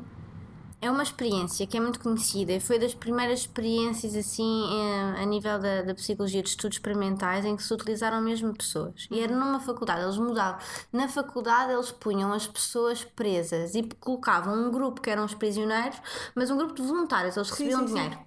é 0.81 0.89
uma 0.89 1.03
experiência 1.03 1.67
que 1.67 1.75
é 1.75 1.79
muito 1.79 1.99
conhecida 1.99 2.53
e 2.53 2.59
foi 2.59 2.79
das 2.79 2.93
primeiras 2.93 3.41
experiências 3.41 4.15
assim 4.15 4.65
eh, 4.71 5.21
a 5.21 5.25
nível 5.25 5.59
da, 5.59 5.81
da 5.81 5.93
psicologia 5.93 6.41
de 6.41 6.49
estudos 6.49 6.77
experimentais 6.77 7.43
em 7.43 7.55
que 7.55 7.63
se 7.63 7.73
utilizaram 7.73 8.21
mesmo 8.21 8.53
pessoas. 8.53 9.07
E 9.11 9.19
era 9.19 9.35
numa 9.35 9.59
faculdade, 9.59 10.03
eles 10.03 10.17
mudavam. 10.17 10.59
Na 10.93 11.09
faculdade 11.09 11.73
eles 11.73 11.91
punham 11.91 12.31
as 12.31 12.47
pessoas 12.47 13.03
presas 13.03 13.75
e 13.75 13.83
colocavam 13.99 14.53
um 14.53 14.71
grupo 14.71 15.01
que 15.01 15.09
eram 15.09 15.25
os 15.25 15.33
prisioneiros, 15.33 16.01
mas 16.33 16.49
um 16.49 16.57
grupo 16.57 16.73
de 16.73 16.81
voluntários, 16.81 17.35
eles 17.35 17.49
recebiam 17.49 17.81
sim, 17.81 17.87
sim. 17.87 17.93
dinheiro. 17.93 18.19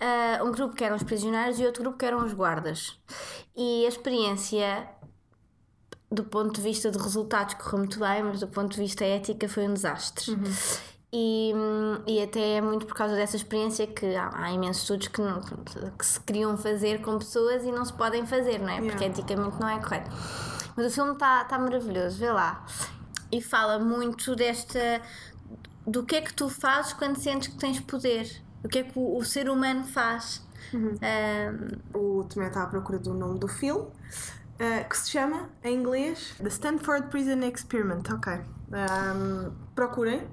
Ah, 0.00 0.42
um 0.44 0.50
grupo 0.50 0.74
que 0.74 0.82
eram 0.82 0.96
os 0.96 1.02
prisioneiros 1.04 1.60
e 1.60 1.64
outro 1.64 1.82
grupo 1.82 1.98
que 1.98 2.04
eram 2.04 2.24
os 2.24 2.32
guardas. 2.32 2.98
E 3.56 3.84
a 3.86 3.88
experiência 3.88 4.88
do 6.10 6.24
ponto 6.24 6.52
de 6.52 6.60
vista 6.60 6.90
de 6.90 6.98
resultados 6.98 7.54
correu 7.54 7.78
muito 7.78 7.98
bem, 7.98 8.22
mas 8.22 8.40
do 8.40 8.48
ponto 8.48 8.72
de 8.72 8.78
vista 8.78 9.04
ética 9.04 9.48
foi 9.48 9.66
um 9.66 9.72
desastre. 9.72 10.36
E, 11.14 11.52
e 12.06 12.22
até 12.22 12.54
é 12.56 12.60
muito 12.62 12.86
por 12.86 12.94
causa 12.96 13.14
dessa 13.14 13.36
experiência 13.36 13.86
que 13.86 14.14
há, 14.16 14.30
há 14.32 14.50
imensos 14.50 14.82
estudos 14.82 15.08
que, 15.08 15.20
não- 15.20 15.42
que 15.98 16.06
se 16.06 16.18
queriam 16.20 16.56
fazer 16.56 17.02
com 17.02 17.18
pessoas 17.18 17.64
e 17.64 17.70
não 17.70 17.84
se 17.84 17.92
podem 17.92 18.24
fazer, 18.26 18.58
não 18.58 18.70
é? 18.70 18.76
Porque 18.80 19.04
Yeah. 19.04 19.06
eticamente 19.06 19.60
não 19.60 19.68
é 19.68 19.78
correto. 19.78 20.10
Mas 20.74 20.86
o 20.86 20.90
filme 20.90 21.12
está 21.12 21.44
tá 21.44 21.58
maravilhoso, 21.58 22.18
vê 22.18 22.30
lá. 22.32 22.64
E 23.30 23.42
fala 23.42 23.78
muito 23.78 24.34
desta. 24.34 25.02
do 25.86 26.02
que 26.04 26.14
é 26.16 26.20
que 26.22 26.32
tu 26.32 26.48
fazes 26.48 26.92
quando 26.94 27.16
sentes 27.18 27.48
que 27.48 27.58
tens 27.58 27.78
poder. 27.80 28.30
O 28.64 28.68
que 28.68 28.78
é 28.78 28.82
que 28.84 28.96
o, 28.98 29.18
o 29.18 29.24
ser 29.24 29.50
humano 29.50 29.84
faz. 29.84 30.40
Hum, 30.72 30.96
O 31.92 32.24
Tomé 32.24 32.46
está 32.48 32.62
à 32.62 32.66
procura 32.68 32.98
do 32.98 33.12
nome 33.12 33.38
do 33.38 33.48
filme, 33.48 33.86
eh, 34.58 34.84
que 34.84 34.96
se 34.96 35.10
chama, 35.10 35.50
em 35.64 35.74
inglês, 35.76 36.34
The 36.40 36.48
Stanford 36.48 37.08
Prison 37.08 37.40
Experiment. 37.42 38.04
Ok. 38.14 38.32
Ahm, 38.72 39.50
procurem. 39.74 40.26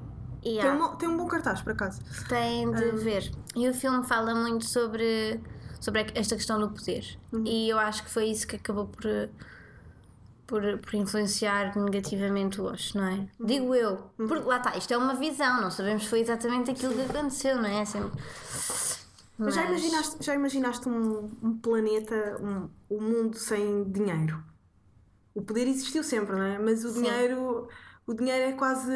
E 0.44 0.60
Tem, 0.60 0.72
um, 0.72 0.96
tem 0.96 1.10
um 1.10 1.18
bom 1.18 1.28
cartaz, 1.28 1.62
por 1.62 1.74
acaso. 1.74 2.02
Tem 2.28 2.72
de 2.72 2.92
ver. 2.92 3.32
E 3.56 3.68
o 3.68 3.74
filme 3.74 4.06
fala 4.06 4.34
muito 4.34 4.66
sobre, 4.66 5.40
sobre 5.80 6.08
esta 6.16 6.36
questão 6.36 6.60
do 6.60 6.70
poder. 6.70 7.06
E 7.46 7.70
eu 7.70 7.78
acho 7.78 8.04
que 8.04 8.10
foi 8.10 8.26
isso 8.26 8.48
que 8.48 8.56
acabou 8.56 8.88
por, 8.88 9.04
por, 10.48 10.62
por 10.80 10.94
influenciar 10.96 11.78
negativamente 11.78 12.62
Osho, 12.62 12.98
não 12.98 13.08
é? 13.08 13.28
Digo 13.40 13.76
eu. 13.76 14.10
Porque 14.16 14.48
lá 14.48 14.58
está, 14.58 14.78
isto 14.78 14.94
é 14.94 14.98
uma 14.98 15.16
visão, 15.16 15.62
não 15.62 15.70
sabemos 15.70 16.04
se 16.04 16.10
foi 16.10 16.22
exatamente 16.22 16.72
aquilo 16.72 16.94
que 16.94 17.02
aconteceu, 17.02 17.58
não 17.58 17.70
é? 17.70 17.84
Sempre... 17.86 18.20
Mas 19.38 19.56
já 19.56 19.66
imaginaste, 19.66 20.18
já 20.20 20.36
imaginaste 20.36 20.90
um, 20.90 21.32
um 21.42 21.58
planeta, 21.58 22.38
um, 22.42 22.70
um 22.94 23.02
mundo 23.02 23.38
sem 23.38 23.90
dinheiro? 23.90 24.44
O 25.34 25.42
poder 25.42 25.66
existiu 25.66 26.04
sempre, 26.04 26.36
não 26.36 26.44
é? 26.44 26.60
Mas 26.60 26.84
o 26.84 26.90
Sim. 26.90 27.04
dinheiro, 27.04 27.70
o 28.10 28.14
dinheiro 28.16 28.50
é 28.50 28.54
quase 28.54 28.92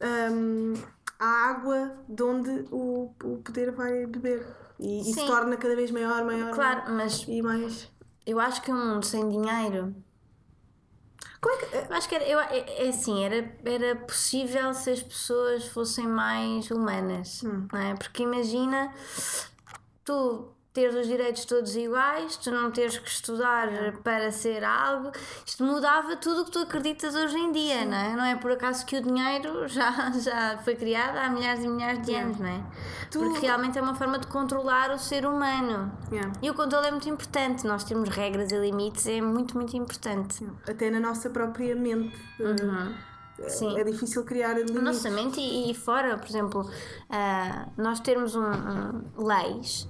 ahm, 0.00 0.74
a 1.16 1.26
água 1.48 1.96
de 2.08 2.22
onde 2.24 2.50
o, 2.72 3.14
o 3.22 3.38
poder 3.38 3.70
vai 3.70 4.04
beber. 4.04 4.44
E, 4.80 5.00
e 5.00 5.14
se 5.14 5.24
torna 5.26 5.56
cada 5.56 5.76
vez 5.76 5.92
maior, 5.92 6.24
maior. 6.24 6.52
Claro, 6.52 6.82
maior. 6.82 6.96
mas 6.96 7.24
E 7.28 7.40
mais. 7.40 7.88
eu 8.26 8.40
acho 8.40 8.60
que 8.62 8.72
um 8.72 8.94
mundo 8.94 9.06
sem 9.06 9.28
dinheiro. 9.28 9.94
Como 11.40 11.54
é 11.54 11.58
que. 11.58 11.76
Eu 11.76 11.96
acho 11.96 12.08
que 12.08 12.16
era, 12.16 12.24
eu, 12.24 12.40
é, 12.40 12.86
é 12.86 12.88
assim, 12.88 13.24
era, 13.24 13.56
era 13.64 13.94
possível 13.94 14.74
se 14.74 14.90
as 14.90 15.02
pessoas 15.04 15.68
fossem 15.68 16.08
mais 16.08 16.68
humanas, 16.68 17.42
não 17.44 17.80
é? 17.80 17.94
Porque 17.94 18.24
imagina 18.24 18.92
tu 20.04 20.52
teres 20.78 20.94
os 20.94 21.06
direitos 21.08 21.44
todos 21.44 21.74
iguais, 21.74 22.36
tu 22.36 22.52
não 22.52 22.70
teres 22.70 22.98
que 22.98 23.08
estudar 23.08 23.68
para 24.04 24.30
ser 24.30 24.62
algo, 24.62 25.10
isto 25.44 25.64
mudava 25.64 26.14
tudo 26.16 26.42
o 26.42 26.44
que 26.44 26.52
tu 26.52 26.60
acreditas 26.60 27.16
hoje 27.16 27.36
em 27.36 27.50
dia, 27.50 27.84
não 27.84 27.96
é? 27.96 28.12
Não 28.16 28.24
é 28.24 28.36
por 28.36 28.52
acaso 28.52 28.86
que 28.86 28.96
o 28.96 29.02
dinheiro 29.02 29.66
já, 29.68 30.10
já 30.12 30.58
foi 30.58 30.76
criado 30.76 31.16
há 31.16 31.28
milhares 31.28 31.64
e 31.64 31.68
milhares 31.68 32.00
de 32.06 32.14
anos, 32.14 32.38
não 32.38 32.46
é? 32.46 32.62
Tu- 33.10 33.18
Porque 33.18 33.44
realmente 33.44 33.76
é 33.76 33.82
uma 33.82 33.94
forma 33.96 34.18
de 34.18 34.28
controlar 34.28 34.92
o 34.92 34.98
ser 34.98 35.26
humano. 35.26 35.90
Yeah. 36.12 36.32
E 36.40 36.48
o 36.48 36.54
controle 36.54 36.86
é 36.86 36.90
muito 36.92 37.08
importante, 37.08 37.66
nós 37.66 37.82
temos 37.82 38.08
regras 38.10 38.52
e 38.52 38.56
limites, 38.58 39.06
é 39.08 39.20
muito, 39.20 39.56
muito 39.56 39.76
importante. 39.76 40.46
Até 40.68 40.90
na 40.90 41.00
nossa 41.00 41.28
própria 41.28 41.74
mente. 41.74 42.14
É- 43.40 43.48
Sim. 43.48 43.78
É 43.78 43.84
difícil 43.84 44.24
criar 44.24 44.54
limites. 44.54 44.82
Nossa 44.82 45.10
mente 45.10 45.40
e, 45.40 45.70
e 45.70 45.74
fora, 45.74 46.18
por 46.18 46.26
exemplo, 46.28 46.68
ah, 47.08 47.68
nós 47.76 48.00
termos 48.00 48.34
um, 48.34 48.42
um- 48.42 49.24
leis 49.26 49.88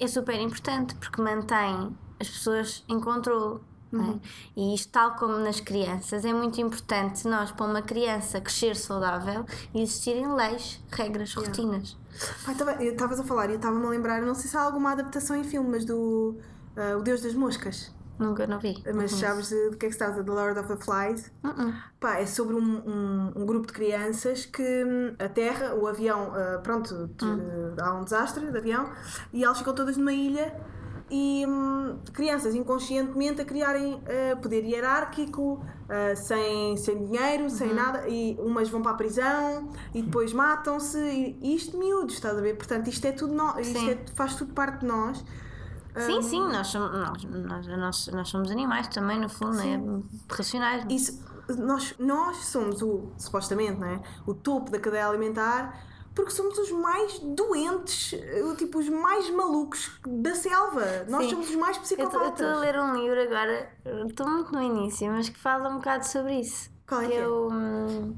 é 0.00 0.06
super 0.08 0.38
importante 0.40 0.94
porque 0.96 1.20
mantém 1.22 1.96
as 2.18 2.28
pessoas 2.28 2.84
em 2.88 2.98
controle. 3.00 3.60
é? 3.92 4.20
E 4.56 4.74
isto, 4.74 4.92
tal 4.92 5.16
como 5.16 5.36
nas 5.38 5.58
crianças, 5.60 6.24
é 6.24 6.32
muito 6.32 6.60
importante 6.60 7.26
nós, 7.26 7.50
para 7.50 7.66
uma 7.66 7.82
criança 7.82 8.40
crescer 8.40 8.76
saudável, 8.76 9.44
existirem 9.74 10.32
leis, 10.32 10.80
regras, 10.92 11.34
rotinas. 11.34 11.96
Pai, 12.44 12.54
tava- 12.54 12.82
eu 12.82 12.92
estavas 12.92 13.18
a 13.18 13.24
falar 13.24 13.48
e 13.48 13.52
eu 13.52 13.56
estava-me 13.56 13.84
a 13.84 13.88
lembrar, 13.90 14.22
não 14.22 14.34
sei 14.34 14.48
se 14.48 14.56
há 14.56 14.62
alguma 14.62 14.92
adaptação 14.92 15.34
em 15.36 15.42
filme, 15.44 15.68
mas 15.70 15.84
do 15.84 16.36
ah, 16.76 16.96
O 16.98 17.02
Deus 17.02 17.20
das 17.20 17.34
Moscas. 17.34 17.92
Nunca 18.20 18.46
não 18.46 18.58
vi. 18.58 18.80
Mas 18.94 19.12
sabes 19.12 19.48
de, 19.48 19.70
de 19.70 19.76
que 19.76 19.86
é 19.86 19.88
que 19.88 19.92
se 19.94 19.98
trata? 19.98 20.22
The 20.22 20.30
Lord 20.30 20.58
of 20.60 20.68
the 20.68 20.76
Flies? 20.76 21.32
Uh-uh. 21.42 21.72
Pá, 21.98 22.18
é 22.18 22.26
sobre 22.26 22.54
um, 22.54 22.60
um, 22.86 23.32
um 23.34 23.46
grupo 23.46 23.66
de 23.66 23.72
crianças 23.72 24.44
que 24.46 24.62
hum, 24.62 25.14
a 25.18 25.28
Terra, 25.28 25.74
o 25.74 25.86
avião, 25.86 26.32
ah, 26.34 26.60
pronto, 26.62 27.08
de- 27.08 27.80
há 27.80 27.94
um 27.94 28.04
desastre 28.04 28.50
de 28.50 28.56
avião 28.58 28.88
e 29.32 29.42
elas 29.42 29.58
ficam 29.58 29.74
todas 29.74 29.96
numa 29.96 30.12
ilha 30.12 30.54
e 31.10 31.44
hum, 31.48 31.98
crianças 32.12 32.54
inconscientemente 32.54 33.40
a 33.40 33.44
criarem 33.44 34.00
ah, 34.06 34.36
poder 34.36 34.64
hierárquico, 34.64 35.64
ah, 35.88 36.14
sem, 36.14 36.76
sem 36.76 37.06
dinheiro, 37.06 37.48
sem 37.50 37.72
nada, 37.74 38.06
e 38.08 38.36
umas 38.38 38.68
vão 38.68 38.82
para 38.82 38.92
a 38.92 38.94
prisão 38.94 39.70
e 39.94 40.02
depois 40.02 40.32
matam-se, 40.32 40.98
e, 40.98 41.54
isto 41.56 41.76
miúdos, 41.78 42.14
estás 42.14 42.36
a 42.36 42.40
ver? 42.40 42.54
Portanto, 42.56 42.88
isto 42.88 43.04
é 43.06 43.12
tudo 43.12 43.32
no, 43.34 43.58
isto 43.60 43.78
é- 43.90 43.98
faz 44.14 44.34
tudo 44.36 44.52
parte 44.52 44.80
de 44.80 44.86
nós. 44.86 45.24
Sim, 45.96 46.22
sim, 46.22 46.40
nós 46.48 46.66
somos, 46.68 46.92
nós, 46.92 47.24
nós, 47.24 47.66
nós, 47.66 48.06
nós 48.08 48.28
somos 48.28 48.50
animais 48.50 48.88
também, 48.88 49.18
no 49.18 49.28
fundo, 49.28 49.58
é 49.60 49.80
racionais. 50.32 50.84
Isso, 50.88 51.20
nós, 51.58 51.94
nós 51.98 52.36
somos 52.46 52.80
o, 52.82 53.10
supostamente, 53.18 53.80
não 53.80 53.88
é? 53.88 54.00
O 54.26 54.34
topo 54.34 54.70
da 54.70 54.78
cadeia 54.78 55.08
alimentar 55.08 55.90
porque 56.14 56.32
somos 56.32 56.58
os 56.58 56.70
mais 56.72 57.18
doentes, 57.20 58.14
o 58.44 58.54
tipo, 58.56 58.78
os 58.78 58.88
mais 58.88 59.30
malucos 59.30 59.92
da 60.06 60.34
selva. 60.34 61.06
Nós 61.08 61.24
Sim. 61.24 61.30
somos 61.30 61.50
os 61.50 61.56
mais 61.56 61.76
Eu 61.76 61.82
estou 61.82 62.08
psicopatas. 62.08 62.46
a 62.46 62.58
ler 62.58 62.78
um 62.78 62.94
livro 62.94 63.22
agora, 63.22 63.70
estou 64.08 64.28
muito 64.28 64.52
no 64.52 64.60
início, 64.62 65.10
mas 65.10 65.28
que 65.28 65.38
fala 65.38 65.68
um 65.68 65.76
bocado 65.76 66.06
sobre 66.06 66.40
isso. 66.40 66.68
Qual 66.86 67.00
é 67.00 67.06
que 67.06 67.12
que 67.12 67.18
é? 67.18 67.28
o. 67.28 67.48
hum, 67.52 68.16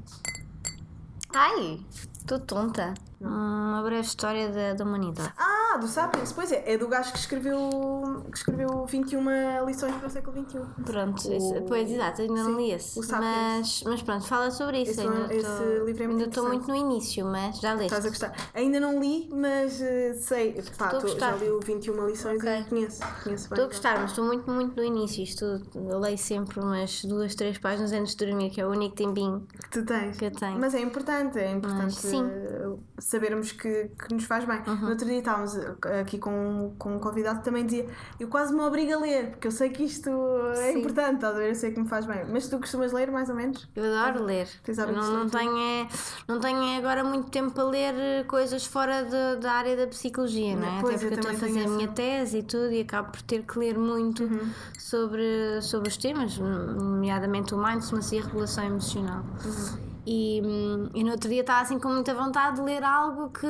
Ai, 1.35 1.79
estou 2.19 2.39
tonta. 2.39 2.93
Uma 3.23 3.81
breve 3.83 4.01
história 4.07 4.49
da, 4.49 4.73
da 4.73 4.83
humanidade. 4.83 5.31
Ah, 5.37 5.77
do 5.77 5.87
Sapiens, 5.87 6.31
pois 6.31 6.51
é, 6.51 6.73
é 6.73 6.77
do 6.77 6.87
gajo 6.87 7.11
que 7.11 7.17
escreveu, 7.19 8.23
que 8.31 8.37
escreveu 8.37 8.85
21 8.85 9.65
lições 9.65 9.95
para 9.95 10.07
o 10.07 10.09
século 10.09 10.45
XXI. 10.47 10.59
Pronto, 10.85 11.27
O- 11.27 11.33
esse- 11.33 11.61
pois 11.67 11.89
exato, 11.89 12.21
ainda 12.21 12.43
não 12.43 12.55
li 12.57 12.71
esse. 12.71 12.99
Mas, 13.11 13.83
mas 13.85 14.01
pronto, 14.03 14.25
fala 14.25 14.51
sobre 14.51 14.81
isso. 14.83 14.91
Esse 14.91 15.01
ainda 15.01 15.33
esse 15.33 15.47
estou- 15.49 15.85
livro 15.85 16.03
é 16.03 16.07
muito 16.07 16.19
ainda 16.19 16.29
estou 16.29 16.47
muito 16.47 16.67
no 16.67 16.75
início, 16.75 17.25
mas 17.25 17.59
já 17.59 17.73
leste. 17.73 17.85
Estás 17.85 18.05
a 18.05 18.09
gostar? 18.09 18.33
Ainda 18.53 18.79
não 18.79 18.99
li, 18.99 19.29
mas 19.33 19.81
eh, 19.81 20.13
sei. 20.15 20.61
Pá, 20.77 20.89
tô- 20.89 21.07
já 21.07 21.31
li 21.35 21.49
o 21.49 21.59
21 21.59 22.05
lições 22.07 22.37
Ok. 22.39 22.59
e 22.59 22.63
conheço, 22.65 23.01
conheço. 23.23 23.43
Estou 23.45 23.63
a 23.65 23.67
gostar, 23.67 23.99
mas 23.99 24.11
estou 24.11 24.25
muito, 24.25 24.49
muito 24.51 24.75
no 24.75 24.83
início. 24.83 25.23
Isto, 25.23 25.61
eu 25.75 25.99
leio 25.99 26.17
sempre 26.17 26.59
umas 26.59 27.03
duas, 27.05 27.33
três 27.35 27.57
páginas 27.57 27.91
antes 27.91 28.15
de 28.15 28.25
dormir, 28.25 28.49
que 28.51 28.61
é 28.61 28.65
o 28.65 28.69
único 28.69 28.95
tempinho 28.95 29.45
Que 29.63 29.69
tu 29.69 29.85
tens. 29.85 30.17
que 30.17 30.25
eu 30.25 30.31
tenho. 30.31 30.59
Mas 30.59 30.73
é 30.75 30.81
importante, 30.81 31.39
é 31.39 31.51
importante 31.51 31.83
Mas, 31.83 31.95
sim. 31.95 32.23
eh, 32.25 32.73
sabermos 33.13 33.51
que, 33.51 33.89
que 34.07 34.13
nos 34.13 34.23
faz 34.25 34.43
bem. 34.45 34.61
No 34.81 34.89
outro 34.89 35.05
dia 35.05 35.19
estávamos 35.19 35.55
aqui 36.01 36.17
com, 36.17 36.73
com 36.77 36.95
um 36.95 36.99
convidado 36.99 37.39
que 37.39 37.45
também 37.45 37.65
dizia: 37.65 37.87
Eu 38.19 38.27
quase 38.27 38.53
me 38.53 38.61
obrigo 38.61 38.93
a 38.93 38.97
ler, 38.99 39.31
porque 39.31 39.47
eu 39.47 39.51
sei 39.51 39.69
que 39.69 39.83
isto 39.83 40.09
é 40.55 40.71
Sim. 40.73 40.79
importante, 40.79 41.15
estás 41.15 41.35
a 41.35 41.37
ver? 41.37 41.49
Eu 41.49 41.55
sei 41.55 41.71
que 41.71 41.79
me 41.79 41.87
faz 41.87 42.05
bem. 42.05 42.25
Mas 42.31 42.47
tu 42.47 42.57
costumas 42.59 42.91
ler 42.91 43.11
mais 43.11 43.29
ou 43.29 43.35
menos? 43.35 43.67
Eu 43.75 43.83
adoro 43.85 44.23
ler. 44.23 44.47
Eu 44.67 44.83
hábitos 44.83 45.07
não, 45.07 45.19
não, 45.23 45.29
tenho, 45.29 45.57
é- 45.57 45.87
não 46.27 46.39
tenho 46.39 46.77
agora 46.77 47.03
muito 47.03 47.29
tempo 47.29 47.51
para 47.51 47.63
ler 47.65 48.25
coisas 48.27 48.65
fora 48.65 49.03
de- 49.03 49.39
da 49.41 49.51
área 49.53 49.75
da 49.77 49.87
psicologia, 49.87 50.55
não 50.55 50.67
é? 50.77 50.81
Pois, 50.81 50.95
Até 50.95 51.07
porque 51.09 51.27
eu 51.27 51.31
estou 51.31 51.31
a 51.31 51.49
fazer 51.49 51.65
a 51.65 51.69
minha 51.69 51.87
tese 51.89 52.39
e 52.39 52.43
tudo 52.43 52.71
e 52.71 52.81
acabo 52.81 53.11
por 53.11 53.21
ter 53.21 53.43
que 53.43 53.59
ler 53.59 53.77
muito 53.77 54.23
Uhum. 54.23 54.49
sobre, 54.77 55.61
sobre 55.61 55.89
os 55.89 55.97
temas, 55.97 56.37
nomeadamente 56.37 57.53
o 57.53 57.57
mindfulness 57.57 58.11
e 58.11 58.19
a 58.19 58.21
regulação 58.23 58.63
emocional. 58.63 59.23
Uhum. 59.45 59.92
E, 60.05 60.41
hum, 60.43 60.89
e 60.93 61.03
no 61.03 61.11
outro 61.11 61.29
dia 61.29 61.41
estava 61.41 61.61
assim 61.61 61.79
com 61.79 61.87
muita 61.89 62.13
vontade 62.13 62.57
de 62.57 62.61
ler 62.61 62.83
algo 62.83 63.29
que, 63.29 63.47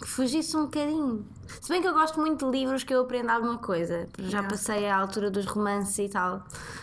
que 0.00 0.06
fugisse 0.06 0.54
um 0.56 0.64
bocadinho. 0.64 1.24
Se 1.62 1.68
bem 1.70 1.80
que 1.80 1.88
eu 1.88 1.94
gosto 1.94 2.20
muito 2.20 2.44
de 2.44 2.58
livros 2.58 2.84
que 2.84 2.94
eu 2.94 3.00
aprendo 3.00 3.30
alguma 3.30 3.56
coisa. 3.56 4.06
Já 4.18 4.42
passei 4.42 4.86
à 4.86 4.98
altura 4.98 5.30
dos 5.30 5.46
romances 5.46 5.98
e 5.98 6.08
tal. 6.10 6.42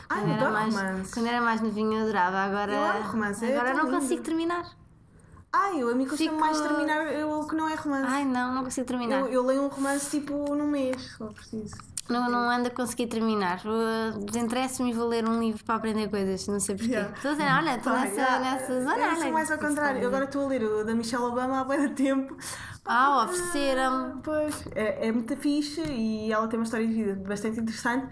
Ai, 0.10 0.22
Quando 0.22 0.30
eu 0.32 0.34
era 0.38 0.49
mais, 0.51 0.76
romances. 0.76 1.14
Quando 1.14 1.28
era 1.28 1.41
mais 1.41 1.62
novinha 1.62 1.99
eu 1.99 2.03
adorava. 2.03 2.38
Agora, 2.38 2.74
Eu 2.74 3.03
romance, 3.12 3.45
é 3.45 3.51
agora 3.56 3.74
tão 3.76 3.78
não 3.84 3.86
lindo. 3.91 4.01
consigo 4.01 4.24
terminar. 4.24 4.72
Ai, 5.53 5.82
eu 5.84 5.89
a 5.89 5.93
mim 5.93 6.03
custa 6.06 6.18
Fico- 6.18 6.36
mais 6.39 6.60
terminar 6.60 7.14
eu- 7.14 7.30
o 7.32 7.47
que 7.47 7.56
não 7.56 7.70
é 7.70 7.76
romance. 7.76 8.08
Ai 8.10 8.26
não, 8.26 8.56
não 8.56 8.64
consigo 8.64 8.88
terminar. 8.88 9.20
eu, 9.22 9.28
eu 9.28 9.45
leio 9.45 9.62
um 9.62 9.68
romance 9.68 10.10
tipo 10.20 10.34
num 10.56 10.68
mês, 10.68 11.12
for 11.16 11.32
preciso. 11.32 11.76
Não, 12.08 12.30
não 12.30 12.49
ando 12.49 12.68
a 12.68 12.72
conseguir 12.72 13.08
terminar. 13.08 13.62
Desinteresso-me 14.26 14.91
e 14.91 14.93
vou 14.93 15.08
ler 15.08 15.28
um 15.28 15.39
livro 15.39 15.64
para 15.64 15.76
aprender 15.76 16.08
coisas, 16.08 16.47
não 16.47 16.60
sei 16.60 16.76
porquê. 16.76 16.91
Yeah. 16.91 17.16
Estou 17.16 17.32
a 17.32 17.34
dizer, 17.34 17.51
olha, 17.51 17.78
estou 17.78 17.93
nessa, 17.93 18.16
yeah, 18.16 18.39
nessa 18.39 18.84
zona. 18.84 18.97
Eu 18.97 19.16
sou 19.16 19.22
olha, 19.24 19.34
mais 19.34 19.51
ao 19.51 19.58
contrário. 19.58 20.01
Eu 20.01 20.08
agora 20.10 20.26
estou 20.26 20.45
a 20.45 20.47
ler 20.47 20.64
o 20.64 20.84
da 20.84 20.93
Michelle 20.93 21.24
Obama 21.24 21.62
há 21.62 21.64
bem 21.64 21.89
tempo. 21.95 22.38
Ah, 22.86 23.24
ofereceram-me. 23.24 24.22
Pois, 24.22 24.68
é, 24.76 25.08
é 25.08 25.12
muito 25.12 25.36
fixe 25.36 25.82
e 25.82 26.32
ela 26.32 26.47
tem 26.47 26.60
uma 26.60 26.66
história 26.66 26.88
de 26.88 26.93
vida 26.93 27.16
bastante 27.28 27.60
interessante. 27.60 28.08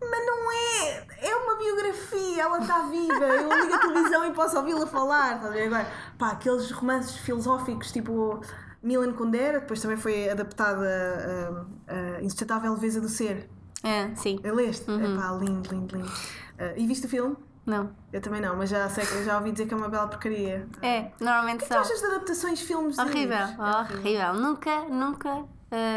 Mas 0.00 0.26
não 0.26 0.50
é! 0.50 1.06
É 1.20 1.36
uma 1.36 1.56
biografia, 1.56 2.42
ela 2.42 2.58
está 2.60 2.80
viva. 2.88 3.24
Eu 3.24 3.60
ligo 3.60 3.74
a 3.74 3.78
televisão 3.78 4.24
e 4.26 4.32
posso 4.32 4.56
ouvi-la 4.56 4.86
falar. 4.86 5.38
Ver? 5.52 5.66
Agora, 5.66 5.86
pá, 6.18 6.30
aqueles 6.30 6.70
romances 6.70 7.16
filosóficos 7.18 7.92
tipo 7.92 8.40
Milan 8.82 9.12
Kundera, 9.12 9.60
depois 9.60 9.80
também 9.80 9.96
foi 9.96 10.28
adaptada 10.30 11.66
a, 11.88 12.16
a, 12.18 12.22
Insustentável 12.22 12.72
Leveza 12.74 13.00
do 13.00 13.08
Ser. 13.08 13.48
É, 13.82 14.14
sim. 14.14 14.38
Leste? 14.42 14.90
Uhum. 14.90 15.16
É 15.16 15.20
pá, 15.20 15.32
lindo, 15.32 15.68
lindo, 15.72 15.96
lindo. 15.96 16.12
Ah, 16.58 16.72
e 16.76 16.86
viste 16.86 17.06
o 17.06 17.08
filme? 17.08 17.36
Não. 17.64 17.90
Eu 18.12 18.20
também 18.20 18.40
não, 18.40 18.56
mas 18.56 18.70
já 18.70 18.88
sei 18.88 19.04
que 19.06 19.22
já 19.24 19.38
ouvi 19.38 19.52
dizer 19.52 19.66
que 19.66 19.74
é 19.74 19.76
uma 19.76 19.88
bela 19.88 20.08
porcaria. 20.08 20.66
É, 20.82 21.12
normalmente 21.20 21.60
Tu 21.64 21.68
são. 21.68 21.80
achas 21.80 22.00
de 22.00 22.06
adaptações 22.06 22.58
de 22.58 22.64
filmes? 22.64 22.98
Horrível, 22.98 23.38
livros? 23.46 23.58
horrível. 23.58 24.34
Nunca, 24.34 24.84
nunca 24.88 25.34
uh, 25.36 25.46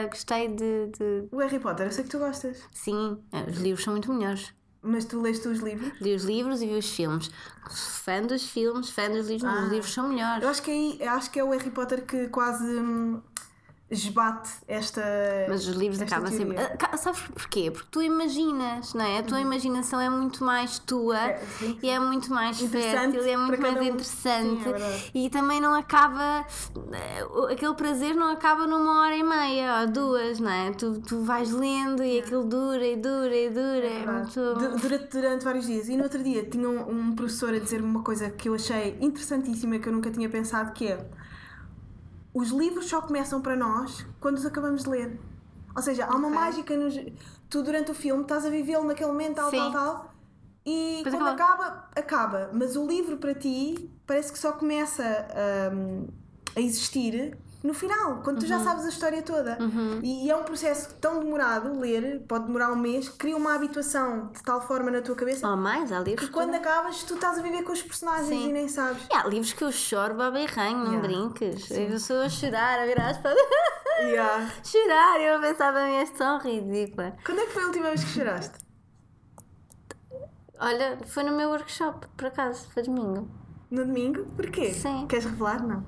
gostei 0.10 0.48
de, 0.50 0.88
de- 0.88 1.28
O 1.32 1.38
Harry 1.40 1.58
Potter, 1.60 1.88
eu 1.88 1.92
sei 1.92 2.04
que 2.04 2.10
tu 2.12 2.20
gostas. 2.20 2.62
Sim, 2.72 3.18
uh, 3.34 3.50
os 3.50 3.58
livros 3.58 3.84
são 3.84 3.94
muito 3.94 4.14
melhores. 4.14 4.54
Mas 4.86 5.06
tu 5.06 5.20
leste 5.20 5.48
os 5.48 5.60
livros? 5.60 5.92
Li 6.00 6.14
os 6.14 6.24
livros 6.24 6.62
e 6.62 6.68
vi 6.68 6.76
os 6.76 6.90
filmes. 6.90 7.32
Fã 7.70 8.22
dos 8.22 8.48
filmes, 8.48 8.92
fã 8.92 9.10
dos 9.10 9.28
livros, 9.28 9.52
mas 9.52 9.64
os 9.66 9.72
livros 9.72 9.92
são 9.92 10.10
melhores. 10.10 10.44
Eu 10.44 10.50
acho 10.50 10.62
que, 10.62 10.70
aí, 10.70 10.98
eu 11.00 11.12
acho 11.12 11.32
que 11.32 11.40
é 11.40 11.44
o 11.44 11.50
Harry 11.50 11.72
Potter 11.72 12.06
que 12.06 12.28
quase 12.28 12.64
hum, 12.64 13.20
esbate 13.90 14.50
esta. 14.68 15.02
Mas 15.48 15.68
os 15.68 15.76
livros 15.76 16.02
acabam 16.02 16.32
sempre. 16.32 16.58
Ah, 16.58 16.98
Sabes 16.98 17.22
porquê? 17.22 17.70
Porque 17.70 17.88
tu 17.92 18.02
imaginas, 18.02 18.94
não 18.96 19.06
é? 19.06 19.20
A 19.20 19.24
tua 19.24 19.40
imaginação 19.40 20.00
é 20.02 20.10
muito 20.10 20.44
mais 20.44 20.80
tua 20.80 21.18
É, 21.20 21.44
e 21.84 21.90
é 21.90 22.00
muito 22.00 22.34
mais 22.34 22.60
fértil, 22.60 23.24
é 23.26 23.38
muito 23.38 23.62
mais 23.62 23.76
um. 23.78 23.84
interessante 23.84 24.64
Sim, 24.64 24.74
é 24.74 25.00
e 25.14 25.30
também 25.30 25.62
não 25.62 25.74
acaba. 25.76 26.46
eh, 26.94 27.54
Aquele 27.54 27.76
prazer 27.76 28.16
não 28.16 28.32
acaba 28.32 28.66
numa 28.66 29.02
hora 29.04 29.16
e 29.16 29.24
meia 29.24 29.82
ou 29.82 29.88
duas, 29.88 30.40
não 30.40 30.50
é? 30.50 30.72
Tu, 30.72 31.00
tu 31.02 31.22
vais 31.22 31.52
lendo 31.52 32.04
e 32.04 32.20
aquilo 32.20 32.44
dura 32.44 32.86
e 32.86 32.96
dura 32.96 33.36
e 33.36 33.50
dura. 33.50 33.86
É, 33.88 34.06
muito. 34.06 34.34
Du- 34.56 34.78
Durante, 34.80 35.08
durante 35.12 35.46
vários 35.46 35.66
dias. 35.68 35.88
E 35.90 35.96
no 35.96 36.04
outro 36.04 36.24
dia 36.24 36.44
tinha 36.44 36.68
um, 36.68 36.90
um 37.12 37.16
professor 37.16 37.54
a 37.54 37.60
dizer-me 37.60 37.88
uma 37.88 38.02
coisa 38.04 38.30
que 38.32 38.50
eu 38.50 38.56
achei 38.56 38.98
interessantíssima, 39.00 39.78
que 39.78 39.88
eu 39.88 39.94
nunca 39.94 40.10
tinha 40.10 40.28
pensado, 40.28 40.74
que 40.74 40.88
é 40.88 41.06
os 42.36 42.50
livros 42.50 42.88
só 42.90 43.02
começam 43.02 43.42
para 43.42 43.56
nós 43.56 44.06
quando 44.20 44.36
os 44.36 44.46
acabamos 44.46 44.84
de 44.84 44.90
ler. 44.90 45.20
Ou 45.74 45.82
seja, 45.82 46.06
há 46.06 46.14
uma 46.16 46.28
Ok. 46.28 46.40
mágica 46.40 46.76
nos. 46.76 46.94
Tu 47.50 47.64
durante 47.64 47.92
o 47.92 47.96
filme 47.96 48.24
estás 48.24 48.46
a 48.46 48.50
vivê-lo 48.50 48.84
naquele 48.84 49.08
momento, 49.12 49.36
tal, 49.36 49.50
Sim. 49.50 49.58
tal, 49.58 49.72
tal. 49.72 50.14
E 50.66 50.98
Depois 51.04 51.16
quando 51.16 51.28
acaba. 51.30 51.64
acaba, 51.66 51.90
acaba. 51.96 52.50
Mas 52.54 52.76
o 52.76 52.86
livro 52.86 53.18
para 53.18 53.34
ti 53.34 53.90
parece 54.06 54.34
que 54.34 54.38
só 54.40 54.52
começa 54.52 55.04
hum, 55.74 56.08
a 56.56 56.60
existir 56.60 57.38
no 57.66 57.74
final, 57.74 58.22
quando 58.24 58.38
Uhum. 58.38 58.44
tu 58.44 58.48
já 58.48 58.60
sabes 58.60 58.86
a 58.86 58.90
história 58.90 59.22
toda. 59.22 59.58
E, 60.04 60.26
e 60.28 60.30
é 60.30 60.36
um 60.36 60.44
processo 60.44 60.94
tão 61.02 61.20
demorado, 61.20 61.78
ler, 61.80 62.22
pode 62.28 62.46
demorar 62.46 62.72
um 62.72 62.76
mês, 62.76 63.10
cria 63.10 63.36
uma 63.36 63.56
habituação 63.56 64.28
de 64.28 64.42
tal 64.44 64.62
forma 64.62 64.92
na 64.92 65.02
tua 65.02 65.16
cabeça 65.16 65.48
Ou 65.50 65.58
mais, 65.58 65.92
há 65.92 66.00
livros 66.00 66.28
que 66.28 66.34
quando 66.34 66.54
acabas 66.56 67.04
tu 67.04 67.16
estás 67.16 67.38
a 67.40 67.42
viver 67.42 67.64
com 67.64 67.72
os 67.74 67.82
personagens 67.82 68.28
Sim. 68.28 68.50
e 68.50 68.54
nem 68.54 68.68
sabes. 68.68 69.04
E 69.12 69.16
há 69.16 69.26
livros 69.28 69.52
que 69.54 69.64
eu 69.64 69.72
choro, 69.72 70.14
baba 70.16 70.40
e 70.40 70.46
ranho, 70.46 70.78
não 70.78 70.94
Yeah. 70.96 71.08
brinques. 71.08 71.72
Eu 71.72 72.00
sou 72.00 72.22
a 72.22 72.30
chorar, 72.30 72.80
a 72.80 72.86
virar 72.86 73.10
as. 73.10 73.20
Yeah. 73.98 74.52
chorar, 74.62 75.22
eu 75.22 75.40
pensava 75.40 75.86
minha 75.86 76.06
tão 76.08 76.38
ridícula. 76.40 77.16
Quando 77.26 77.40
é 77.40 77.46
que 77.46 77.54
foi 77.54 77.64
a 77.64 77.66
última 77.68 77.86
vez 77.88 78.04
que 78.04 78.10
choraste? 78.10 78.58
Olha, 80.60 80.98
foi 81.06 81.24
no 81.24 81.32
meu 81.36 81.50
workshop, 81.50 82.06
por 82.18 82.28
acaso, 82.28 82.68
foi 82.74 82.84
domingo. 82.84 83.30
No 83.72 83.86
domingo? 83.86 84.26
Porquê? 84.36 84.74
Sim. 84.74 85.06
Queres 85.08 85.26
revelar? 85.26 85.62
Não. 85.66 85.84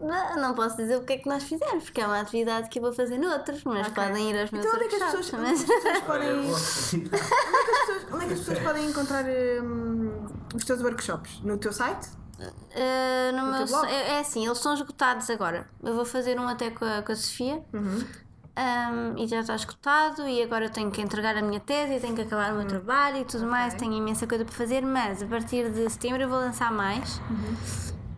Não, 0.00 0.36
não 0.36 0.54
posso 0.54 0.76
dizer 0.76 0.96
o 0.96 1.02
que 1.04 1.14
é 1.14 1.18
que 1.18 1.28
nós 1.28 1.42
fizemos, 1.42 1.84
porque 1.84 2.00
é 2.00 2.06
uma 2.06 2.20
atividade 2.20 2.68
que 2.68 2.78
eu 2.78 2.82
vou 2.82 2.92
fazer 2.92 3.18
noutros, 3.18 3.64
mas 3.64 3.88
Ok. 3.88 3.94
podem 4.04 4.30
ir 4.30 4.40
aos 4.40 4.50
meus 4.50 4.64
Então 4.64 4.76
onde 4.76 4.84
é 4.84 4.88
que 4.88 4.96
as 5.02 5.12
pessoas, 5.12 5.32
onde 5.34 5.46
é 5.48 5.52
as 5.52 5.62
pessoas 5.64 6.00
podem. 6.04 6.28
Onde 6.30 6.38
é 6.38 6.42
vou- 6.42 6.54
que 6.54 6.54
as 6.54 6.78
pessoas, 6.78 8.12
onde 8.12 8.24
é 8.24 8.26
que 8.28 8.32
as 8.34 8.38
pessoas 8.38 8.58
podem 8.60 8.86
encontrar 8.86 9.24
hum, 9.26 10.26
os 10.54 10.64
teus 10.64 10.80
workshops? 10.82 11.40
No 11.42 11.58
teu 11.58 11.72
site? 11.72 12.08
Uh, 12.38 13.32
no 13.34 13.42
No 13.46 13.46
meu 13.50 13.66
teu 13.66 13.66
blog? 13.66 13.88
é, 13.92 14.12
é 14.14 14.18
assim, 14.20 14.44
eles 14.46 14.58
estão 14.58 14.72
esgotados 14.74 15.28
agora. 15.30 15.68
Eu 15.82 15.94
vou 15.94 16.04
fazer 16.04 16.38
um 16.38 16.46
até 16.46 16.70
com 16.70 16.84
a, 16.84 17.02
com 17.02 17.10
a 17.12 17.16
Sofia. 17.16 17.64
Uhum. 17.72 18.04
Um, 18.58 19.16
e 19.22 19.26
já 19.28 19.38
está 19.40 19.54
escutado 19.54 20.26
e 20.28 20.42
agora 20.42 20.64
eu 20.64 20.70
tenho 20.70 20.90
que 20.90 21.00
entregar 21.00 21.36
a 21.36 21.42
minha 21.42 21.60
tese 21.60 21.94
e 21.94 22.00
tenho 22.00 22.14
que 22.16 22.22
acabar 22.22 22.48
o 22.50 22.54
Uhum. 22.54 22.58
meu 22.58 22.66
trabalho 22.68 23.18
e 23.18 23.24
tudo 23.24 23.46
mais, 23.46 23.72
tenho 23.74 23.92
imensa 23.92 24.26
coisa 24.26 24.44
para 24.44 24.52
fazer, 24.52 24.80
mas 24.82 25.22
a 25.22 25.26
partir 25.26 25.70
de 25.70 25.88
setembro 25.88 26.22
eu 26.22 26.28
vou 26.28 26.38
lançar 26.38 26.72
mais 26.72 27.18
Uhum. 27.30 27.56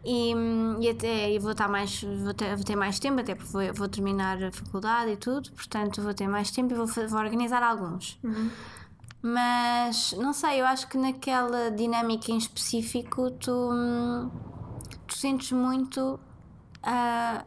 E, 0.04 0.32
e 0.80 0.88
até 0.88 1.30
e 1.30 1.38
vou 1.38 1.52
estar 1.52 1.68
mais 1.68 2.02
vou 2.02 2.32
ter, 2.32 2.54
vou 2.54 2.64
ter 2.64 2.76
mais 2.76 2.98
tempo, 2.98 3.20
até 3.20 3.34
porque 3.34 3.52
vou, 3.52 3.74
vou 3.74 3.88
terminar 3.88 4.42
a 4.42 4.50
faculdade 4.50 5.12
e 5.12 5.16
tudo, 5.16 5.50
portanto 5.52 6.02
vou 6.02 6.14
ter 6.14 6.28
mais 6.28 6.50
tempo 6.50 6.72
e 6.72 6.76
vou, 6.76 6.86
vou 6.86 7.18
organizar 7.20 7.62
alguns. 7.62 8.18
Uhum. 8.22 8.50
Mas 9.22 10.12
não 10.12 10.32
sei, 10.32 10.60
eu 10.62 10.66
acho 10.66 10.88
que 10.88 10.96
naquela 10.96 11.70
dinâmica 11.70 12.32
em 12.32 12.38
específico 12.38 13.30
tu, 13.32 13.70
tu 15.06 15.14
sentes 15.14 15.52
muito 15.52 16.18
ah, 16.82 17.44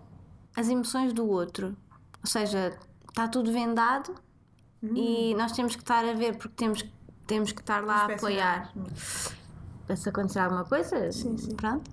as 0.56 0.70
emoções 0.70 1.14
do 1.14 1.28
outro. 1.28 1.76
Ou 2.22 2.28
seja, 2.30 2.78
está 3.10 3.28
tudo 3.28 3.51
vendado 3.51 4.14
e 4.95 5.34
nós 5.36 5.54
temos 5.54 5.76
que 5.76 5.82
estar 5.82 6.04
a 6.06 6.14
ver 6.14 6.38
porque 6.38 6.56
temos, 6.56 6.86
temos 7.26 7.51
que 7.51 7.62
estar 7.62 7.84
lá 7.84 8.01
a 8.01 8.14
apoiar. 8.14 8.74
Para 9.88 9.95
se 9.95 10.10
acontecer 10.10 10.39
alguma 10.39 10.66
coisa, 10.66 11.12
Sim, 11.12 11.38
sim. 11.38 11.56
pronto. 11.56 11.89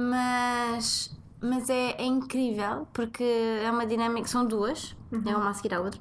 Mas, 0.00 1.10
mas 1.40 1.68
é, 1.68 1.90
é 2.00 2.04
incrível 2.04 2.86
porque 2.92 3.24
é 3.24 3.68
uma 3.68 3.84
dinâmica, 3.84 4.28
são 4.28 4.46
duas, 4.46 4.94
é 5.26 5.36
uma 5.36 5.50
a 5.50 5.54
seguir 5.54 5.74
à 5.74 5.80
outra. 5.80 6.00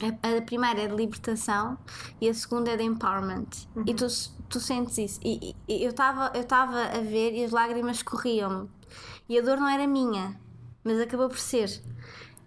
A, 0.00 0.38
a 0.38 0.42
primeira 0.42 0.80
é 0.82 0.86
de 0.86 0.94
libertação 0.94 1.76
e 2.20 2.28
a 2.28 2.32
segunda 2.34 2.70
é 2.70 2.76
de 2.76 2.84
empowerment. 2.84 3.48
E 3.84 3.92
tu, 3.94 4.06
tu 4.48 4.60
sentes 4.60 4.96
isso. 4.96 5.20
E, 5.24 5.56
e- 5.68 5.84
eu 5.84 5.90
estava 5.90 6.30
eu 6.34 6.42
estava 6.42 6.82
a 6.84 7.00
ver 7.00 7.34
e 7.34 7.44
as 7.44 7.50
lágrimas 7.50 7.96
escorriam-me. 7.96 8.70
E 9.28 9.38
a 9.38 9.42
dor 9.42 9.58
não 9.58 9.68
era 9.68 9.86
minha, 9.88 10.40
mas 10.84 11.00
acabou 11.00 11.28
por 11.28 11.38
ser. 11.38 11.68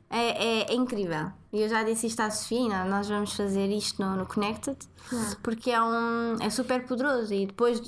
É, 0.10 0.62
é, 0.62 0.72
é 0.72 0.76
incrível. 0.76 1.32
E 1.54 1.62
eu 1.62 1.70
já 1.70 1.84
disse 1.84 2.08
isto 2.08 2.20
à 2.20 2.32
Sofia, 2.32 2.68
nó- 2.68 2.86
nós 2.90 3.08
vamos 3.08 3.32
fazer 3.34 3.68
isto 3.70 4.02
no, 4.04 4.16
no 4.16 4.26
Connected, 4.26 4.76
porque 5.44 5.70
é, 5.70 5.80
um, 5.80 6.36
é 6.42 6.50
super 6.50 6.84
poderoso. 6.88 7.32
E 7.32 7.46
depois, 7.46 7.80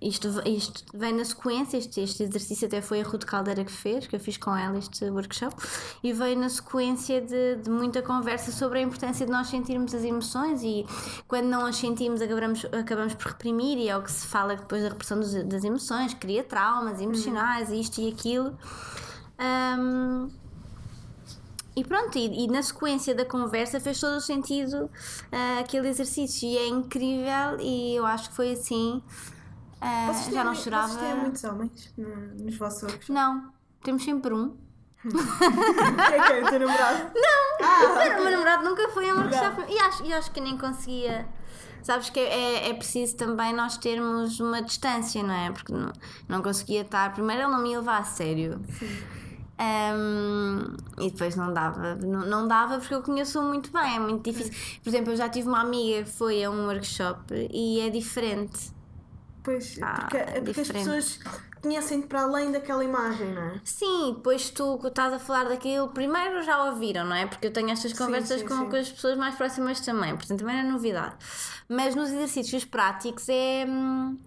isto, 0.00 0.28
isto 0.46 0.84
vem 0.94 1.12
na 1.12 1.26
sequência, 1.26 1.76
este, 1.76 2.00
este 2.00 2.22
exercício 2.22 2.66
até 2.66 2.80
foi 2.80 3.02
a 3.02 3.04
Ruth 3.04 3.24
Caldeira 3.26 3.62
que 3.66 3.70
fez, 3.70 4.06
que 4.06 4.16
eu 4.16 4.20
fiz 4.20 4.38
com 4.38 4.56
ela 4.56 4.78
este 4.78 5.04
workshop, 5.10 5.54
e 6.02 6.10
veio 6.14 6.38
na 6.38 6.48
sequência 6.48 7.20
de, 7.20 7.56
de 7.56 7.68
muita 7.68 8.00
conversa 8.00 8.50
sobre 8.50 8.78
a 8.78 8.82
importância 8.82 9.26
de 9.26 9.30
nós 9.32 9.48
sentirmos 9.48 9.94
as 9.94 10.02
emoções 10.02 10.62
e 10.62 10.86
quando 11.28 11.44
não 11.46 11.66
as 11.66 11.76
sentimos 11.76 12.22
acabamos, 12.22 12.64
acabamos 12.72 13.14
por 13.14 13.32
reprimir, 13.32 13.76
e 13.76 13.90
é 13.90 13.96
o 13.98 14.02
que 14.02 14.10
se 14.10 14.26
fala 14.26 14.56
depois 14.56 14.82
da 14.82 14.88
repressão 14.88 15.20
dos- 15.20 15.34
das 15.44 15.64
emoções, 15.64 16.14
cria 16.14 16.42
traumas 16.42 16.98
emocionais, 16.98 17.70
isto 17.70 18.00
e 18.00 18.08
aquilo. 18.08 18.56
Ahm, 19.38 20.28
e 21.76 21.82
pronto, 21.84 22.16
e, 22.18 22.44
e 22.44 22.46
na 22.48 22.62
sequência 22.62 23.14
da 23.14 23.24
conversa 23.24 23.80
fez 23.80 23.98
todo 24.00 24.16
o 24.16 24.20
sentido 24.20 24.90
ah, 25.32 25.58
aquele 25.60 25.88
exercício 25.88 26.48
e 26.48 26.56
é 26.56 26.68
incrível 26.68 27.58
e 27.60 27.96
eu 27.96 28.06
acho 28.06 28.30
que 28.30 28.36
foi 28.36 28.52
assim 28.52 29.02
Ah, 29.80 30.06
Vocês 30.12 30.34
já 30.34 30.42
não 30.44 30.54
chorava. 30.54 30.88
Vocês 30.88 31.00
têm 31.00 31.14
muitos 31.16 31.44
homens 31.44 31.92
no- 31.98 32.44
nos 32.44 32.56
vossos 32.56 32.82
workshops? 32.84 33.08
Não, 33.10 33.52
temos 33.82 34.02
sempre 34.04 34.32
um. 34.32 34.56
Quem 35.02 35.12
é 36.18 36.26
que 36.26 36.32
é 36.32 36.42
o 36.44 36.48
teu 36.48 36.60
namorado? 36.60 37.10
Não, 37.14 38.20
o 38.20 38.22
meu 38.24 38.30
namorado 38.30 38.64
nunca 38.64 38.88
foi 38.88 39.10
a 39.10 39.14
um 39.14 39.18
workshop 39.18 39.70
e 39.70 39.78
acho, 39.78 40.04
e 40.06 40.12
acho 40.14 40.30
que 40.30 40.40
nem 40.40 40.56
conseguia. 40.56 41.26
Sabes 41.82 42.08
que 42.08 42.18
é, 42.18 42.70
é 42.70 42.74
preciso 42.74 43.14
também 43.16 43.52
nós 43.52 43.76
termos 43.76 44.40
uma 44.40 44.62
distância, 44.62 45.22
não 45.22 45.34
é? 45.34 45.50
Porque 45.52 45.70
não, 45.74 45.92
não 46.26 46.40
conseguia 46.42 46.80
estar. 46.80 47.12
Primeiro, 47.12 47.42
ele 47.42 47.50
não 47.52 47.62
me 47.62 47.72
ia 47.72 47.78
levar 47.80 47.98
a 48.00 48.04
sério. 48.04 48.58
Um, 49.56 50.76
e 50.98 51.10
depois 51.10 51.36
não 51.36 51.52
dava, 51.52 51.94
não, 51.94 52.26
não 52.26 52.48
dava 52.48 52.78
porque 52.78 52.94
eu 52.94 53.02
conheço 53.02 53.40
muito 53.40 53.70
bem, 53.72 53.96
é 53.96 53.98
muito 54.00 54.28
difícil. 54.28 54.52
Por 54.82 54.88
exemplo, 54.88 55.12
eu 55.12 55.16
já 55.16 55.28
tive 55.28 55.48
uma 55.48 55.60
amiga 55.60 56.02
que 56.02 56.10
foi 56.10 56.42
a 56.42 56.50
um 56.50 56.66
workshop 56.66 57.48
e 57.52 57.80
é 57.80 57.88
diferente. 57.88 58.72
Pois, 59.44 59.78
Ah, 59.80 60.00
porque, 60.00 60.16
é 60.16 60.40
porque 60.40 60.60
as 60.60 60.70
pessoas 60.70 61.20
conhecem-te 61.62 62.06
para 62.08 62.22
além 62.22 62.50
daquela 62.50 62.84
imagem, 62.84 63.32
não 63.32 63.42
é? 63.42 63.60
Sim, 63.64 64.14
depois 64.16 64.50
tu 64.50 64.80
estás 64.84 65.12
a 65.12 65.18
falar 65.18 65.44
daquilo, 65.44 65.88
primeiro 65.88 66.42
já 66.42 66.64
ouviram, 66.64 67.04
não 67.04 67.14
é? 67.14 67.26
Porque 67.26 67.46
eu 67.46 67.52
tenho 67.52 67.70
estas 67.70 67.92
conversas 67.92 68.40
sim, 68.40 68.46
com, 68.46 68.56
sim. 68.56 68.70
com 68.70 68.76
as 68.76 68.90
pessoas 68.90 69.16
mais 69.16 69.34
próximas 69.34 69.80
também, 69.80 70.16
portanto 70.16 70.40
também 70.40 70.58
é 70.58 70.62
novidade. 70.62 71.14
Mas 71.68 71.94
nos 71.94 72.10
exercícios 72.10 72.64
práticos 72.64 73.28
é. 73.28 73.66
hum, 73.68 74.18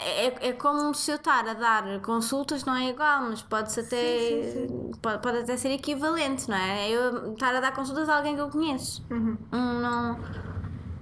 É, 0.00 0.48
é 0.48 0.52
como 0.52 0.92
se 0.94 1.12
eu 1.12 1.16
estar 1.16 1.46
a 1.46 1.54
dar 1.54 2.00
consultas, 2.00 2.64
não 2.64 2.74
é 2.74 2.88
igual, 2.90 3.22
mas 3.22 3.40
pode-se 3.40 3.80
até. 3.80 4.66
Pode, 5.00 5.22
pode 5.22 5.38
até 5.38 5.56
ser 5.56 5.70
equivalente, 5.70 6.48
não 6.48 6.56
é? 6.56 6.90
Eu 6.90 7.34
estar 7.34 7.54
a 7.54 7.60
dar 7.60 7.72
consultas 7.72 8.08
a 8.08 8.16
alguém 8.16 8.34
que 8.34 8.40
eu 8.40 8.50
conheço. 8.50 9.06
Uhum. 9.08 9.38
Hum, 9.52 9.80
não, 9.80 10.18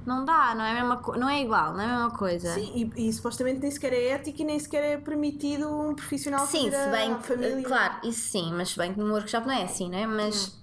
não 0.04 0.24
dá, 0.24 0.54
não 0.54 0.64
é, 0.64 0.74
mesma, 0.74 1.02
não 1.16 1.30
é 1.30 1.40
igual, 1.42 1.72
não 1.72 1.80
é 1.80 1.84
a 1.84 1.88
mesma 1.88 2.10
coisa. 2.10 2.52
Sim, 2.52 2.92
e, 2.96 3.08
e 3.08 3.12
supostamente 3.12 3.60
nem 3.60 3.70
sequer 3.70 3.94
é 3.94 4.08
ético 4.08 4.42
e 4.42 4.44
nem 4.44 4.58
sequer 4.58 4.84
é 4.84 4.96
permitido 4.98 5.66
um 5.66 5.94
profissional 5.94 6.46
Sim, 6.46 6.70
se 6.70 6.90
bem 6.90 7.16
que, 7.16 7.28
família. 7.28 7.62
claro, 7.62 7.94
isso 8.04 8.28
sim, 8.28 8.52
mas 8.52 8.68
se 8.70 8.78
bem 8.78 8.92
que 8.92 9.00
no 9.00 9.10
workshop 9.12 9.46
não 9.46 9.54
é 9.54 9.64
assim, 9.64 9.88
não 9.90 9.98
é? 9.98 10.06
Mas, 10.06 10.58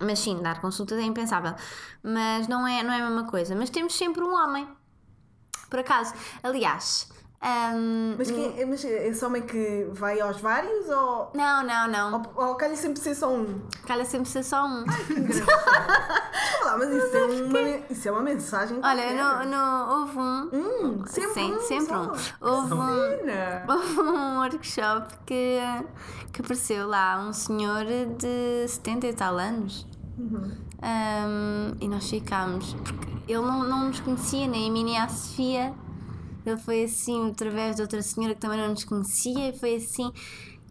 mas 0.00 0.20
sim, 0.20 0.40
dar 0.40 0.60
consultas 0.60 0.96
é 0.98 1.02
impensável. 1.02 1.54
Mas 2.04 2.46
não 2.46 2.64
é, 2.66 2.84
não 2.84 2.92
é 2.92 3.00
a 3.00 3.10
mesma 3.10 3.28
coisa. 3.28 3.56
Mas 3.56 3.68
temos 3.68 3.96
sempre 3.96 4.22
um 4.22 4.32
homem, 4.32 4.68
por 5.68 5.80
acaso. 5.80 6.14
Aliás, 6.42 7.08
hum, 7.42 8.14
Mas, 8.18 8.30
quem, 8.30 8.66
mas 8.66 8.84
esse 8.84 9.24
homem 9.24 9.42
que 9.42 9.88
vai 9.92 10.20
aos 10.20 10.40
vários 10.40 10.88
ou, 10.88 11.30
não, 11.34 11.64
não, 11.64 11.88
não. 11.88 12.22
ou, 12.34 12.48
ou 12.48 12.54
calha 12.54 12.76
sempre 12.76 13.00
ser 13.00 13.14
só 13.14 13.32
um? 13.32 13.60
Calha 13.86 14.04
sempre 14.04 14.28
ser 14.28 14.42
só 14.42 14.66
um. 14.66 14.84
Olá, 16.62 16.78
mas 16.78 16.90
isso 16.90 17.16
é, 17.16 17.24
uma, 17.24 17.60
isso 17.90 18.08
é 18.08 18.12
uma 18.12 18.22
mensagem. 18.22 18.80
Olha, 18.82 19.44
no, 19.44 19.50
no, 19.50 20.00
houve 20.00 20.18
um. 20.18 20.50
Hum, 20.52 21.04
sempre 21.06 21.34
sim, 21.34 21.54
um, 21.54 21.60
sempre 21.60 21.86
só. 21.86 22.02
um. 22.02 22.48
Houve 22.48 22.74
um. 22.74 23.72
Houve 23.72 24.00
um 24.00 24.38
workshop 24.38 25.14
que, 25.24 25.58
que 26.32 26.40
apareceu 26.40 26.88
lá 26.88 27.18
um 27.20 27.32
senhor 27.32 27.84
de 28.18 28.66
70 28.68 29.06
e 29.06 29.12
tal 29.14 29.38
anos. 29.38 29.86
Um, 30.18 31.76
e 31.80 31.88
nós 31.88 32.08
ficámos. 32.08 32.74
Porque 32.74 33.08
ele 33.28 33.42
não, 33.42 33.64
não 33.64 33.88
nos 33.88 34.00
conhecia, 34.00 34.46
nem 34.46 34.68
a 34.68 34.72
mim 34.72 34.84
nem 34.84 34.98
a 34.98 35.08
Sofia. 35.08 35.74
Ele 36.46 36.56
foi 36.58 36.84
assim 36.84 37.30
através 37.30 37.76
de 37.76 37.82
outra 37.82 38.00
senhora 38.02 38.34
que 38.34 38.40
também 38.40 38.58
não 38.58 38.68
nos 38.68 38.84
conhecia 38.84 39.48
e 39.48 39.58
foi 39.58 39.76
assim. 39.76 40.10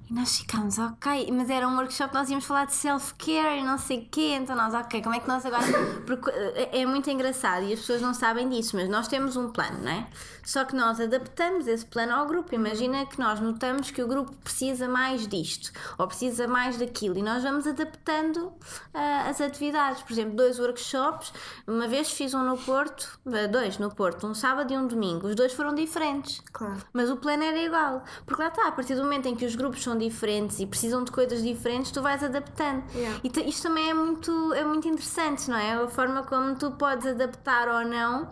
E 0.09 0.13
nós 0.13 0.37
ficámos, 0.37 0.77
ok, 0.77 1.31
mas 1.31 1.49
era 1.49 1.67
um 1.67 1.75
workshop, 1.75 2.13
nós 2.13 2.29
íamos 2.29 2.45
falar 2.45 2.65
de 2.65 2.73
self-care 2.73 3.59
e 3.59 3.63
não 3.63 3.77
sei 3.77 3.99
o 3.99 4.07
quê, 4.09 4.37
então 4.39 4.55
nós, 4.55 4.73
ok, 4.73 5.01
como 5.01 5.15
é 5.15 5.19
que 5.19 5.27
nós 5.27 5.45
agora. 5.45 5.65
Porque 6.05 6.29
é 6.29 6.85
é 6.85 6.85
muito 6.85 7.09
engraçado 7.09 7.63
e 7.63 7.73
as 7.73 7.79
pessoas 7.79 8.01
não 8.01 8.13
sabem 8.13 8.47
disso, 8.47 8.75
mas 8.75 8.87
nós 8.87 9.07
temos 9.07 9.35
um 9.35 9.49
plano, 9.49 9.79
não 9.81 9.91
é? 9.91 10.07
Só 10.43 10.63
que 10.63 10.75
nós 10.75 10.99
adaptamos 10.99 11.67
esse 11.67 11.85
plano 11.85 12.13
ao 12.13 12.27
grupo. 12.27 12.53
Imagina 12.53 13.05
que 13.07 13.19
nós 13.19 13.39
notamos 13.39 13.89
que 13.89 14.03
o 14.03 14.07
grupo 14.07 14.31
precisa 14.43 14.87
mais 14.87 15.27
disto 15.27 15.71
ou 15.97 16.07
precisa 16.07 16.47
mais 16.47 16.77
daquilo 16.77 17.17
e 17.17 17.23
nós 17.23 17.41
vamos 17.41 17.65
adaptando 17.65 18.53
ah, 18.93 19.25
as 19.27 19.41
atividades. 19.41 20.03
Por 20.03 20.13
exemplo, 20.13 20.35
dois 20.35 20.59
workshops, 20.59 21.33
uma 21.65 21.87
vez 21.87 22.11
fiz 22.11 22.35
um 22.35 22.43
no 22.43 22.57
Porto, 22.57 23.19
eh, 23.25 23.47
dois 23.47 23.79
no 23.79 23.89
Porto, 23.89 24.27
um 24.27 24.35
sábado 24.35 24.71
e 24.71 24.77
um 24.77 24.85
domingo, 24.85 25.27
os 25.27 25.35
dois 25.35 25.51
foram 25.53 25.73
diferentes. 25.73 26.41
Claro. 26.53 26.77
Mas 26.93 27.09
o 27.09 27.17
plano 27.17 27.43
era 27.43 27.57
igual. 27.57 28.03
Porque 28.25 28.41
lá 28.41 28.49
está, 28.49 28.67
a 28.67 28.71
partir 28.71 28.93
do 28.93 29.01
momento 29.01 29.27
em 29.27 29.35
que 29.35 29.45
os 29.45 29.55
grupos 29.55 29.81
são 29.81 29.94
diferentes 29.97 30.59
e 30.59 30.65
precisam 30.65 31.03
de 31.03 31.11
coisas 31.11 31.41
diferentes, 31.43 31.91
tu 31.91 32.01
vais 32.01 32.23
adaptando. 32.23 32.83
Yeah. 32.93 33.19
E 33.23 33.49
isto 33.49 33.63
também 33.63 33.89
é 33.89 33.93
muito, 33.93 34.53
é 34.53 34.63
muito 34.63 34.87
interessante, 34.87 35.49
não 35.49 35.57
é? 35.57 35.73
A 35.73 35.87
forma 35.87 36.23
como 36.23 36.55
tu 36.55 36.71
podes 36.71 37.05
adaptar 37.07 37.67
ou 37.67 37.85
não. 37.89 38.29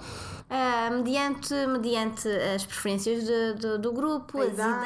ah, 0.56 0.92
mediante, 0.92 1.52
mediante 1.68 2.28
as 2.28 2.64
preferências 2.64 3.24
de- 3.24 3.54
de- 3.56 3.78
do 3.80 3.92
grupo, 3.92 4.40
A 4.40 4.44
as 4.44 4.50
idade, 4.54 4.84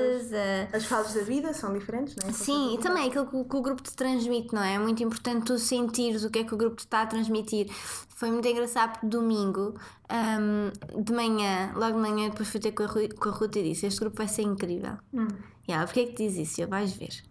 idades, 0.00 0.32
a- 0.32 0.76
As 0.76 0.84
fases 0.86 1.14
da 1.14 1.20
vida 1.22 1.52
são 1.52 1.72
diferentes, 1.72 2.16
não 2.16 2.28
é? 2.30 2.32
Sim, 2.32 2.74
e 2.74 2.78
também 2.78 3.06
aquilo 3.08 3.24
que, 3.26 3.36
o- 3.36 3.44
que 3.44 3.54
o 3.56 3.62
grupo 3.62 3.80
te 3.80 3.94
transmite, 3.94 4.52
não 4.52 4.60
é? 4.62 4.74
É 4.74 4.78
muito 4.78 5.00
importante 5.04 5.44
tu 5.44 5.56
sentires 5.56 6.24
o 6.24 6.30
que 6.30 6.40
é 6.40 6.44
que 6.44 6.52
o 6.52 6.56
grupo 6.56 6.74
te 6.76 6.80
está 6.86 7.02
a 7.02 7.06
transmitir. 7.06 7.68
Foi 8.08 8.28
muito 8.32 8.48
engraçado 8.48 8.92
porque 8.92 9.06
domingo, 9.06 9.74
hum, 10.10 11.02
de 11.02 11.12
manhã, 11.12 11.70
logo 11.76 11.92
de 11.92 12.10
manhã, 12.10 12.30
depois 12.30 12.48
fui 12.48 12.58
ter 12.58 12.72
com 12.72 12.82
a, 12.82 12.86
Ru- 12.86 13.14
com 13.16 13.28
a 13.28 13.32
Ruth 13.32 13.54
e 13.56 13.62
disse: 13.62 13.86
Este 13.86 14.00
grupo 14.00 14.16
vai 14.16 14.26
ser 14.26 14.42
incrível. 14.42 14.96
E 15.12 15.18
ela, 15.72 15.84
porquê 15.84 16.00
é 16.00 16.06
que 16.06 16.14
diz 16.14 16.36
isso? 16.36 16.60
Eu, 16.60 16.68
vais 16.68 16.92
ver. 16.92 17.22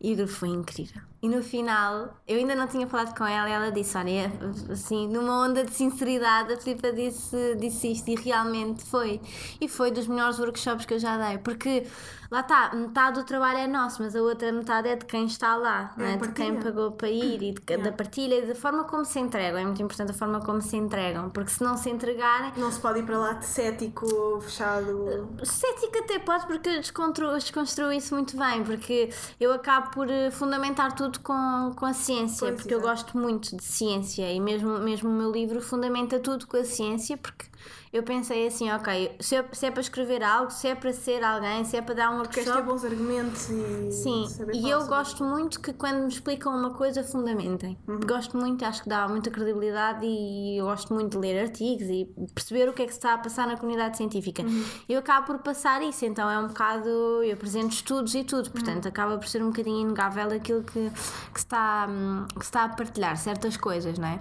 E 0.00 0.14
o 0.14 0.26
foi 0.26 0.48
incrível. 0.48 1.02
E 1.22 1.28
no 1.28 1.42
final, 1.42 2.14
eu 2.26 2.38
ainda 2.38 2.54
não 2.54 2.66
tinha 2.66 2.86
falado 2.86 3.14
com 3.16 3.24
ela 3.26 3.48
e 3.48 3.52
ela 3.52 3.70
disse: 3.70 3.96
Olha, 3.98 4.32
assim, 4.72 5.06
numa 5.08 5.44
onda 5.44 5.64
de 5.64 5.70
sinceridade, 5.72 6.54
a 6.54 6.56
Filipa 6.56 6.90
disse, 6.92 7.56
disse 7.56 7.92
isto 7.92 8.08
e 8.08 8.14
realmente 8.14 8.82
foi. 8.84 9.20
E 9.60 9.68
foi 9.68 9.90
dos 9.90 10.06
melhores 10.06 10.38
workshops 10.38 10.86
que 10.86 10.94
eu 10.94 10.98
já 10.98 11.18
dei, 11.18 11.36
porque 11.38 11.86
lá 12.30 12.40
está, 12.40 12.70
metade 12.74 13.20
do 13.20 13.26
trabalho 13.26 13.58
é 13.58 13.66
nosso, 13.66 14.02
mas 14.02 14.16
a 14.16 14.22
outra 14.22 14.50
metade 14.50 14.88
é 14.88 14.96
de 14.96 15.04
quem 15.04 15.26
está 15.26 15.56
lá, 15.56 15.92
É 15.98 16.04
a 16.04 16.08
é? 16.12 16.16
de 16.16 16.32
quem 16.32 16.56
pagou 16.58 16.92
para 16.92 17.10
ir 17.10 17.42
e 17.42 17.52
de- 17.52 17.76
da 17.76 17.92
partilha 17.92 18.36
e 18.36 18.46
da 18.46 18.54
forma 18.54 18.84
como 18.84 19.04
se 19.04 19.18
entregam. 19.18 19.58
É 19.60 19.64
muito 19.64 19.82
importante 19.82 20.12
a 20.12 20.14
forma 20.14 20.40
como 20.40 20.62
se 20.62 20.76
entregam, 20.76 21.28
porque 21.28 21.50
se 21.50 21.62
não 21.62 21.76
se 21.76 21.90
entregarem, 21.90 22.52
Não 22.56 22.70
se 22.72 22.80
pode 22.80 23.00
ir 23.00 23.02
para 23.02 23.18
lá 23.18 23.32
de 23.34 23.44
cético, 23.44 24.40
fechado. 24.40 25.28
Cética 25.44 25.98
até 25.98 26.18
pode, 26.18 26.46
porque 26.46 26.68
eu 26.68 26.80
descontru- 26.80 27.32
desconstruo 27.36 27.92
isso 27.92 28.14
muito 28.14 28.36
bem, 28.38 28.62
porque 28.64 29.10
eu 29.38 29.52
acabo 29.52 29.90
por 29.90 30.08
eh, 30.08 30.30
fundamentar 30.30 30.94
tudo 30.94 31.09
com, 31.18 31.72
com 31.74 31.86
a 31.86 31.92
ciência, 31.92 32.46
Pois, 32.46 32.60
porque 32.60 32.72
eu 32.72 32.80
gosto 32.80 33.18
muito 33.18 33.56
de 33.56 33.64
ciência 33.64 34.30
e 34.32 34.38
mesmo, 34.38 34.78
mesmo 34.78 35.10
o 35.10 35.12
meu 35.12 35.32
livro 35.32 35.60
fundamenta 35.60 36.20
tudo 36.20 36.46
com 36.46 36.56
a 36.56 36.64
ciência, 36.64 37.16
porque 37.16 37.46
eu 37.92 38.02
pensei 38.04 38.46
assim, 38.46 38.70
ok, 38.70 39.16
se 39.18 39.34
é, 39.34 39.44
se 39.52 39.66
é 39.66 39.70
para 39.70 39.80
escrever 39.80 40.22
algo, 40.22 40.50
se 40.52 40.68
é 40.68 40.74
para 40.76 40.92
ser 40.92 41.24
alguém, 41.24 41.64
se 41.64 41.76
é 41.76 41.82
para 41.82 41.94
dar 41.96 42.10
um 42.10 42.22
Queres 42.22 42.44
ter 42.44 42.50
workshop. 42.52 42.62
bons 42.68 42.84
argumentos 42.84 43.48
e. 43.50 43.90
Sim, 43.90 44.26
e 44.52 44.70
eu 44.70 44.86
gosto 44.86 45.24
muito 45.24 45.60
que 45.60 45.72
quando 45.72 46.02
me 46.02 46.08
explicam 46.08 46.54
uma 46.56 46.70
coisa 46.72 47.02
fundamentem. 47.02 47.76
Uhum. 47.88 47.98
Gosto 48.06 48.36
muito, 48.36 48.64
acho 48.64 48.82
que 48.84 48.88
dá 48.88 49.08
muita 49.08 49.28
credibilidade 49.30 50.06
e 50.06 50.58
eu 50.60 50.66
gosto 50.66 50.94
muito 50.94 51.10
de 51.12 51.18
ler 51.18 51.40
artigos 51.42 51.88
e 51.88 52.08
perceber 52.34 52.68
o 52.68 52.72
que 52.72 52.82
é 52.82 52.86
que 52.86 52.92
se 52.92 52.98
está 52.98 53.14
a 53.14 53.18
passar 53.18 53.46
na 53.48 53.56
comunidade 53.56 53.96
científica. 53.96 54.42
Uhum. 54.42 54.64
Eu 54.88 55.00
acabo 55.00 55.26
por 55.26 55.38
passar 55.38 55.82
isso, 55.82 56.04
então 56.04 56.30
é 56.30 56.38
um 56.38 56.46
bocado. 56.46 56.88
Eu 57.24 57.32
apresento 57.34 57.74
estudos 57.74 58.14
e 58.14 58.22
tudo, 58.22 58.50
portanto 58.50 58.84
Uhum. 58.84 58.88
acaba 58.88 59.18
por 59.18 59.26
ser 59.26 59.42
um 59.42 59.46
bocadinho 59.48 59.80
inegável 59.80 60.30
aquilo 60.30 60.62
que, 60.62 60.90
que, 61.32 61.40
se 61.40 61.46
está, 61.46 61.86
hum, 61.90 62.24
que 62.28 62.40
se 62.44 62.50
está 62.50 62.64
a 62.64 62.68
partilhar, 62.68 63.16
certas 63.16 63.56
coisas, 63.56 63.98
não 63.98 64.06
é? 64.06 64.20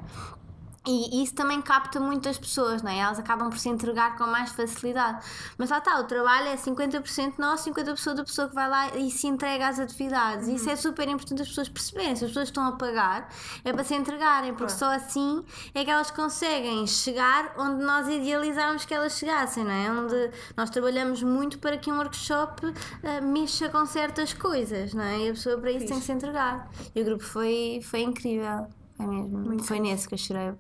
E 0.87 1.21
isso 1.21 1.35
também 1.35 1.61
capta 1.61 1.99
muitas 1.99 2.37
pessoas, 2.37 2.81
não 2.81 2.89
é? 2.89 2.99
Elas 2.99 3.19
acabam 3.19 3.49
por 3.49 3.59
se 3.59 3.67
entregar 3.67 4.17
com 4.17 4.25
mais 4.25 4.51
facilidade. 4.51 5.25
Mas 5.57 5.69
lá 5.69 5.79
está, 5.79 5.99
o 5.99 6.05
trabalho 6.05 6.47
é 6.47 6.55
50% 6.55 7.33
nosso, 7.37 7.69
50% 7.69 8.13
da 8.13 8.23
pessoa 8.23 8.47
que 8.47 8.55
vai 8.55 8.69
lá 8.69 8.95
e 8.95 9.11
se 9.11 9.27
entrega 9.27 9.67
às 9.67 9.77
atividades. 9.77 10.47
E 10.47 10.55
isso 10.55 10.69
é 10.69 10.75
super 10.75 11.07
importante 11.09 11.41
as 11.41 11.49
pessoas 11.49 11.67
perceberem. 11.67 12.15
Se 12.15 12.23
as 12.23 12.31
pessoas 12.31 12.47
estão 12.47 12.65
a 12.65 12.71
pagar, 12.71 13.29
é 13.65 13.73
para 13.73 13.83
se 13.83 13.93
entregarem, 13.93 14.53
porque 14.53 14.71
só 14.71 14.91
assim 14.93 15.43
é 15.75 15.83
que 15.83 15.91
elas 15.91 16.11
conseguem 16.11 16.87
chegar 16.87 17.53
onde 17.57 17.83
nós 17.83 18.07
idealizávamos 18.07 18.85
que 18.85 18.93
elas 18.93 19.17
chegassem, 19.17 19.65
não 19.65 19.71
é? 19.71 19.91
Onde 19.91 20.31
nós 20.55 20.69
trabalhamos 20.69 21.21
muito 21.21 21.59
para 21.59 21.77
que 21.77 21.91
um 21.91 21.97
workshop 21.97 22.73
ah, 23.03 23.21
mexa 23.21 23.67
com 23.67 23.85
certas 23.85 24.33
coisas, 24.33 24.93
não 24.93 25.03
é? 25.03 25.19
E 25.19 25.29
a 25.29 25.33
pessoa 25.33 25.57
para 25.57 25.71
isso 25.71 25.87
tem 25.87 25.99
que 25.99 26.05
se 26.05 26.11
entregar. 26.11 26.69
E 26.95 27.01
o 27.01 27.05
grupo 27.05 27.23
foi, 27.23 27.81
foi 27.83 28.01
incrível. 28.01 28.67
Foi 28.95 29.07
mesmo. 29.07 29.63
foi 29.63 29.79
nesse 29.79 30.07
que 30.07 30.13
eu 30.13 30.17
chorei 30.17 30.53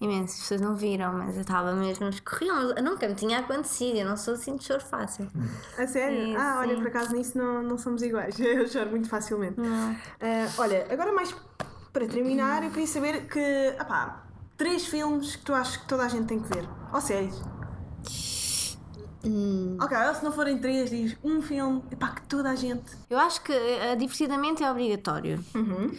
imenso. 0.00 0.34
As 0.34 0.40
pessoas 0.40 0.60
não 0.60 0.74
viram, 0.76 1.12
mas 1.12 1.34
eu 1.34 1.42
estava 1.42 1.72
mesmo 1.74 2.08
escorriam. 2.08 2.74
Nunca 2.82 3.08
me 3.08 3.14
tinha 3.14 3.38
acontecido. 3.40 3.96
Eu 3.98 4.06
não 4.06 4.16
sou 4.16 4.34
assim 4.34 4.56
de 4.56 4.64
choro 4.64 4.80
fácil. 4.80 5.28
A 5.78 5.86
sério? 5.86 6.26
Sim, 6.26 6.36
ah, 6.36 6.58
olha, 6.60 6.74
sim. 6.74 6.80
por 6.80 6.88
acaso 6.88 7.14
nisso 7.14 7.36
não, 7.38 7.62
não 7.62 7.78
somos 7.78 8.02
iguais. 8.02 8.38
Eu 8.40 8.66
choro 8.68 8.90
muito 8.90 9.08
facilmente. 9.08 9.56
Ah, 9.60 10.48
olha, 10.58 10.86
agora 10.90 11.12
mais 11.12 11.34
para 11.92 12.06
terminar, 12.08 12.64
eu 12.64 12.70
queria 12.70 12.86
saber 12.88 13.28
que. 13.28 13.74
Ah 13.78 13.84
pá, 13.84 14.24
três 14.56 14.86
filmes 14.86 15.36
que 15.36 15.44
tu 15.44 15.54
achas 15.54 15.76
que 15.76 15.86
toda 15.86 16.04
a 16.04 16.08
gente 16.08 16.26
tem 16.26 16.40
que 16.40 16.48
ver. 16.48 16.68
Ou 16.92 17.00
séries. 17.00 17.40
Hum. 19.24 19.78
Ok, 19.80 19.96
ou 19.96 20.14
se 20.14 20.22
não 20.22 20.32
forem 20.32 20.58
três, 20.58 20.90
diz 20.90 21.16
um 21.24 21.40
filme 21.40 21.82
epá, 21.90 22.08
que 22.10 22.22
toda 22.22 22.50
a 22.50 22.54
gente. 22.54 22.96
Eu 23.08 23.18
acho 23.18 23.40
que 23.42 23.52
ah, 23.52 23.94
divertidamente 23.94 24.62
é 24.62 24.70
obrigatório. 24.70 25.42
Uhum. 25.54 25.96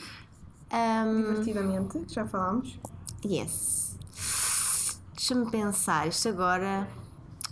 Ahm, 0.72 1.22
Divertidamente, 1.22 2.04
já 2.08 2.26
falámos. 2.26 2.78
Yes. 3.26 3.98
Deixa-me 5.16 5.50
pensar. 5.50 6.08
Isto 6.08 6.30
agora. 6.30 6.88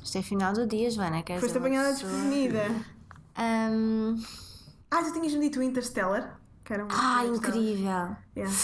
Isto 0.03 0.17
é 0.17 0.21
final 0.21 0.53
do 0.53 0.67
dia, 0.67 0.89
Joana. 0.91 1.23
Queres 1.23 1.41
Foste 1.41 1.57
apanhada 1.57 1.89
pessoa? 1.89 2.11
desprevenida. 2.11 2.65
Ahm, 3.35 4.21
Ah, 4.91 5.01
tu 5.03 5.13
tinhas-me 5.13 5.39
dito 5.39 5.59
o 5.59 5.63
Interstellar? 5.63 6.39
Que 6.63 6.73
era 6.73 6.85
um 6.85 6.87
ah, 6.91 7.25
incrível. 7.25 8.15
Yeah. 8.37 8.55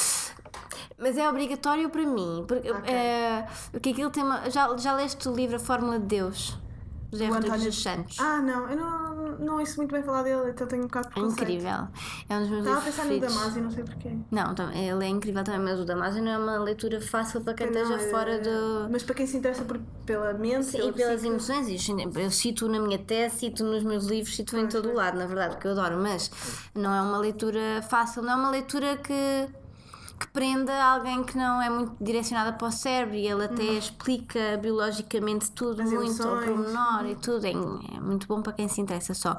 Mas 0.97 1.18
é 1.18 1.28
obrigatório 1.30 1.89
para 1.89 2.05
mim. 2.05 2.45
Porque, 2.47 2.70
Ok. 2.72 2.93
eh, 2.93 3.47
porque 3.72 3.89
aquilo 3.89 4.10
tem 4.12 4.24
uma. 4.24 4.49
Já, 4.49 4.76
já 4.78 4.93
leste 4.93 5.28
o 5.28 5.34
livro 5.34 5.55
A 5.55 5.60
Fórmula 5.60 5.99
de 5.99 6.05
Deus? 6.05 6.57
José 7.12 7.26
Rodrigues 7.28 7.64
dos 7.64 7.82
Santos. 7.82 8.20
Ah, 8.20 8.39
não, 8.39 8.70
eu 8.70 8.78
não, 8.78 9.09
não 9.40 9.60
ouço 9.60 9.78
muito 9.78 9.92
bem 9.92 10.04
falar 10.04 10.24
dele, 10.24 10.50
então 10.52 10.68
tenho 10.68 10.84
um 10.84 10.88
bocado 10.88 11.10
de 11.14 11.20
é 11.20 11.24
incrível. 11.24 11.88
É 12.30 12.36
um 12.38 12.40
dos 12.42 12.50
meus 12.50 12.66
Estava 12.66 12.80
a 12.80 12.82
pensar 12.84 13.06
no. 13.06 13.20
Damasio, 13.20 13.64
não 13.64 13.72
sei 13.72 13.84
porquê. 13.84 14.12
Não, 14.32 14.56
ele 14.74 15.06
é 15.06 15.08
incrível 15.08 15.44
também, 15.44 15.62
mas 15.62 15.80
o 15.80 15.86
Damasio 15.86 16.22
não 16.24 16.32
é 16.32 16.38
uma 16.38 16.58
leitura 16.60 17.02
fácil 17.02 17.42
para 17.42 17.54
quem 17.54 17.72
Não, 17.72 17.82
esteja 17.82 18.02
é- 18.02 18.10
fora 18.10 18.40
do. 18.40 18.90
Mas 18.92 19.04
para 19.04 19.16
quem 19.16 19.26
se 19.28 19.38
interessa 19.38 19.64
por, 19.64 19.80
pela 20.06 20.34
mente 20.34 20.66
Sim, 20.66 20.78
pela 20.78 20.90
e 20.90 20.94
pelas 20.94 21.24
emoções, 21.24 21.90
eu- 21.90 22.12
eu 22.22 22.32
cito 22.32 22.68
na 22.68 22.80
minha 22.80 23.00
tese, 23.00 23.38
cito 23.40 23.64
nos 23.64 23.84
meus 23.84 24.06
livros, 24.06 24.36
cito 24.36 24.58
em 24.58 24.68
todo 24.68 24.90
o 24.90 24.94
lado, 24.94 25.18
na 25.18 25.26
verdade, 25.26 25.58
que 25.58 25.66
eu 25.68 25.72
adoro, 25.72 25.98
mas 25.98 26.30
não 26.76 26.94
é 26.94 27.02
uma 27.02 27.18
leitura 27.18 27.82
fácil, 27.90 28.22
não 28.22 28.34
é 28.34 28.36
uma 28.36 28.50
leitura 28.50 28.98
que, 28.98 29.48
que 30.20 30.28
prenda 30.28 30.74
alguém 30.84 31.24
que 31.24 31.38
não 31.38 31.62
é 31.62 31.70
muito 31.70 31.96
direcionada 32.04 32.54
para 32.54 32.68
o 32.68 32.72
cérebro 32.72 33.16
e 33.16 33.26
ele 33.26 33.46
até 33.46 33.64
explica 33.64 34.58
biologicamente 34.62 35.50
tudo 35.52 35.82
As 35.82 35.92
muito 35.92 36.22
ao 36.22 36.42
emoções. 36.42 36.46
pormenor 36.46 37.06
e 37.06 37.16
tudo, 37.16 37.46
é, 37.46 37.52
é 37.52 38.00
muito 38.00 38.28
bom 38.28 38.42
para 38.42 38.54
quem 38.54 38.68
se 38.68 38.82
interessa 38.82 39.14
só. 39.14 39.38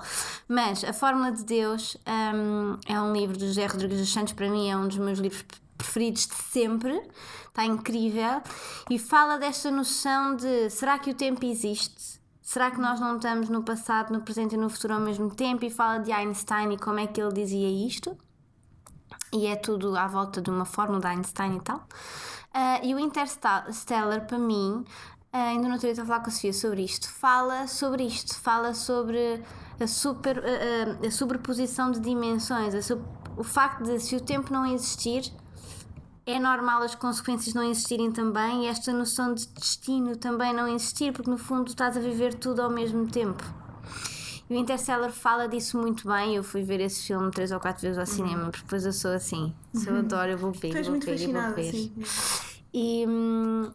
Mas 0.49 0.83
A 0.83 0.93
Fórmula 0.93 1.31
de 1.33 1.45
Deus 1.45 1.97
hum, 2.35 2.77
é 2.87 3.01
um 3.01 3.13
livro 3.13 3.37
do 3.37 3.47
José 3.47 3.67
Rodrigues 3.67 3.99
dos 3.99 4.13
Santos, 4.13 4.33
para 4.33 4.49
mim 4.49 4.71
é 4.71 4.77
um 4.77 4.89
dos 4.89 4.99
meus 4.99 5.19
livros 5.19 5.45
preferidos 5.77 6.27
de 6.27 6.35
sempre, 6.35 7.01
está 7.49 7.65
incrível 7.65 8.43
e 8.89 8.99
fala 8.99 9.39
desta 9.39 9.71
noção 9.71 10.37
de 10.37 10.71
será 10.71 10.99
que 10.99 11.11
o 11.11 11.15
tempo 11.15 11.45
existe? 11.45 12.21
Será 12.43 12.71
que 12.71 12.81
nós 12.81 12.99
não 12.99 13.17
estamos 13.17 13.49
no 13.49 13.63
passado, 13.63 14.13
no 14.13 14.23
presente 14.23 14.55
e 14.55 14.59
no 14.59 14.69
futuro 14.69 14.95
ao 14.95 15.01
mesmo 15.01 15.31
tempo? 15.31 15.65
E 15.65 15.71
fala 15.71 15.99
de 15.99 16.11
Einstein 16.11 16.73
e 16.73 16.77
como 16.79 16.99
é 16.99 17.07
que 17.07 17.21
ele 17.21 17.33
dizia 17.33 17.69
isto. 17.87 18.17
E 19.33 19.47
é 19.47 19.57
tudo 19.57 19.97
à 19.97 20.07
volta 20.07 20.41
de 20.41 20.51
uma 20.51 20.65
fórmula 20.65 21.01
de 21.01 21.07
Einstein 21.07 21.57
e 21.57 21.61
tal. 21.61 21.87
Ah, 22.53 22.81
e 22.83 22.95
o 22.95 22.99
Interstellar, 22.99 24.27
para 24.27 24.39
mim, 24.39 24.85
ah, 25.33 25.51
ainda 25.51 25.69
não 25.69 25.77
estou 25.77 25.91
a 25.91 25.95
falar 25.95 26.21
com 26.21 26.29
a 26.29 26.33
Sofia 26.33 26.53
sobre 26.53 26.83
isto, 26.83 27.09
fala 27.09 27.67
sobre 27.69 28.05
isto, 28.05 28.37
fala 28.39 28.75
sobre 28.75 29.43
a, 29.81 29.87
super, 29.87 30.39
ah, 30.39 31.07
a 31.07 31.11
sobreposição 31.11 31.93
de 31.93 32.01
dimensões, 32.01 32.75
a 32.75 32.81
o 33.37 33.45
facto 33.45 33.85
de 33.85 33.99
se 34.01 34.15
o 34.17 34.21
tempo 34.21 34.53
não 34.53 34.67
existir, 34.67 35.33
é 36.27 36.39
normal 36.39 36.83
as 36.83 36.95
consequências 36.95 37.55
não 37.55 37.63
existirem 37.63 38.13
também 38.13 38.65
e 38.65 38.67
esta 38.67 38.93
noção 38.93 39.33
de 39.33 39.47
destino 39.49 40.17
também 40.17 40.53
não 40.53 40.69
existir, 40.69 41.13
porque 41.13 41.31
no 41.31 41.39
fundo 41.39 41.69
estás 41.69 41.97
a 41.97 42.01
viver 42.01 42.35
tudo 42.35 42.61
ao 42.61 42.71
mesmo 42.71 43.07
tempo. 43.07 43.43
E 44.51 44.55
o 44.55 44.57
Interstellar 44.57 45.13
fala 45.13 45.47
disso 45.49 45.79
muito 45.79 46.09
bem. 46.09 46.35
Eu 46.35 46.43
fui 46.43 46.63
ver 46.65 46.81
esse 46.81 47.07
filme 47.07 47.31
três 47.31 47.53
ou 47.53 47.61
quatro 47.61 47.83
vezes 47.83 47.99
ao 47.99 48.05
cinema, 48.07 48.51
porque 48.51 48.65
depois 48.65 48.85
eu 48.85 48.93
sou 48.93 49.13
assim. 49.13 49.55
Se 49.73 49.89
eu 49.89 49.95
adoro, 49.97 50.33
eu 50.33 50.39
vou 50.39 50.51
ver, 50.51 50.73
vou 50.83 50.91
muito 50.91 51.05
ver 51.07 51.21
e 51.21 51.33
vou 51.33 51.55
ver. 51.55 51.73
sim. 51.73 51.93
E, 52.75 53.07
hum, 53.09 53.71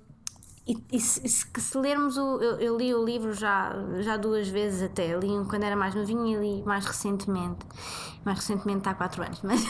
e, 0.68 0.78
e 0.92 1.00
se, 1.00 1.28
se- 1.30 1.78
lermos 1.78 2.18
o. 2.18 2.42
Eu, 2.42 2.60
eu 2.60 2.78
li 2.78 2.94
o 2.94 3.06
livro 3.06 3.34
já, 3.34 3.74
já 4.02 4.18
duas 4.18 4.50
vezes 4.50 4.82
até. 4.82 5.18
Li 5.18 5.30
um 5.30 5.46
quando 5.46 5.64
era 5.64 5.76
mais 5.78 5.96
novinho 5.96 6.26
e 6.44 6.58
li 6.58 6.64
mais 6.66 6.86
recentemente. 6.86 7.66
Mais 8.26 8.40
recentemente 8.40 8.90
há 8.90 8.94
quatro 8.94 9.24
anos, 9.24 9.42
mas, 9.44 9.62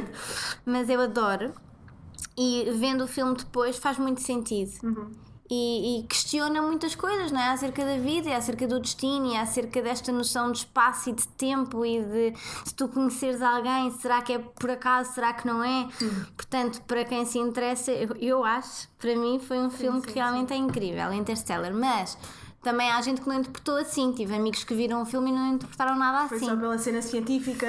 mas 0.64 0.88
eu 0.88 1.00
adoro. 1.02 1.52
E 2.38 2.70
vendo 2.78 3.04
o 3.04 3.06
filme 3.08 3.34
depois 3.36 3.76
faz 3.76 3.98
muito 3.98 4.20
sentido. 4.22 4.70
E, 5.48 6.00
e 6.00 6.02
questiona 6.04 6.60
muitas 6.60 6.94
coisas, 6.94 7.30
não 7.30 7.40
é? 7.40 7.50
Acerca 7.50 7.84
da 7.84 7.96
vida, 7.98 8.30
e 8.30 8.32
acerca 8.32 8.66
do 8.66 8.80
destino, 8.80 9.26
e 9.32 9.36
acerca 9.36 9.80
desta 9.80 10.10
noção 10.10 10.50
de 10.50 10.58
espaço 10.58 11.10
e 11.10 11.12
de 11.12 11.26
tempo 11.28 11.84
e 11.84 12.02
de 12.02 12.34
se 12.64 12.74
tu 12.74 12.88
conheceres 12.88 13.40
alguém, 13.40 13.90
será 13.92 14.22
que 14.22 14.32
é 14.32 14.38
por 14.38 14.70
acaso, 14.70 15.12
será 15.12 15.32
que 15.32 15.46
não 15.46 15.62
é? 15.62 15.88
Portanto, 16.36 16.82
para 16.82 17.04
quem 17.04 17.24
se 17.24 17.38
interessa, 17.38 17.92
eu, 17.92 18.16
eu 18.16 18.44
acho, 18.44 18.88
para 18.98 19.14
mim 19.14 19.38
foi 19.38 19.58
um 19.58 19.70
filme 19.70 20.02
que 20.02 20.14
realmente 20.14 20.52
é 20.52 20.56
incrível, 20.56 21.12
Interstellar. 21.12 21.72
Mas 21.72 22.18
também 22.66 22.90
há 22.90 23.00
gente 23.00 23.20
que 23.20 23.28
não 23.28 23.36
interpretou 23.38 23.76
assim. 23.76 24.12
Tive 24.12 24.34
amigos 24.34 24.64
que 24.64 24.74
viram 24.74 25.00
o 25.02 25.06
filme 25.06 25.30
e 25.30 25.32
não 25.32 25.54
interpretaram 25.54 25.96
nada 25.96 26.28
Foi 26.28 26.36
assim. 26.38 26.46
só 26.46 26.56
pela 26.56 26.76
cena 26.76 27.00
científica 27.00 27.66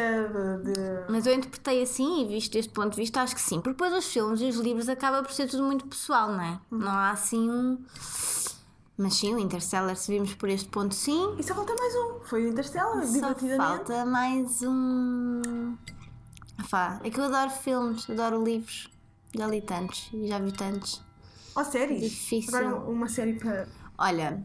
de. 0.64 0.74
de- 0.74 1.12
Mas 1.12 1.28
eu 1.28 1.34
interpretei 1.36 1.84
assim 1.84 2.24
e 2.24 2.28
visto 2.28 2.54
deste 2.54 2.72
ponto 2.72 2.90
de 2.92 2.98
vista, 2.98 3.22
acho 3.22 3.36
que 3.36 3.42
sim. 3.42 3.58
Porque 3.58 3.70
depois 3.72 3.94
os 3.94 4.06
filmes 4.12 4.42
e 4.42 4.46
os 4.46 4.56
livros 4.58 4.90
acaba 4.90 5.22
por 5.22 5.32
ser 5.32 5.48
tudo 5.48 5.62
muito 5.64 5.86
pessoal, 5.86 6.30
não 6.32 6.42
é? 6.42 6.60
Não 6.72 6.88
há 6.92 7.12
assim 7.12 7.48
um. 7.50 7.78
Mas 8.98 9.14
sim, 9.14 9.36
o 9.36 9.38
Interstellar, 9.40 9.96
se 9.96 10.12
vimos 10.12 10.34
por 10.34 10.50
este 10.50 10.68
ponto, 10.70 10.96
sim. 10.96 11.36
E 11.38 11.44
só 11.44 11.54
falta 11.54 11.76
mais 11.76 11.94
um. 11.96 12.20
Foi 12.26 12.46
o 12.46 12.50
Interstellar, 12.50 13.06
Só 13.06 13.36
falta 13.58 14.06
mais 14.06 14.64
um. 14.64 15.76
Fá, 16.68 17.00
é 17.04 17.10
que 17.12 17.20
eu 17.20 17.26
adoro 17.26 17.52
filmes, 17.52 18.10
adoro 18.10 18.44
livros. 18.44 18.90
Já 19.36 19.46
li 19.46 19.62
tantos 19.62 20.10
e 20.12 20.28
já 20.28 20.40
vi 20.40 20.52
tantos. 20.52 21.04
Ó, 21.56 21.64
séries? 21.64 22.02
Difícil. 22.02 22.58
Agora 22.58 22.76
uma 22.90 23.08
série 23.08 23.34
para. 23.34 23.68
Olha, 24.00 24.44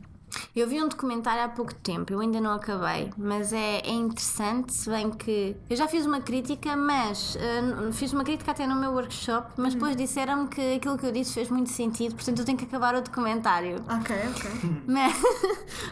eu 0.57 0.67
vi 0.69 0.83
um 0.83 0.89
documentário 0.89 1.43
há 1.45 1.49
pouco 1.49 1.75
tempo, 1.75 2.13
eu 2.13 2.21
ainda 2.21 2.41
não 2.41 2.53
acabei, 2.53 3.13
mas 3.17 3.53
é, 3.53 3.81
é 3.81 3.91
interessante, 3.91 4.73
se 4.73 4.89
bem 4.91 5.11
que 5.11 5.57
eu 5.69 5.77
já 5.77 5.87
fiz 5.89 6.07
uma 6.07 6.21
crítica, 6.21 6.77
mas 6.77 7.37
n- 7.37 7.93
fiz 7.93 8.13
uma 8.13 8.25
crítica 8.25 8.51
até 8.53 8.67
no 8.67 8.77
meu 8.77 8.93
workshop, 8.93 9.53
mas 9.57 9.75
depois 9.75 9.97
disseram-me 9.97 10.49
que 10.49 10.75
aquilo 10.77 10.97
que 10.99 11.07
eu 11.07 11.13
disse 11.13 11.33
fez 11.35 11.49
muito 11.51 11.71
sentido, 11.71 12.15
portanto 12.15 12.39
eu 12.39 12.45
tenho 12.45 12.59
que 12.59 12.65
acabar 12.65 12.95
o 12.95 13.03
documentário. 13.03 13.77
Ok, 13.89 14.17
ok. 14.31 14.51
Mas- 14.87 15.17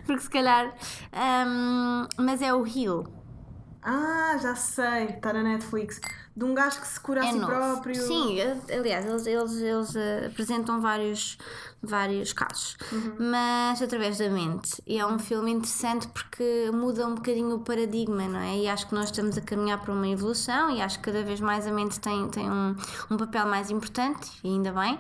porque 0.07 0.21
se 0.23 0.31
calhar. 0.31 0.75
ahm, 1.13 2.07
mas 2.19 2.43
é 2.43 2.53
o 2.55 2.67
Hill. 2.67 3.07
Ah, 3.83 4.37
já 4.41 4.55
sei. 4.55 5.05
Está 5.07 5.33
na 5.33 5.43
Netflix. 5.43 6.01
De 6.35 6.45
um 6.45 6.55
gajo 6.55 6.81
que 6.81 6.87
se 6.87 6.99
cura 7.01 7.23
a 7.23 7.27
É 7.27 7.33
si 7.33 7.39
novo. 7.39 7.53
próprio. 7.53 7.95
Sim, 7.95 8.39
eh, 8.39 8.57
aliás, 8.73 9.05
eles, 9.05 9.27
eles, 9.27 9.57
eles 9.61 9.97
eh, 9.97 10.27
apresentam 10.33 10.81
vários, 10.81 11.37
vários 11.83 12.33
casos, 12.33 12.77
mas 13.19 13.83
através 13.83 14.17
da 14.19 14.29
mente. 14.31 14.81
E 14.87 14.99
é 14.99 15.05
um 15.05 15.19
filme 15.19 15.51
interessante 15.51 16.07
porque 16.09 16.71
muda 16.73 17.07
um 17.07 17.17
bocadinho 17.17 17.57
o 17.57 17.61
paradigma, 17.61 18.27
não 18.29 18.39
é? 18.39 18.59
E 18.59 18.69
acho 18.69 18.87
que 18.89 18.95
nós 18.95 19.07
estamos 19.07 19.37
a 19.37 19.41
caminhar 19.41 19.81
para 19.83 19.93
uma 19.93 20.07
evolução 20.09 20.71
e 20.71 20.81
acho 20.81 20.99
que 21.01 21.05
cada 21.07 21.23
vez 21.25 21.41
mais 21.41 21.67
a 21.67 21.73
mente 21.73 21.99
tem, 22.01 22.29
tem 22.31 22.49
um, 22.51 22.77
um 23.11 23.17
papel 23.17 23.47
mais 23.47 23.69
importante, 23.71 24.31
e 24.45 24.49
ainda 24.49 24.73
bem. 24.73 24.99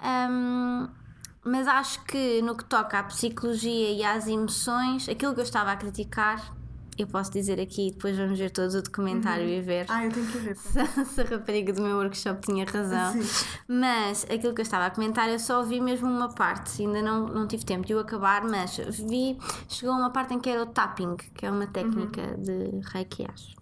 Ahm, 0.00 0.88
mas 1.44 1.68
acho 1.68 2.02
que 2.04 2.40
no 2.42 2.56
que 2.56 2.64
toca 2.64 2.98
à 2.98 3.02
psicologia 3.04 3.90
e 3.90 4.02
às 4.02 4.26
emoções, 4.26 5.08
aquilo 5.08 5.34
que 5.34 5.40
eu 5.40 5.44
estava 5.44 5.70
a 5.72 5.76
criticar, 5.76 6.52
eu 7.02 7.06
posso 7.08 7.30
dizer 7.30 7.60
aqui, 7.60 7.90
depois 7.90 8.16
vamos 8.16 8.38
ver 8.38 8.50
todos 8.50 8.74
o 8.74 8.82
documentário 8.82 9.48
e 9.48 9.60
ver 9.60 9.86
Ah, 9.88 10.04
eu 10.04 10.12
tenho 10.12 10.26
que 10.26 10.38
ver. 10.38 10.56
se 10.56 11.20
a 11.20 11.24
rapariga 11.24 11.72
do 11.72 11.82
meu 11.82 11.96
workshop 11.96 12.40
tinha 12.40 12.64
razão. 12.64 13.12
Sim. 13.12 13.52
Mas 13.68 14.24
aquilo 14.24 14.54
que 14.54 14.60
eu 14.60 14.64
estava 14.64 14.86
a 14.86 14.90
comentar, 14.90 15.28
eu 15.28 15.38
só 15.38 15.62
vi 15.62 15.80
mesmo 15.80 16.08
uma 16.08 16.28
parte, 16.32 16.82
ainda 16.82 17.02
não, 17.02 17.26
não 17.28 17.46
tive 17.46 17.64
tempo 17.64 17.86
de 17.86 17.94
o 17.94 17.98
acabar, 17.98 18.44
mas 18.44 18.76
vi, 18.76 19.38
chegou 19.68 19.94
a 19.94 19.98
uma 19.98 20.10
parte 20.10 20.34
em 20.34 20.40
que 20.40 20.48
era 20.50 20.62
o 20.62 20.66
tapping, 20.66 21.16
que 21.34 21.46
é 21.46 21.50
uma 21.50 21.66
técnica 21.66 22.36
de 22.38 22.80
reiki, 22.92 23.26
acho. 23.30 23.56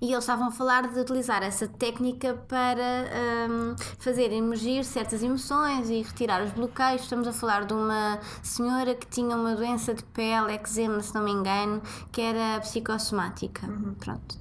E 0.00 0.12
eles 0.12 0.24
estavam 0.24 0.48
a 0.48 0.50
falar 0.50 0.92
de 0.92 0.98
utilizar 0.98 1.42
essa 1.42 1.68
técnica 1.68 2.34
para 2.48 3.08
hum, 3.50 3.76
fazer 3.98 4.32
emergir 4.32 4.84
certas 4.84 5.22
emoções 5.22 5.88
e 5.90 6.02
retirar 6.02 6.42
os 6.42 6.50
bloqueios. 6.50 7.02
Estamos 7.02 7.28
a 7.28 7.32
falar 7.32 7.64
de 7.64 7.72
uma 7.72 8.18
senhora 8.42 8.94
que 8.94 9.06
tinha 9.06 9.36
uma 9.36 9.54
doença 9.54 9.94
de 9.94 10.02
pele, 10.04 10.54
eczema, 10.54 11.00
se 11.00 11.14
não 11.14 11.22
me 11.22 11.30
engano, 11.30 11.80
que 12.10 12.20
era 12.20 12.60
psicossomática. 12.60 13.68
Pronto. 14.00 14.36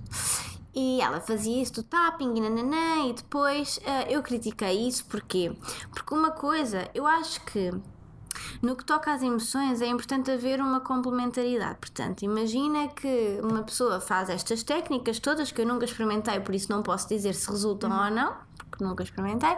E 0.73 1.01
ela 1.01 1.19
fazia 1.19 1.61
isso 1.61 1.73
do 1.73 1.83
tapping 1.83 2.33
e 2.37 2.41
nananã, 2.41 3.09
e 3.09 3.13
depois 3.13 3.79
ah, 3.85 4.09
eu 4.09 4.23
critiquei 4.23 4.87
isso 4.87 5.05
porquê? 5.05 5.51
Porque 5.93 6.13
uma 6.13 6.31
coisa, 6.31 6.89
eu 6.95 7.05
acho 7.05 7.41
que 7.41 7.71
no 8.61 8.75
que 8.75 8.83
toca 8.83 9.13
às 9.13 9.21
emoções, 9.21 9.81
é 9.81 9.87
importante 9.87 10.31
haver 10.31 10.61
uma 10.61 10.79
complementaridade. 10.79 11.77
Portanto, 11.79 12.23
imagina 12.23 12.87
que 12.87 13.39
uma 13.41 13.63
pessoa 13.63 13.99
faz 13.99 14.29
estas 14.29 14.63
técnicas 14.63 15.19
todas 15.19 15.51
que 15.51 15.61
eu 15.61 15.65
nunca 15.65 15.85
experimentei, 15.85 16.39
por 16.39 16.55
isso 16.55 16.71
não 16.71 16.81
posso 16.81 17.07
dizer 17.07 17.33
se 17.33 17.49
resultam 17.49 17.91
ou 17.91 18.11
não, 18.11 18.33
porque 18.81 18.83
nunca 18.83 19.03
experimentei, 19.03 19.55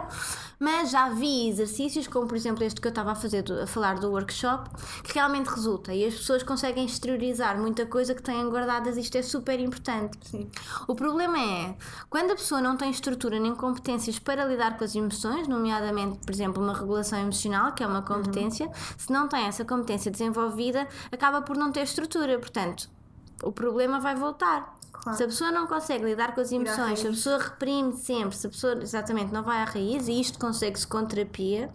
mas 0.58 0.90
já 0.90 1.08
vi 1.08 1.48
exercícios, 1.48 2.06
como 2.06 2.28
por 2.28 2.36
exemplo 2.36 2.62
este 2.62 2.80
que 2.80 2.86
eu 2.86 2.90
estava 2.90 3.12
a 3.12 3.14
fazer, 3.14 3.44
a 3.62 3.66
falar 3.66 3.98
do 3.98 4.10
workshop, 4.10 4.70
que 5.02 5.14
realmente 5.14 5.46
resulta 5.48 5.92
e 5.94 6.04
as 6.04 6.14
pessoas 6.14 6.42
conseguem 6.42 6.84
exteriorizar 6.84 7.58
muita 7.58 7.86
coisa 7.86 8.14
que 8.14 8.22
têm 8.22 8.48
guardadas. 8.48 8.96
Isto 8.96 9.16
é 9.16 9.22
super 9.22 9.58
importante. 9.58 10.18
Sim. 10.28 10.50
O 10.86 10.94
problema 10.94 11.38
é 11.38 11.74
quando 12.10 12.32
a 12.32 12.34
pessoa 12.34 12.60
não 12.60 12.76
tem 12.76 12.90
estrutura 12.90 13.40
nem 13.40 13.54
competências 13.54 14.18
para 14.18 14.44
lidar 14.44 14.76
com 14.76 14.84
as 14.84 14.94
emoções, 14.94 15.48
nomeadamente, 15.48 16.18
por 16.18 16.32
exemplo, 16.32 16.62
uma 16.62 16.74
regulação 16.74 17.18
emocional, 17.18 17.72
que 17.72 17.82
é 17.82 17.86
uma 17.86 18.02
competência, 18.02 18.70
se 18.98 19.12
não 19.12 19.26
tem 19.26 19.46
essa 19.46 19.64
competência 19.64 20.10
desenvolvida, 20.10 20.86
acaba 21.10 21.40
por 21.42 21.56
não 21.56 21.72
ter 21.72 21.82
estrutura. 21.82 22.38
Portanto, 22.38 22.88
o 23.42 23.50
problema 23.50 24.00
vai 24.00 24.14
voltar. 24.14 24.74
Claro. 25.02 25.18
Se 25.18 25.24
a 25.24 25.26
pessoa 25.26 25.52
não 25.52 25.66
consegue 25.66 26.04
lidar 26.04 26.34
com 26.34 26.40
as 26.40 26.50
emoções, 26.50 27.00
se 27.00 27.06
a 27.06 27.10
pessoa 27.10 27.38
reprime 27.38 27.92
sempre, 27.94 28.36
se 28.36 28.46
a 28.46 28.50
pessoa 28.50 28.78
exatamente 28.80 29.32
não 29.32 29.42
vai 29.42 29.58
à 29.58 29.64
raiz, 29.64 30.08
e 30.08 30.20
isto 30.20 30.38
consegue-se 30.38 30.86
com 30.86 31.04
terapia, 31.04 31.70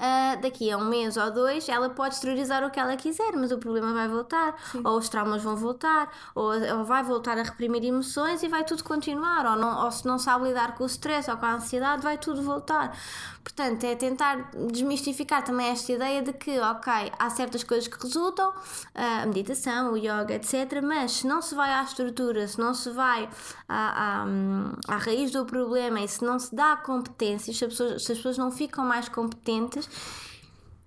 ah, 0.00 0.36
daqui 0.40 0.70
a 0.70 0.78
um 0.78 0.86
mês 0.86 1.18
ou 1.18 1.30
dois 1.30 1.68
ela 1.68 1.90
pode 1.90 2.14
exteriorizar 2.14 2.64
o 2.64 2.70
que 2.70 2.80
ela 2.80 2.96
quiser, 2.96 3.32
mas 3.36 3.52
o 3.52 3.58
problema 3.58 3.92
vai 3.92 4.08
voltar, 4.08 4.54
ou 4.82 4.96
os 4.96 5.10
traumas 5.10 5.42
vão 5.42 5.54
voltar, 5.54 6.10
ou, 6.34 6.52
ou 6.78 6.84
vai 6.84 7.02
voltar 7.02 7.36
a 7.38 7.42
reprimir 7.42 7.84
emoções 7.84 8.42
e 8.42 8.48
vai 8.48 8.64
tudo 8.64 8.82
continuar, 8.82 9.44
ou, 9.44 9.56
não, 9.56 9.84
ou 9.84 9.90
se 9.92 10.06
não 10.06 10.18
sabe 10.18 10.48
lidar 10.48 10.74
com 10.74 10.84
o 10.84 10.86
stress 10.86 11.30
ou 11.30 11.36
com 11.36 11.44
a 11.44 11.54
ansiedade, 11.54 12.02
vai 12.02 12.16
tudo 12.16 12.42
voltar. 12.42 12.96
Portanto, 13.44 13.84
é 13.84 13.94
tentar 13.94 14.50
desmistificar 14.70 15.42
também 15.42 15.68
esta 15.68 15.92
ideia 15.92 16.22
de 16.22 16.32
que, 16.32 16.58
ok, 16.60 17.12
há 17.18 17.30
certas 17.30 17.62
coisas 17.62 17.86
que 17.86 18.02
resultam, 18.02 18.52
ah, 18.94 19.22
a 19.22 19.26
meditação, 19.26 19.92
o 19.92 19.96
yoga, 19.98 20.34
etc., 20.34 20.80
mas 20.82 21.12
se 21.12 21.26
não 21.26 21.42
se 21.42 21.54
vai 21.54 21.72
à 21.72 21.82
estrutura, 21.82 22.48
se 22.48 22.58
não 22.58 22.72
se 22.72 22.90
vai 22.90 23.28
à, 23.68 24.22
à, 24.22 24.94
à 24.94 24.96
raiz 24.96 25.30
do 25.30 25.44
problema 25.44 26.00
e 26.00 26.08
se 26.08 26.24
não 26.24 26.38
se 26.38 26.54
dá 26.54 26.76
competências, 26.76 27.58
se 27.58 27.64
as 27.64 27.70
pessoas, 27.70 28.04
se 28.04 28.12
as 28.12 28.18
pessoas 28.18 28.38
não 28.38 28.50
ficam 28.50 28.84
mais 28.84 29.08
competentes, 29.08 29.89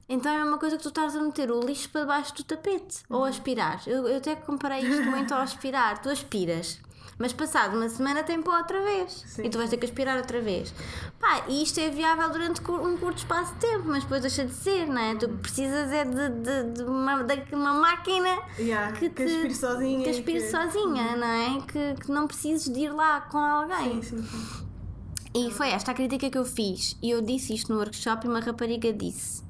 então 0.08 0.32
é 0.32 0.44
uma 0.44 0.58
coisa 0.58 0.78
que 0.78 0.84
tu 0.84 0.90
estás 0.90 1.16
a 1.16 1.22
meter 1.22 1.50
o 1.52 1.60
lixo 1.62 1.90
para 1.90 2.02
debaixo 2.02 2.36
do 2.36 2.44
tapete 2.44 3.00
ou 3.10 3.24
aspirar. 3.24 3.82
Eu, 3.88 4.08
eu 4.08 4.18
até 4.18 4.36
comparei 4.36 4.80
isto 4.82 5.04
muito 5.10 5.34
ao 5.34 5.42
aspirar. 5.42 6.02
Tu 6.02 6.10
aspiras, 6.10 6.80
mas 7.18 7.32
passado 7.32 7.76
uma 7.78 7.88
semana 7.90 8.22
tem 8.22 8.42
pó 8.42 8.58
outra 8.58 8.82
vez 8.84 9.38
e 9.40 9.50
tu 9.50 9.58
vais 9.58 9.70
ter 9.70 9.78
que 9.78 9.86
aspirar 9.86 10.18
outra 10.18 10.42
vez. 10.42 10.74
Pá, 11.20 11.46
e 11.48 11.64
isto 11.64 11.80
é 11.80 11.90
viável 11.90 12.30
durante 12.32 12.60
um 12.70 12.98
curto 12.98 13.18
espaço 13.20 13.54
de 13.54 13.60
tempo, 13.62 13.84
mas 13.88 14.04
depois 14.04 14.22
deixa 14.22 14.46
de 14.46 14.54
ser, 14.54 14.88
não 14.88 15.02
é? 15.02 15.16
Tu 15.16 15.30
precisas 15.30 15.90
é 15.92 16.04
de, 16.04 16.30
de, 16.30 16.64
de 16.74 16.84
uma, 16.84 17.24
de 17.24 17.56
uma 17.56 17.74
máquina 17.74 18.40
Yeah, 18.60 18.92
que, 18.92 19.10
que 19.10 19.26
te- 19.26 19.36
aspire 19.36 19.56
sozinha 19.56 20.04
que 20.04 20.10
aspire 20.10 20.42
que- 20.42 20.52
sozinha, 20.52 21.16
não 21.16 21.28
é? 21.28 21.62
Que, 21.62 21.96
que 22.02 22.12
não 22.12 22.28
precises 22.28 22.72
de 22.72 22.78
ir 22.82 22.94
lá 22.94 23.22
com 23.22 23.38
alguém. 23.38 24.02
Sim, 24.04 24.18
sim, 24.18 24.24
sim. 24.28 24.73
E 25.36 25.50
foi 25.52 25.70
esta 25.70 25.92
a 25.92 25.94
crítica 25.94 26.30
que 26.30 26.38
eu 26.38 26.46
fiz. 26.46 26.96
E 27.02 27.10
eu 27.10 27.22
disse 27.22 27.54
isto 27.54 27.72
no 27.74 27.80
workshop 27.80 28.26
e 28.26 28.30
uma 28.30 28.40
rapariga 28.40 28.94
disse. 28.94 29.44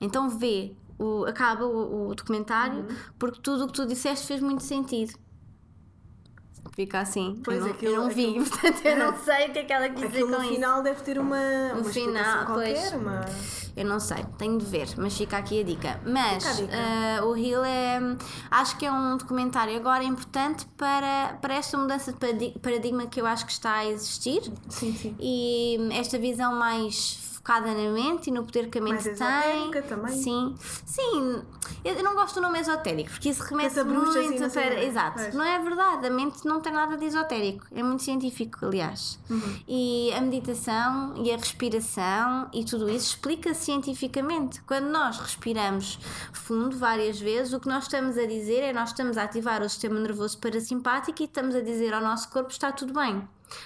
Então 0.00 0.30
vê, 0.30 0.72
o, 0.98 1.24
acaba 1.24 1.64
o, 1.66 2.08
o 2.10 2.14
documentário, 2.14 2.80
Uhum. 2.80 2.96
porque 3.18 3.40
tudo 3.40 3.64
o 3.64 3.66
que 3.66 3.72
tu 3.72 3.86
disseste 3.86 4.26
fez 4.26 4.40
muito 4.40 4.62
sentido. 4.62 5.14
Fica 6.74 6.98
assim. 7.00 7.40
Pois, 7.44 7.58
eu, 7.58 7.64
não, 7.66 7.70
aquilo- 7.72 7.92
eu 7.92 8.02
não 8.02 8.10
vi, 8.10 8.26
aquilo- 8.38 8.46
portanto 8.50 8.84
eu 8.86 8.96
não 8.98 9.16
sei 9.22 9.48
o 9.48 9.52
que 9.52 9.58
é 9.60 9.64
que 9.64 9.72
ela 9.72 9.88
quis 9.88 10.06
dizer 10.10 10.20
com 10.24 10.28
no 10.30 10.42
isso. 10.42 10.54
final 10.54 10.82
deve 10.82 11.00
ter 11.02 11.18
uma, 11.18 11.36
uma 11.36 11.74
No 11.74 11.84
final, 11.84 12.14
explicação 12.14 12.54
pois. 12.54 12.78
qualquer, 12.80 12.96
uma... 12.96 13.24
Eu 13.76 13.84
não 13.86 13.98
sei, 13.98 14.24
tenho 14.38 14.56
de 14.56 14.64
ver, 14.64 14.86
mas 14.96 15.16
fica 15.16 15.36
aqui 15.36 15.60
a 15.60 15.64
dica. 15.64 16.00
Mas 16.06 16.46
a 16.46 16.52
dica. 16.52 16.72
eh, 16.76 17.22
o 17.22 17.36
Hill 17.36 17.64
é. 17.64 17.98
Acho 18.48 18.76
que 18.78 18.86
é 18.86 18.92
um 18.92 19.16
documentário 19.16 19.74
agora 19.76 20.04
importante 20.04 20.64
para, 20.76 21.36
para 21.42 21.54
esta 21.54 21.76
mudança 21.76 22.12
de 22.12 22.18
paradi- 22.18 22.54
paradigma 22.62 23.06
que 23.08 23.20
eu 23.20 23.26
acho 23.26 23.44
que 23.44 23.50
está 23.50 23.74
a 23.78 23.86
existir. 23.86 24.42
Sim, 24.68 24.94
sim. 24.94 25.16
E 25.18 25.76
esta 25.92 26.16
visão 26.18 26.54
mais 26.54 27.18
focada 27.44 27.74
na 27.74 27.90
mente 27.92 28.28
e 28.28 28.32
no 28.32 28.42
poder 28.42 28.70
que 28.70 28.78
a 28.78 28.80
mente 28.80 29.06
Mais 29.06 29.18
tem. 29.18 29.82
também. 29.82 30.16
Sim, 30.16 30.54
sim. 30.86 31.42
Eu 31.84 32.02
não 32.02 32.14
gosto 32.14 32.36
do 32.36 32.40
nome 32.40 32.58
esotérico 32.58 33.10
porque 33.10 33.28
isso 33.28 33.42
remete 33.42 33.84
bruxa, 33.84 34.18
assim, 34.18 34.28
muito 34.30 34.50
para. 34.50 34.82
Exato. 34.82 35.36
Não 35.36 35.44
é 35.44 35.58
verdade. 35.58 36.06
A 36.06 36.10
mente 36.10 36.46
não 36.46 36.60
tem 36.60 36.72
nada 36.72 36.96
de 36.96 37.04
esotérico. 37.04 37.66
É 37.74 37.82
muito 37.82 38.02
científico, 38.02 38.64
aliás. 38.64 39.18
Uhum. 39.28 39.58
E 39.68 40.10
a 40.14 40.20
meditação 40.22 41.14
e 41.22 41.30
a 41.30 41.36
respiração 41.36 42.48
e 42.52 42.64
tudo 42.64 42.88
isso 42.88 43.10
explica 43.10 43.52
cientificamente. 43.52 44.62
Quando 44.62 44.86
nós 44.86 45.18
respiramos 45.18 45.98
fundo 46.32 46.78
várias 46.78 47.20
vezes, 47.20 47.52
o 47.52 47.60
que 47.60 47.68
nós 47.68 47.84
estamos 47.84 48.16
a 48.16 48.24
dizer 48.24 48.60
é 48.60 48.72
nós 48.72 48.88
estamos 48.88 49.18
a 49.18 49.24
ativar 49.24 49.62
o 49.62 49.68
sistema 49.68 50.00
nervoso 50.00 50.38
parasimpático 50.38 51.20
e 51.20 51.26
estamos 51.26 51.54
a 51.54 51.60
dizer 51.60 51.92
ao 51.92 52.00
nosso 52.00 52.30
corpo 52.30 52.50
está 52.50 52.72
tudo 52.72 52.94
bem. 52.94 53.22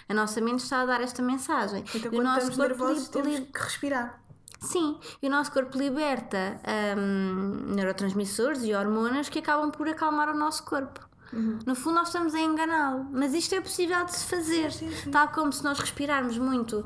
A 0.08 0.14
nossa 0.14 0.40
mente 0.40 0.60
está 0.62 0.82
a 0.82 0.86
dar 0.86 1.00
esta 1.00 1.22
mensagem. 1.22 1.84
Então 1.94 2.12
E 2.12 2.18
o 2.18 2.22
nosso 2.22 2.46
corpo 2.46 2.62
nervosos 2.62 3.10
li- 3.24 3.46
que 3.46 3.58
respirar. 3.60 4.20
Sim, 4.60 4.98
e 5.22 5.28
o 5.28 5.30
nosso 5.30 5.52
corpo 5.52 5.78
liberta 5.78 6.60
hum, 6.98 7.74
neurotransmissores 7.74 8.64
e 8.64 8.74
hormonas 8.74 9.28
que 9.28 9.38
acabam 9.38 9.70
por 9.70 9.88
acalmar 9.88 10.28
o 10.28 10.34
nosso 10.36 10.64
corpo. 10.64 11.07
Uhum. 11.32 11.58
No 11.66 11.74
fundo, 11.74 11.96
nós 11.96 12.08
estamos 12.08 12.34
a 12.34 12.40
enganá-lo, 12.40 13.06
mas 13.12 13.34
isto 13.34 13.54
é 13.54 13.60
possível 13.60 14.04
de 14.04 14.14
se 14.16 14.24
fazer. 14.24 14.70
Tal 15.12 15.28
como 15.28 15.52
se 15.52 15.62
nós 15.62 15.78
respirarmos 15.78 16.38
muito, 16.38 16.84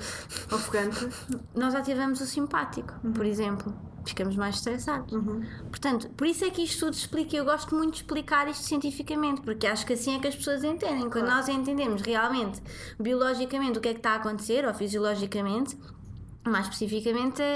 Ofegante. 0.51 1.09
nós 1.55 1.75
ativamos 1.75 2.21
o 2.21 2.27
simpático, 2.27 2.93
Uhum. 3.05 3.13
por 3.13 3.25
exemplo. 3.25 3.73
Ficamos 4.05 4.35
mais 4.35 4.57
estressados. 4.57 5.13
Portanto, 5.71 6.09
por 6.17 6.27
isso 6.27 6.45
é 6.45 6.51
que 6.51 6.65
isto 6.65 6.87
tudo 6.87 6.95
explica. 6.95 7.37
Eu 7.37 7.45
gosto 7.45 7.73
muito 7.77 7.93
de 7.93 7.97
explicar 7.99 8.49
isto 8.49 8.65
cientificamente, 8.65 9.43
porque 9.43 9.65
acho 9.65 9.87
que 9.87 9.93
assim 9.93 10.17
é 10.17 10.19
que 10.19 10.27
as 10.27 10.35
pessoas 10.35 10.65
entendem. 10.65 11.09
Quando 11.09 11.29
nós 11.29 11.47
entendemos 11.49 12.03
realmente, 12.03 12.61
biologicamente, 12.99 13.79
o 13.79 13.81
que 13.81 13.91
é 13.91 13.93
que 13.93 14.01
está 14.01 14.15
a 14.15 14.17
acontecer, 14.17 14.67
ou 14.67 14.75
fisiologicamente, 14.75 15.79
mais 16.45 16.65
especificamente, 16.67 17.41
é, 17.41 17.55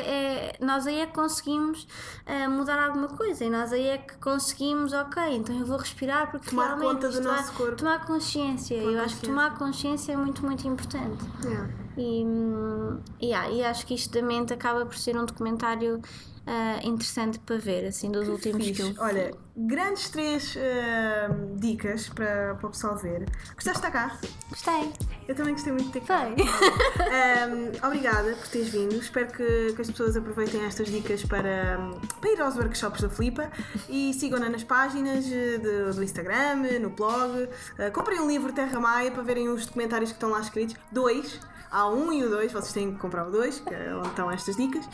é- 0.61 0.65
nós 0.65 0.87
aí 0.87 1.01
é 1.01 1.07
que 1.07 1.13
conseguimos 1.13 1.87
eh, 2.25 2.47
mudar 2.47 2.79
alguma 2.85 3.09
coisa 3.09 3.45
e 3.45 3.51
nós 3.51 3.73
aí 3.73 3.87
é 3.89 3.99
que 3.99 4.17
conseguimos, 4.19 4.93
ok, 4.93 5.23
então 5.37 5.59
eu 5.59 5.67
vou 5.67 5.77
respirar 5.77 6.31
porque 6.31 6.51
Tomar 6.51 6.67
realmente 6.77 6.89
conta 7.03 7.09
do 7.09 7.23
vai- 7.23 7.37
nosso 7.37 7.53
corpo. 7.55 7.77
Tomar 7.77 8.07
consciência. 8.07 8.75
eu 8.77 8.83
acho 8.83 8.91
que 8.91 8.99
consciência. 9.01 9.29
tomar 9.29 9.59
consciência 9.59 10.13
é 10.13 10.17
muito, 10.17 10.45
muito 10.47 10.67
importante. 10.69 11.25
Yeah. 11.45 11.69
E, 11.97 12.25
hum, 12.25 13.01
yeah, 13.23 13.51
e 13.51 13.65
acho 13.65 13.87
que 13.87 13.95
isto 13.95 14.13
da 14.13 14.23
mente 14.25 14.53
acaba 14.53 14.85
por 14.87 14.95
ser 14.97 15.17
um 15.17 15.25
documentário 15.25 16.01
ah, 16.47 16.79
interessante 16.85 17.39
para 17.41 17.59
ver, 17.59 17.87
assim, 17.87 18.11
dos 18.11 18.29
últimos 18.29 18.65
que 18.65 18.81
eu 18.81 18.87
Fixe. 18.87 19.01
Olha, 19.01 19.35
grandes 19.57 20.09
três 20.11 20.57
ah, 20.57 21.35
dicas 21.57 22.09
para, 22.09 22.55
para 22.55 22.67
o 22.67 22.71
pessoal 22.71 22.97
ver. 22.97 23.27
Gostaste 23.55 23.81
de 23.81 23.87
estar 23.87 23.91
cá? 23.91 24.19
gostei. 24.49 24.93
Eu 25.27 25.35
também 25.35 25.55
gostei 25.55 25.73
muito 25.73 25.87
de 25.87 25.93
ter 25.93 26.07
cá. 26.07 26.29
Um, 26.29 27.73
obrigada 27.87 28.33
por 28.37 28.47
teres 28.47 28.69
vindo. 28.69 28.95
Espero 28.95 29.27
que, 29.33 29.73
que 29.75 29.83
as 29.83 29.91
pessoas 29.91 30.17
aproveitem 30.17 30.65
estas 30.65 30.89
dicas 30.89 31.25
para, 31.25 31.79
para 32.21 32.31
ir 32.31 32.41
aos 32.41 32.57
workshops 32.57 33.01
da 33.01 33.09
Flipa 33.09 33.51
e 33.89 34.15
sigam-na 34.15 34.49
nas 34.49 34.63
páginas 34.63 35.25
eh, 35.27 35.59
de- 35.59 35.93
do 35.95 36.03
Instagram, 36.03 36.79
no 36.81 36.91
blog. 36.91 37.43
Uh, 37.43 37.93
comprem 37.93 38.21
um 38.21 38.29
livro 38.29 38.53
Terra 38.53 38.79
Maia 38.79 39.11
para 39.11 39.23
verem 39.23 39.49
os 39.49 39.67
documentários 39.67 40.11
que 40.11 40.17
estão 40.17 40.31
lá 40.31 40.41
escritos. 40.41 40.77
Dois. 40.93 41.41
Há 41.71 41.89
um 41.91 42.13
e 42.13 42.25
o 42.25 42.31
dois, 42.31 42.53
vocês 42.53 42.73
têm 42.73 42.93
que 42.93 42.99
comprar 42.99 43.27
o 43.27 43.31
dois, 43.31 43.59
que 43.59 43.75
é 43.75 43.95
onde 43.97 44.09
estão 44.09 44.31
estas 44.31 44.57
dicas. 44.57 44.89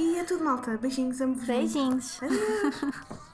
E 0.00 0.16
é 0.16 0.24
tudo, 0.24 0.42
malta. 0.42 0.78
Beijinhos, 0.78 1.20
amo-vos. 1.20 1.44
Beijinhos. 1.46 2.20